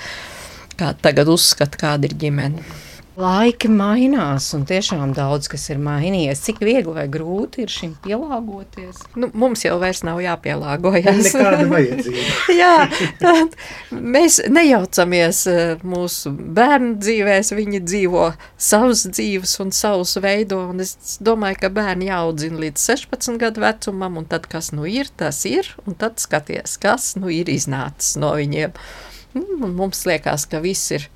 kā 0.81 0.95
tagad 1.05 1.29
uzskata, 1.33 1.81
kāda 1.85 2.09
ir 2.09 2.16
ģimene. 2.25 2.64
Laiki 3.15 3.69
mainās, 3.71 4.49
un 4.57 4.65
tiešām 4.67 5.12
daudz 5.15 5.47
kas 5.53 5.69
ir 5.71 5.79
mainījies. 5.79 6.41
Cik 6.49 6.59
viegli 6.67 6.95
vai 6.97 7.05
grūti 7.07 7.62
ir 7.62 7.71
šim 7.71 7.93
pielāgoties? 8.03 9.05
Nu, 9.15 9.29
mums 9.39 9.62
jau 9.62 9.77
vairs 9.79 10.03
nav 10.03 10.19
jāpielāgojas. 10.19 11.29
Nekāda 11.29 11.69
vajadzība. 11.75 12.25
Jā, 12.59 12.73
tad 13.23 13.55
mēs 13.95 14.41
nejaucamies 14.51 15.45
eh, 15.53 15.87
mūsu 15.87 16.35
bērnu 16.35 16.97
dzīvēs, 16.99 17.55
viņi 17.55 17.85
dzīvo 17.87 18.27
savas 18.59 19.07
dzīves 19.07 19.55
un 19.62 19.71
savus 19.71 20.19
veido, 20.19 20.65
un 20.75 20.83
es 20.83 21.21
domāju, 21.23 21.62
ka 21.62 21.71
bērni 21.79 22.11
jāaudzina 22.11 22.67
līdz 22.67 22.91
16 22.99 23.39
gadu 23.39 23.62
vecumam, 23.62 24.19
un 24.19 24.27
tad, 24.27 24.51
kas 24.51 24.75
nu 24.75 24.91
ir, 24.91 25.15
tas 25.15 25.45
ir, 25.47 25.71
un 25.87 25.95
tad 25.95 26.19
skaties, 26.19 26.81
kas 26.83 27.12
nu 27.21 27.31
ir 27.31 27.55
iznācis 27.55 28.19
no 28.19 28.35
viņiem. 28.35 28.75
Un 29.35 29.72
mums 29.74 30.05
liekas, 30.07 30.45
ka 30.47 30.61
viss 30.62 30.93
ir 30.95 31.09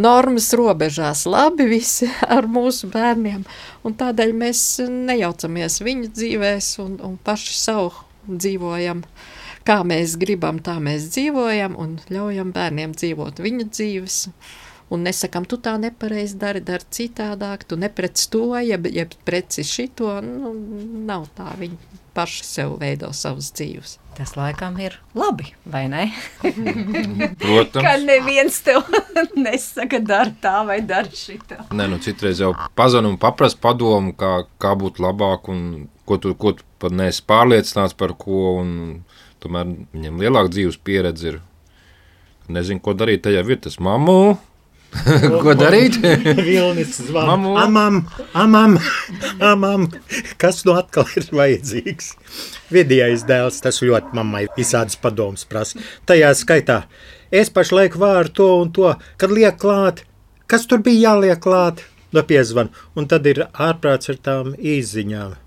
normas 0.00 0.48
robežās, 0.56 1.26
labi 1.28 1.66
visi 1.68 2.08
ar 2.36 2.48
mūsu 2.48 2.88
bērniem, 2.92 3.42
un 3.84 3.96
tādēļ 4.00 4.32
mēs 4.32 4.62
nejaucamies 4.88 5.82
viņu 5.84 6.12
dzīvēs 6.16 6.70
un, 6.84 6.94
un 7.04 7.18
paši 7.26 7.56
savu 7.58 7.92
dzīvojam. 8.26 9.02
Kā 9.66 9.80
mēs 9.84 10.14
gribam, 10.20 10.62
tā 10.62 10.78
mēs 10.80 11.10
dzīvojam 11.10 11.74
un 11.82 11.98
ļaujam 12.08 12.54
bērniem 12.54 12.94
dzīvot 12.96 13.42
viņu 13.44 13.68
dzīves. 13.68 14.22
un 14.94 15.02
nesakām, 15.02 15.44
tu 15.50 15.58
tā 15.58 15.74
nepareizi 15.82 16.36
dari, 16.38 16.60
dari 16.62 16.86
citādāk, 16.94 17.64
tu 17.66 17.76
neprec 17.76 18.22
to, 18.30 18.54
jeb, 18.62 18.86
jeb 18.86 19.16
preci 19.26 19.66
šito, 19.66 20.20
nu, 20.22 20.52
nav 21.08 21.26
tā, 21.34 21.50
viņi 21.58 22.05
paši 22.16 22.44
sev 22.48 22.76
veido 22.80 23.12
savas 23.16 23.52
dzīves. 23.54 23.98
Tas 24.16 24.32
laikam 24.32 24.78
ir 24.80 24.94
labi, 25.12 25.50
vai 25.68 25.82
ne? 25.92 26.06
Protams. 27.42 27.82
Ka 27.84 27.96
neviens 28.00 28.56
tev 28.64 28.86
nesaka, 29.46 30.00
dari 30.00 30.32
tā 30.40 30.62
vai 30.68 30.78
dari 30.88 31.12
šitā. 31.12 31.66
Nē, 31.76 31.88
nu 31.92 32.00
citreiz 32.00 32.40
jau 32.40 32.54
pazvanīt 32.78 33.12
un 33.12 33.20
paprast 33.20 33.60
padomu, 33.60 34.14
kā, 34.16 34.46
kā 34.62 34.72
būt 34.80 35.02
labāk, 35.04 35.50
un 35.52 35.90
ko 36.08 36.16
tu, 36.22 36.32
ko 36.40 36.54
tu 36.56 36.64
pat 36.80 36.96
neesi 36.96 37.24
pārliecināts 37.28 37.96
par 38.00 38.16
ko. 38.16 38.56
Un, 38.62 38.72
tomēr 39.44 39.76
viņam 39.92 40.24
lielāka 40.24 40.54
dzīves 40.54 40.80
pieredze 40.80 41.34
ir. 41.34 41.38
Nezinu, 42.48 42.80
ko 42.80 42.94
darīt 42.96 43.24
tajā 43.26 43.42
vietā. 43.44 43.72
Māmu, 43.82 44.36
ko 45.44 45.54
darīt? 45.58 45.98
Vilnis 46.48 46.96
zvana. 47.06 47.36
Amam, 47.64 48.00
amam, 48.34 48.76
amam. 49.40 49.86
Kas 50.40 50.62
nu 50.66 50.76
atkal 50.78 51.08
ir 51.18 51.28
vajadzīgs? 51.36 52.12
Vidējais 52.74 53.24
dēls, 53.28 53.62
tas 53.64 53.82
ļoti 53.84 54.16
mammai 54.16 54.46
visādas 54.56 54.98
padomas 55.00 55.46
prasa. 55.48 55.80
Tajā 56.08 56.32
skaitā 56.38 56.82
es 57.30 57.52
pašlaik 57.52 57.98
vāru 58.00 58.32
to 58.32 58.50
un 58.64 58.74
to, 58.74 58.92
kad 59.20 59.32
liek 59.32 59.58
klāt. 59.62 60.04
Kas 60.46 60.68
tur 60.70 60.82
bija 60.82 61.10
jāliek 61.10 61.40
klāt? 61.42 61.82
No 62.14 62.22
piezvan. 62.26 62.70
Un 62.96 63.08
tad 63.10 63.26
ir 63.26 63.46
ārprāts 63.52 64.12
ar 64.12 64.22
tām 64.22 64.54
īziņām. 64.56 65.45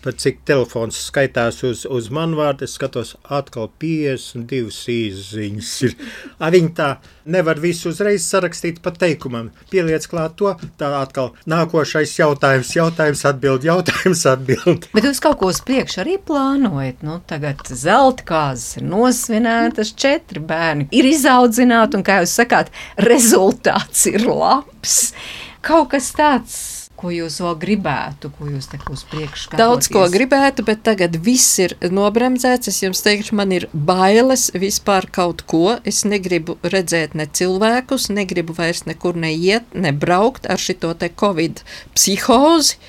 Pat 0.00 0.16
cik 0.16 0.38
telefons 0.48 0.96
skaitās 1.10 1.58
uz, 1.66 1.82
uz 1.84 2.06
manu 2.14 2.38
vārdu, 2.38 2.64
es 2.64 2.72
skatos, 2.78 3.10
atkal 3.28 3.68
52 3.82 4.70
īsiņas. 4.94 5.72
Ir. 5.84 5.96
A, 6.38 6.48
viņi 6.54 6.70
tā 6.78 6.88
nevar 7.28 7.60
visu 7.60 7.90
uzreiz 7.92 8.24
sarakstīt 8.24 8.80
pa 8.80 8.94
teikumam. 8.96 9.50
Pieliec 9.68 10.06
klāt 10.08 10.38
to, 10.40 10.54
tā 10.80 10.88
atkal 11.02 11.34
nākošais 11.50 12.14
jautājums, 12.16 12.72
jautājums 12.78 13.26
atbild, 13.28 13.68
jautājums 13.68 14.24
atbild. 14.30 14.88
Bet 14.96 15.10
jūs 15.10 15.20
kaut 15.20 15.36
ko 15.42 15.52
uz 15.52 15.60
priekšu 15.68 16.00
arī 16.06 16.16
plānojat. 16.24 17.04
Nu, 17.04 17.20
tagad 17.28 17.60
zelta 17.68 18.24
kāzas 18.32 18.80
ir 18.80 18.88
nosvinētas, 18.88 19.92
četri 20.00 20.40
bērni 20.40 20.88
ir 20.96 21.12
izaudzināti, 21.12 22.00
un, 22.00 22.08
kā 22.08 22.22
jūs 22.24 22.40
sakāt, 22.40 22.72
rezultāts 23.04 24.08
ir 24.08 24.24
labs. 24.24 25.00
Kaut 25.60 25.90
kas 25.92 26.08
tāds, 26.16 26.79
ko 27.00 27.10
jūs 27.12 27.38
vēl 27.42 27.56
gribētu, 27.62 28.30
ko 28.36 28.48
jūs 28.50 28.68
te 28.70 28.78
uz 28.92 29.02
priekšu 29.08 29.56
Daudz 29.58 29.88
ko 29.92 30.04
gribētu, 30.12 30.64
bet 30.68 30.82
tagad 30.86 31.16
viss 31.24 31.58
ir 31.62 31.74
nobremzēts. 31.82 32.70
Es 32.70 32.80
jums 32.84 33.02
teikšu, 33.06 33.36
man 33.40 33.54
ir 33.56 33.66
bailes 33.72 34.48
vispār 34.52 35.08
kaut 35.12 35.44
ko. 35.50 35.78
Es 35.88 36.02
negribu 36.08 36.58
redzēt 36.62 37.16
ne 37.18 37.26
cilvēkus, 37.26 38.10
negribu 38.14 38.56
vairs 38.56 38.84
nekur 38.88 39.18
neiet, 39.18 39.68
nebraukt 39.74 40.48
ar 40.50 40.60
šito 40.60 40.92
te 40.94 41.10
covid 41.10 41.64
psihozi. 41.96 42.80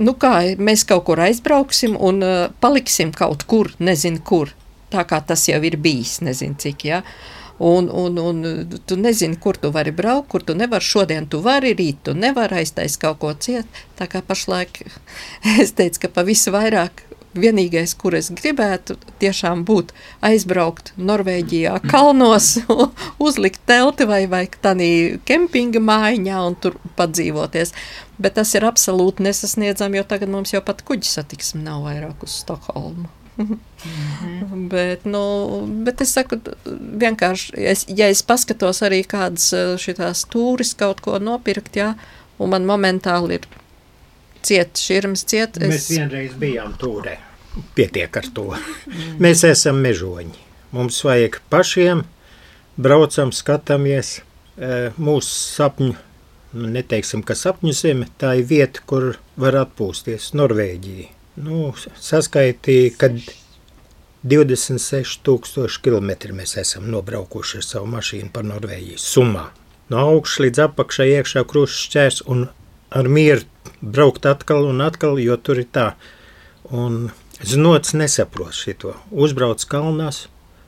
Nu 0.00 0.16
kā, 0.16 0.34
mēs 0.56 0.86
kaut 0.88 1.06
kur 1.08 1.20
aizbrauksim 1.20 1.96
un 1.96 2.24
uh, 2.24 2.38
paliksim 2.62 3.12
kaut 3.16 3.44
kur, 3.50 3.72
nezinu 3.78 4.22
kur. 4.24 4.54
Tā 4.90 5.04
kā 5.06 5.20
tas 5.22 5.44
jau 5.46 5.60
ir 5.62 5.76
bijis, 5.78 6.18
nezinu 6.24 6.58
cik, 6.58 6.88
jā. 6.88 7.04
Ja? 7.04 7.38
Un, 7.60 7.90
un, 7.92 8.16
un 8.18 8.78
tu 8.88 8.96
nezini, 8.96 9.36
kur 9.36 9.58
tu 9.60 9.68
vari 9.74 9.92
braukt, 9.92 10.30
kur 10.32 10.44
tu 10.46 10.54
nevari. 10.56 10.84
Šodien 10.84 11.28
tu 11.28 11.42
vari, 11.44 11.74
rīt 11.76 12.00
tu 12.08 12.14
nevari 12.16 12.62
aiztais 12.62 12.96
kaut 13.00 13.20
ko 13.20 13.34
ciet. 13.36 13.68
Tā 14.00 14.08
kā 14.08 14.22
pašlaik 14.24 14.80
es 15.60 15.76
teicu, 15.76 16.06
ka 16.06 16.14
pa 16.14 16.24
visu 16.24 16.54
vairāk 16.56 17.04
vienīgais, 17.36 17.94
kur 17.98 18.14
es 18.18 18.30
gribētu 18.34 18.96
tiešām 19.22 19.62
būt, 19.68 19.92
aizbraukt 20.26 20.92
Norvēģijā, 20.98 21.76
kalnos, 21.90 22.56
uzlikt 23.26 23.62
telti 23.70 24.06
vai, 24.08 24.24
vai 24.30 24.46
tādā 24.50 25.20
kempinga 25.28 25.82
mājiņā 25.84 26.42
un 26.48 26.58
tur 26.58 26.80
padzīvoties. 26.98 27.74
Bet 28.20 28.36
tas 28.40 28.52
ir 28.56 28.66
absolūti 28.68 29.24
nesasniedzami, 29.24 30.00
jo 30.00 30.08
tagad 30.08 30.32
mums 30.32 30.52
jau 30.54 30.64
pat 30.64 30.82
kuģis 30.86 31.20
satiksme 31.20 31.62
nav 31.64 31.86
vairāk 31.86 32.26
uz 32.26 32.40
Stokholmu. 32.42 33.19
bet, 34.74 35.06
nu, 35.08 35.22
bet 35.86 36.02
es 36.04 36.14
saku, 36.16 36.40
vienkārši, 37.04 37.54
es, 37.72 37.86
ja 37.88 38.10
es 38.12 38.22
paskatos 38.26 38.82
arī 38.86 39.02
kādas 39.08 39.50
šitās 39.80 40.26
tūris 40.30 40.74
kaut 40.78 41.02
ko 41.04 41.18
nopirkt, 41.22 41.78
jā, 41.80 41.94
un 42.40 42.52
man 42.54 42.68
momentāli 42.68 43.40
ir 43.40 43.48
ciet, 44.46 44.78
širmas 44.80 45.24
ciet. 45.28 45.58
Mēs 45.60 45.90
vienreiz 45.92 46.36
bijām 46.40 46.74
tūrē. 46.80 47.18
Pietiek 47.74 48.14
ar 48.16 48.28
to. 48.34 48.46
Mēs 49.22 49.44
esam 49.48 49.80
mežoņi. 49.84 50.46
Mums 50.70 51.00
vajag 51.02 51.40
pašiem, 51.50 52.04
braucam, 52.78 53.32
skatāmies 53.34 54.20
e, 54.20 54.90
mūsu 55.02 55.32
sapņu. 55.56 55.96
nu, 56.54 56.70
Neteiksim, 56.76 57.24
ka 57.26 57.34
sapņu 57.34 57.74
zeme 57.74 58.06
tā 58.18 58.36
ir 58.38 58.46
vieta, 58.46 58.84
kur 58.86 59.16
var 59.36 59.58
atpūsties. 59.64 60.30
Norvēģija. 60.38 61.19
Nu, 61.36 61.70
saskaitīja, 62.00 62.90
kad 62.98 63.20
26,000 64.26 65.78
km 65.80 66.34
mēs 66.36 66.56
esam 66.60 66.90
nobraukuši 66.90 67.60
ar 67.60 67.64
savu 67.64 67.86
mašīnu 67.94 68.32
pa 68.34 68.42
Norvēģiju 68.44 68.98
summā. 69.00 69.46
No 69.90 70.02
augšas 70.10 70.42
līdz 70.44 70.64
apakšai 70.66 71.08
iekšā 71.14 71.44
krusts 71.48 71.86
šķērs 71.86 72.20
un 72.30 72.48
ar 72.90 73.08
mieru 73.08 73.46
braukt 73.80 74.26
atkal 74.26 74.68
un 74.68 74.82
atkal, 74.84 75.18
jo 75.22 75.38
tur 75.38 75.62
ir 75.62 75.70
tā. 75.72 75.86
Un 76.70 77.08
znots 77.40 77.94
nesaprot 77.96 78.54
šito. 78.54 78.94
Uzbrauc 79.10 79.64
kalnās. 79.70 80.26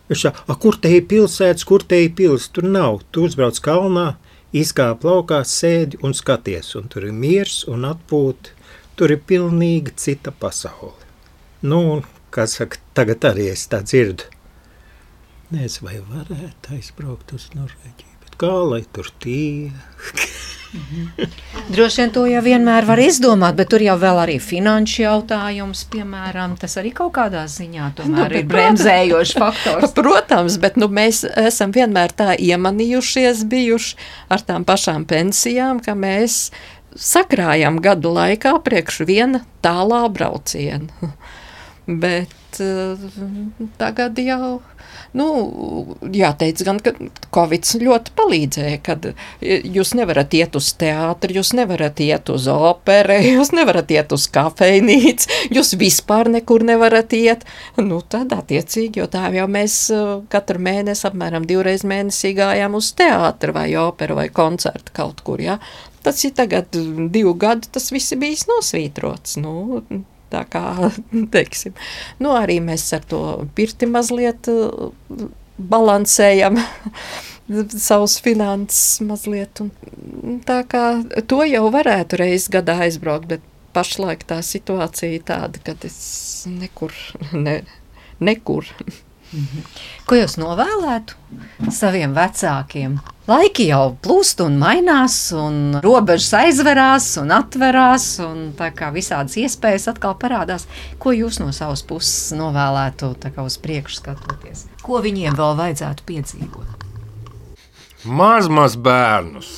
Viņš 0.09 0.23
saka, 0.23 0.43
"A, 0.49 0.55
kur 0.55 0.77
te 0.77 0.89
ir 0.89 1.03
pilsētas, 1.03 1.65
kur 1.65 1.83
te 1.83 2.05
ir 2.05 2.11
pils? 2.11 2.49
Tur 2.49 2.65
nav. 2.65 3.03
Tu 3.13 3.23
uzbrauc 3.23 3.61
kalnā, 3.61 4.17
izkāp 4.53 5.03
laukā, 5.03 5.45
sēdi 5.45 6.03
un 6.03 6.13
skaties. 6.13 6.75
Un 6.77 6.89
tur 6.89 7.05
ir 7.05 7.13
miers 7.13 7.65
un 7.69 7.83
atpūta. 7.83 8.51
Tur 8.97 9.14
ir 9.14 9.22
pilnīgi 9.28 9.95
cita 9.97 10.32
pasaule. 10.32 11.09
Nu, 11.62 11.80
un, 11.95 12.07
kā 12.34 12.47
saka, 12.51 12.80
tagad 12.97 13.24
arī 13.32 13.49
es 13.53 13.64
tā 13.70 13.80
dzirdu. 13.84 14.28
Nezinu, 15.53 15.88
vai 15.88 16.01
varētu 16.01 16.76
aizbraukt 16.78 17.32
uz 17.36 17.51
Norvēģiju, 17.57 18.18
bet 18.24 18.36
kā 18.40 18.53
lai 18.72 18.82
tur 18.93 19.11
tie? 19.20 19.72
Droši 21.68 22.01
vien 22.01 22.12
to 22.14 22.22
jau 22.24 22.40
vienmēr 22.45 22.86
var 22.88 23.01
izdomāt, 23.03 23.57
bet 23.59 23.68
tur 23.72 23.84
jau 23.84 23.97
vēl 24.01 24.20
arī 24.22 24.38
finanšu 24.40 25.03
jautājums, 25.03 25.84
piemēram, 25.93 26.57
tas 26.61 26.78
arī 26.80 26.95
kaut 26.97 27.12
kādā 27.18 27.45
ziņā 27.53 27.90
tomēr 27.99 28.32
bet 28.32 28.38
ir 28.40 28.49
bremzējošs 28.49 29.34
faktors. 29.36 29.93
Protams, 29.99 30.57
bet 30.62 30.80
nu, 30.80 30.88
mēs 30.88 31.26
esam 31.28 31.74
vienmēr 31.76 32.16
tā 32.16 32.32
iemanījušies, 32.40 33.45
bijuši 33.53 33.99
ar 34.32 34.47
tām 34.49 34.64
pašām 34.68 35.05
pensijām, 35.09 35.84
ka 35.84 35.93
mēs 35.99 36.47
sakrājām 36.99 37.80
gadu 37.82 38.12
laikā 38.16 38.57
priekš 38.64 39.03
viena 39.09 39.45
tālā 39.64 40.05
brauciena. 40.12 41.12
Bet 42.03 42.61
uh, 42.62 43.09
tagad 43.80 44.18
jau. 44.22 44.61
Nu, 45.12 45.26
jāteic, 46.09 46.62
gan, 46.64 46.78
ka 46.80 46.95
Covid 47.34 47.66
ļoti 47.82 48.14
palīdzēja, 48.16 48.78
kad 48.84 49.11
jūs 49.43 49.93
nevarat 49.99 50.32
iet 50.38 50.57
uz 50.57 50.70
teātri, 50.80 51.36
jūs 51.36 51.53
nevarat 51.57 52.01
iet 52.01 52.30
uz 52.32 52.47
operu, 52.49 53.18
jūs 53.36 53.53
nevarat 53.53 53.93
iet 53.93 54.14
uz 54.16 54.24
kafejnīcu, 54.32 55.28
jūs 55.53 55.74
vispār 55.80 56.32
nekur 56.32 56.64
nevarat 56.64 57.12
iet. 57.18 57.45
Nu, 57.76 58.01
tad, 58.01 58.32
attiecīgi, 58.36 59.03
jo 59.03 59.09
tā 59.12 59.28
jau 59.36 59.49
mēs 59.53 59.78
uh, 59.93 60.14
katru 60.32 60.62
mēnesi, 60.64 61.05
apmēram 61.11 61.49
divreiz 61.49 61.84
mēnesī 61.84 62.32
gājām 62.38 62.78
uz 62.80 62.93
teātri 62.97 63.53
vai 63.53 63.68
operu 63.80 64.16
vai 64.22 64.30
koncertu 64.32 64.97
kaut 64.97 65.20
kur. 65.26 65.45
Ja? 65.45 65.59
Tas 66.03 66.24
ir 66.26 66.32
tagad 66.38 66.72
divu 67.14 67.34
gadu, 67.38 67.68
tas 67.72 67.92
viss 67.94 68.14
ir 68.14 68.18
bijis 68.22 68.48
nosvītrots. 68.50 69.38
Nu, 69.42 69.78
Tā 70.32 70.46
kā 70.48 70.64
teiksim, 71.34 71.76
nu, 72.22 72.32
arī 72.38 72.59
mēs 72.64 72.86
ar 72.96 73.05
to 73.09 73.20
pirti 73.57 73.88
mazliet 73.90 74.48
uh, 74.48 74.88
balansējam 75.59 76.57
savus 77.88 78.18
finanses 78.24 79.03
mazliet. 79.05 79.61
Un, 79.64 80.40
tā 80.46 80.62
kā 80.68 80.86
to 81.28 81.42
jau 81.48 81.66
varētu 81.74 82.22
reiz 82.22 82.48
gadā 82.53 82.80
aizbraukt, 82.86 83.28
bet 83.28 83.48
pašlaik 83.76 84.24
tā 84.28 84.40
situācija 84.44 85.16
ir 85.16 85.24
tāda, 85.28 85.61
ka 85.64 85.76
es 85.88 86.44
nekur, 86.48 86.96
ne, 87.46 87.61
nekur. 88.20 88.68
Ko 90.05 90.16
jūs 90.18 90.36
novēlētu 90.40 91.70
saviem 91.72 92.12
vecākiem? 92.16 92.98
Laiki 93.23 93.68
jau 93.68 93.93
plūst 94.03 94.41
un 94.43 94.57
mainās, 94.59 95.14
un 95.39 95.77
robežas 95.85 96.33
aizverās 96.41 97.05
un 97.20 97.31
atverās, 97.31 98.07
un 98.25 98.49
tā 98.59 98.73
kā 98.75 98.89
visādas 98.91 99.37
iespējas 99.39 99.87
atkal 99.93 100.16
parādās. 100.18 100.66
Ko 100.99 101.14
jūs 101.14 101.39
no 101.39 101.53
savas 101.55 101.85
puses 101.87 102.33
novēlētu 102.35 103.12
tā 103.23 103.31
kā 103.31 103.45
uz 103.47 103.61
priekšu 103.62 104.01
skatoties? 104.01 104.66
Ko 104.83 104.99
viņiem 105.05 105.39
vēl 105.39 105.55
vajadzētu 105.61 106.09
piedzīvot? 106.09 106.89
Maz, 108.11 108.51
maz 108.51 108.75
bērnus. 108.75 109.53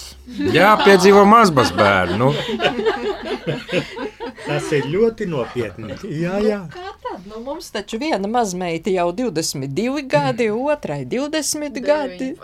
Jā, 0.53 0.75
piedzīvo 0.85 1.25
mazas 1.25 1.73
bērnu. 1.73 2.35
Tas 4.45 4.67
ir 4.77 4.87
ļoti 4.93 5.27
nopietni. 5.31 5.97
Jā, 6.11 6.39
jā. 6.45 6.61
Nu, 7.29 7.41
mums 7.45 7.71
taču 7.73 7.99
viena 8.03 8.29
mazmeita 8.29 8.93
jau 8.93 9.07
22 9.17 10.03
gadi, 10.11 10.49
otrai 10.53 11.03
20 11.09 11.81
gadi. 11.85 12.33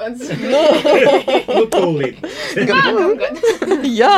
Nu, 1.50 1.64
tūlīt. 1.70 2.20
Jā, 3.90 4.12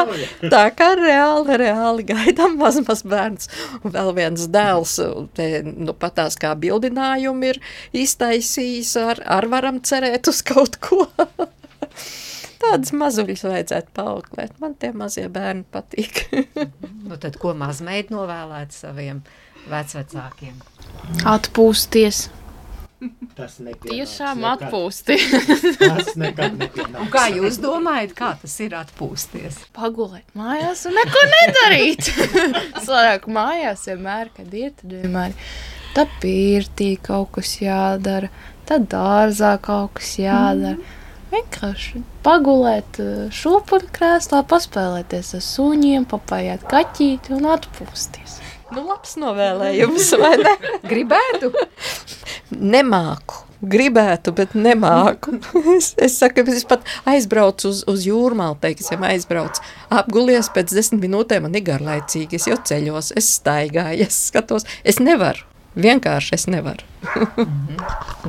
tā 0.53 0.63
kā 0.77 0.91
reāli, 0.99 1.57
reāli 1.63 2.07
gaidām 2.07 2.57
mazmaz 2.61 3.03
bērns. 3.07 3.51
Un 3.83 3.95
vēl 3.95 4.13
viens 4.17 4.47
dēls, 4.53 4.99
te, 5.37 5.49
nu, 5.67 5.95
patās 5.97 6.39
kā 6.41 6.53
bildinājumi 6.59 7.53
ir 7.53 7.63
iztaisījis, 8.05 8.95
ar, 9.03 9.25
ar 9.39 9.49
varam 9.53 9.81
cerēt 9.85 10.31
uz 10.33 10.45
kaut 10.47 10.79
ko. 10.85 11.09
Tādas 12.63 12.93
mazuļas 12.95 13.43
vajadzētu 13.49 13.95
paauklēt. 13.97 14.59
Man 14.63 14.77
tie 14.79 14.93
mazie 14.97 15.29
bērni 15.33 15.67
patīk. 15.73 16.27
Nu, 17.03 17.19
tad 17.21 17.35
ko 17.37 17.51
mazmeita 17.59 18.15
novēlēt 18.15 18.73
saviem 18.73 19.19
vecvecākiem? 19.69 20.55
Atpūsties. 21.29 22.29
Tas 23.35 23.57
Tiešām 23.83 24.45
atpūsties. 24.47 25.25
Tas 25.81 26.13
nekad 26.21 26.55
nepienāks. 26.61 27.01
Un 27.03 27.11
kā 27.13 27.25
jūs 27.35 27.59
domājat, 27.63 28.15
kā 28.17 28.31
tas 28.39 28.55
ir 28.63 28.77
atpūsties? 28.79 29.59
Pagulēt 29.75 30.39
mājās 30.39 30.85
un 30.89 30.97
neko 31.01 31.25
nedarīt. 31.35 32.13
Sanāk, 32.87 33.27
mājās 33.27 33.89
vienmēr, 33.91 34.31
kad 34.37 34.55
ir, 34.55 34.71
tad 34.79 34.95
vienmēr 34.95 35.37
tā 35.97 36.07
pirtī 36.23 36.95
kaut 37.03 37.35
kas 37.39 37.57
jādara, 37.61 38.31
tad 38.69 38.87
dārzā 38.93 39.57
kaut 39.65 39.99
kas 39.99 40.15
jādara. 40.23 40.79
Vienkārši 41.33 42.03
pagulēt 42.27 42.99
šūpuļkrēslā, 43.33 44.43
paspēlēties 44.51 45.33
ar 45.39 45.45
suņiem, 45.47 46.05
papājāt 46.11 46.67
kaķīti 46.69 47.33
un 47.39 47.49
atpūsties. 47.55 48.43
Nu, 48.73 48.85
labs 48.89 49.17
novēlējums, 49.21 50.11
vai 50.21 50.35
ne? 50.41 50.53
Gribētu? 50.93 51.53
Nemāku. 52.53 53.47
Gribētu, 53.63 54.33
bet 54.35 54.57
nemāku. 54.59 55.37
es, 55.77 55.93
es 56.01 56.17
saku, 56.19 56.43
es 56.51 56.67
pat 56.69 56.89
aizbraucu 57.09 57.71
uz, 57.71 57.85
uz 57.89 58.07
jūrmālu, 58.09 58.59
teiksim, 58.65 59.05
aizbraucu. 59.07 59.63
Apgulies 59.95 60.51
pēc 60.53 60.75
desmit 60.75 61.05
minūtēm, 61.05 61.47
man 61.47 61.57
ir 61.57 61.65
garlaicīgi. 61.69 62.41
Es 62.41 62.49
jau 62.51 62.59
ceļos, 62.59 63.13
es 63.21 63.31
staigāju, 63.39 64.09
es 64.09 64.19
skatos. 64.33 64.69
Es 64.85 64.99
nevaru. 65.01 65.47
Vienkārši 65.73 66.35
es 66.37 66.47
nevaru. 66.53 66.85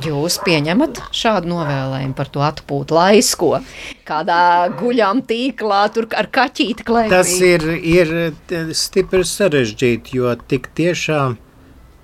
Jūs 0.04 0.38
pieņemat 0.46 1.00
šādu 1.14 1.50
novēlējumu 1.50 2.16
par 2.16 2.30
to 2.32 2.42
atpūtu 2.44 2.96
laisko, 2.96 3.50
kādā 4.08 4.70
guļam 4.80 5.20
tīklā, 5.28 5.82
tur 5.94 6.08
ar 6.16 6.30
kaķīti 6.32 6.86
klēpī. 6.88 7.12
Tas 7.12 7.32
ir, 7.44 7.66
ir 7.78 8.14
stipri 8.76 9.26
sarežģīti, 9.28 10.16
jo 10.16 10.32
tik 10.48 10.70
tiešām 10.78 11.36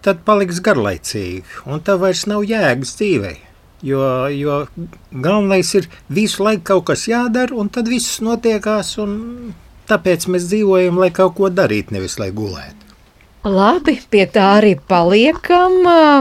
tad 0.04 0.20
paliks 0.28 0.60
garlaicīgi, 0.64 1.44
un 1.68 1.80
tā 1.84 1.96
vairs 2.00 2.26
nav 2.28 2.44
jēgas 2.48 2.94
dzīvei. 3.00 3.38
Jo, 3.84 4.28
jo 4.28 4.66
galvenais 5.10 5.72
ir 5.78 5.88
visu 6.12 6.44
laiku 6.44 6.66
kaut 6.74 6.90
kas 6.92 7.06
jādara, 7.08 7.56
un 7.56 7.72
tad 7.72 7.88
viss 7.88 8.20
notiekās, 8.24 8.98
un 9.00 9.16
tāpēc 9.88 10.28
mēs 10.28 10.50
dzīvojam, 10.52 11.00
lai 11.00 11.08
kaut 11.16 11.38
ko 11.40 11.48
darītu, 11.48 11.96
nevis 11.96 12.18
lai 12.20 12.28
gulētu. 12.36 12.89
Labi, 13.40 13.94
pie 14.12 14.26
tā 14.28 14.58
arī 14.58 14.74
paliekam. 14.76 15.78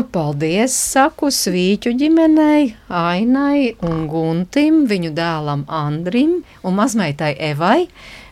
Paldies, 0.08 0.72
saku 0.72 1.28
Svīķu 1.28 1.92
ģimenei, 2.00 2.78
Ainai 2.88 3.74
un 3.84 4.06
Guntim, 4.08 4.86
viņu 4.88 5.12
dēlam 5.18 5.66
Andrim 5.68 6.38
un 6.64 6.78
mazmeitai 6.78 7.34
Evai. 7.50 7.90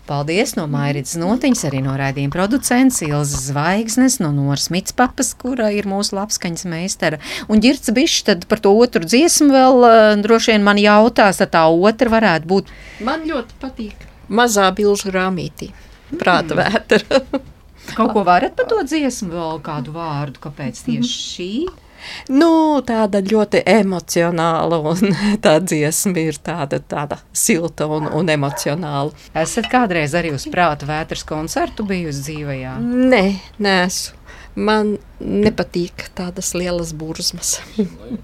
Paldies 0.07 0.55
no 0.55 0.69
Mairītas 0.71 1.17
Notiņas, 1.19 1.65
arī 1.67 1.81
no 1.83 1.97
raidījuma 1.99 2.31
producents 2.31 3.01
Ilzas 3.03 3.49
Zvaigznes, 3.49 4.21
no 4.23 4.31
Noras 4.31 4.69
Mitspapas, 4.71 5.33
kura 5.35 5.67
ir 5.75 5.83
mūsu 5.83 6.15
labskaņas 6.15 6.63
meistara. 6.71 7.19
Un 7.51 7.59
Girts 7.59 7.91
Bišs 7.91 8.23
tad 8.29 8.47
par 8.47 8.63
to 8.63 8.71
otru 8.71 9.03
dziesmu 9.03 9.49
vēl 9.51 9.89
eh, 9.89 10.13
droši 10.23 10.53
vien 10.55 10.63
man 10.63 10.79
jautās, 10.79 11.43
tad 11.43 11.51
tā 11.57 11.65
otra 11.67 12.15
varētu 12.15 12.53
būt. 12.55 12.71
Man 13.03 13.27
ļoti 13.27 13.59
patīk. 13.59 14.07
Mazā 14.31 14.71
bilžu 14.79 15.11
rāmītī. 15.11 15.73
Prāta 16.15 16.55
vētra. 16.63 17.03
Kaut 17.95 18.13
ko 18.15 18.23
varat 18.27 18.55
par 18.57 18.67
to 18.69 18.79
dziesmu 18.83 19.31
vēl 19.33 19.59
kādu 19.65 19.93
vārdu, 19.95 20.41
kāpēc 20.43 20.83
tieši 20.87 21.19
šī? 21.23 21.51
Nu, 22.29 22.79
tāda 22.85 23.21
ļoti 23.25 23.63
emocionāla, 23.67 24.79
un 24.91 25.15
tā 25.45 25.57
dziesma 25.63 26.25
ir 26.27 26.39
tāda, 26.43 26.79
tāda 26.79 27.19
silta 27.33 27.87
un, 27.91 28.09
un 28.13 28.29
emocionāla. 28.33 29.15
Esat 29.37 29.69
kādreiz 29.71 30.15
arī 30.17 30.33
uz 30.35 30.47
prāta 30.51 30.87
vētras 30.89 31.25
koncertu 31.27 31.87
bijusi 31.87 32.23
dzīvajā? 32.29 32.77
Nē, 32.83 33.25
nesu. 33.63 34.15
Man 34.57 34.95
nepatīk 35.21 36.07
tādas 36.17 36.55
lielas 36.57 36.89
burzmas. 36.97 37.59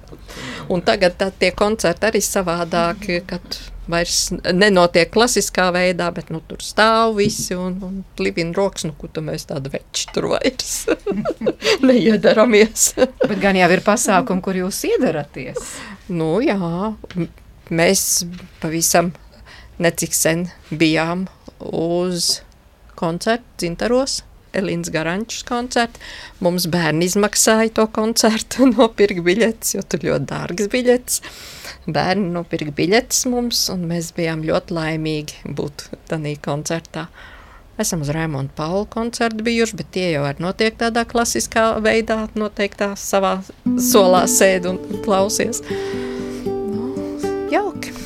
un 0.73 0.81
tagad 0.81 1.19
tā, 1.19 1.29
tie 1.29 1.51
koncerti 1.53 2.09
arī 2.09 2.23
savādāki, 2.25 3.19
kad 3.29 3.59
vairs 3.89 4.29
nenotiek 4.53 5.11
klasiskā 5.13 5.67
veidā, 5.75 6.09
bet 6.15 6.29
nu, 6.33 6.39
tur 6.47 6.63
stāv 6.63 7.17
visi 7.19 7.55
un, 7.57 7.75
un 7.83 8.01
plivina 8.17 8.55
rokas, 8.55 8.87
nu, 8.87 8.95
kur 8.99 9.11
tu 9.13 9.23
mēs 9.25 9.47
tādu 9.49 9.73
veči 9.73 10.07
tur 10.15 10.29
vairs 10.33 10.73
neiedaramies. 11.87 12.93
Bet 13.29 13.39
gan 13.43 13.59
jau 13.59 13.69
ir 13.75 13.83
pasākumi, 13.85 14.43
kur 14.45 14.59
jūs 14.63 14.83
iedaraties. 14.87 15.75
nu, 16.11 16.37
jā, 16.43 16.57
mēs 17.73 18.23
pavisam 18.63 19.13
necik 19.83 20.15
sen 20.15 20.47
bijām 20.71 21.27
uz 21.59 22.39
koncertu 22.99 23.65
Zintaros. 23.65 24.21
Elīnas 24.53 24.91
Garančs 24.93 25.41
koncerts. 25.47 25.97
Mums 26.43 26.67
bērni 26.69 27.07
izmaksāja 27.09 27.71
to 27.79 27.87
koncertu, 27.95 28.67
nopirka 28.75 29.25
biļetes, 29.25 29.75
jo 29.77 29.81
tur 29.81 30.05
ļoti 30.05 30.29
dārgas 30.29 30.69
biļetes. 30.73 31.23
Bērni 31.83 32.29
nopirka 32.31 32.71
biļetes 32.75 33.25
mums, 33.27 33.65
un 33.73 33.87
mēs 33.89 34.13
bijām 34.15 34.45
ļoti 34.47 34.75
laimīgi 34.77 35.53
būt 35.57 35.89
tādā 36.07 36.35
koncertā. 36.43 37.07
Esam 37.81 38.03
uz 38.05 38.11
Raimonda 38.13 38.53
Paula 38.55 38.85
koncertu 38.85 39.43
bijuši, 39.43 39.79
bet 39.79 39.89
tie 39.95 40.05
jau 40.13 40.27
arī 40.29 40.45
notiek 40.45 40.77
tādā 40.79 41.03
klasiskā 41.09 41.71
veidā, 41.83 42.27
noteiktā 42.37 42.93
savā 42.99 43.39
solā 43.81 44.23
sēd 44.29 44.69
un 44.69 44.79
klausies. 45.03 45.63
Nu, 46.45 46.93
jauki. 47.51 48.02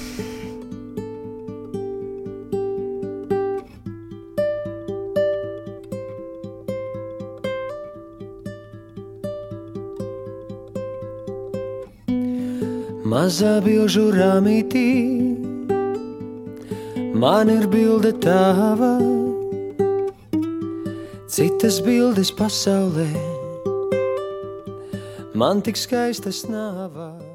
Mazā 13.18 13.56
bilžu 13.66 14.12
rāmītī, 14.14 14.90
man 17.18 17.50
ir 17.50 17.66
bilde 17.72 18.12
tava, 18.22 18.92
citas 21.26 21.80
bildes 21.82 22.30
pasaulē, 22.38 23.10
man 25.34 25.66
tik 25.66 25.82
skaistas 25.82 26.44
nāvā. 26.46 27.27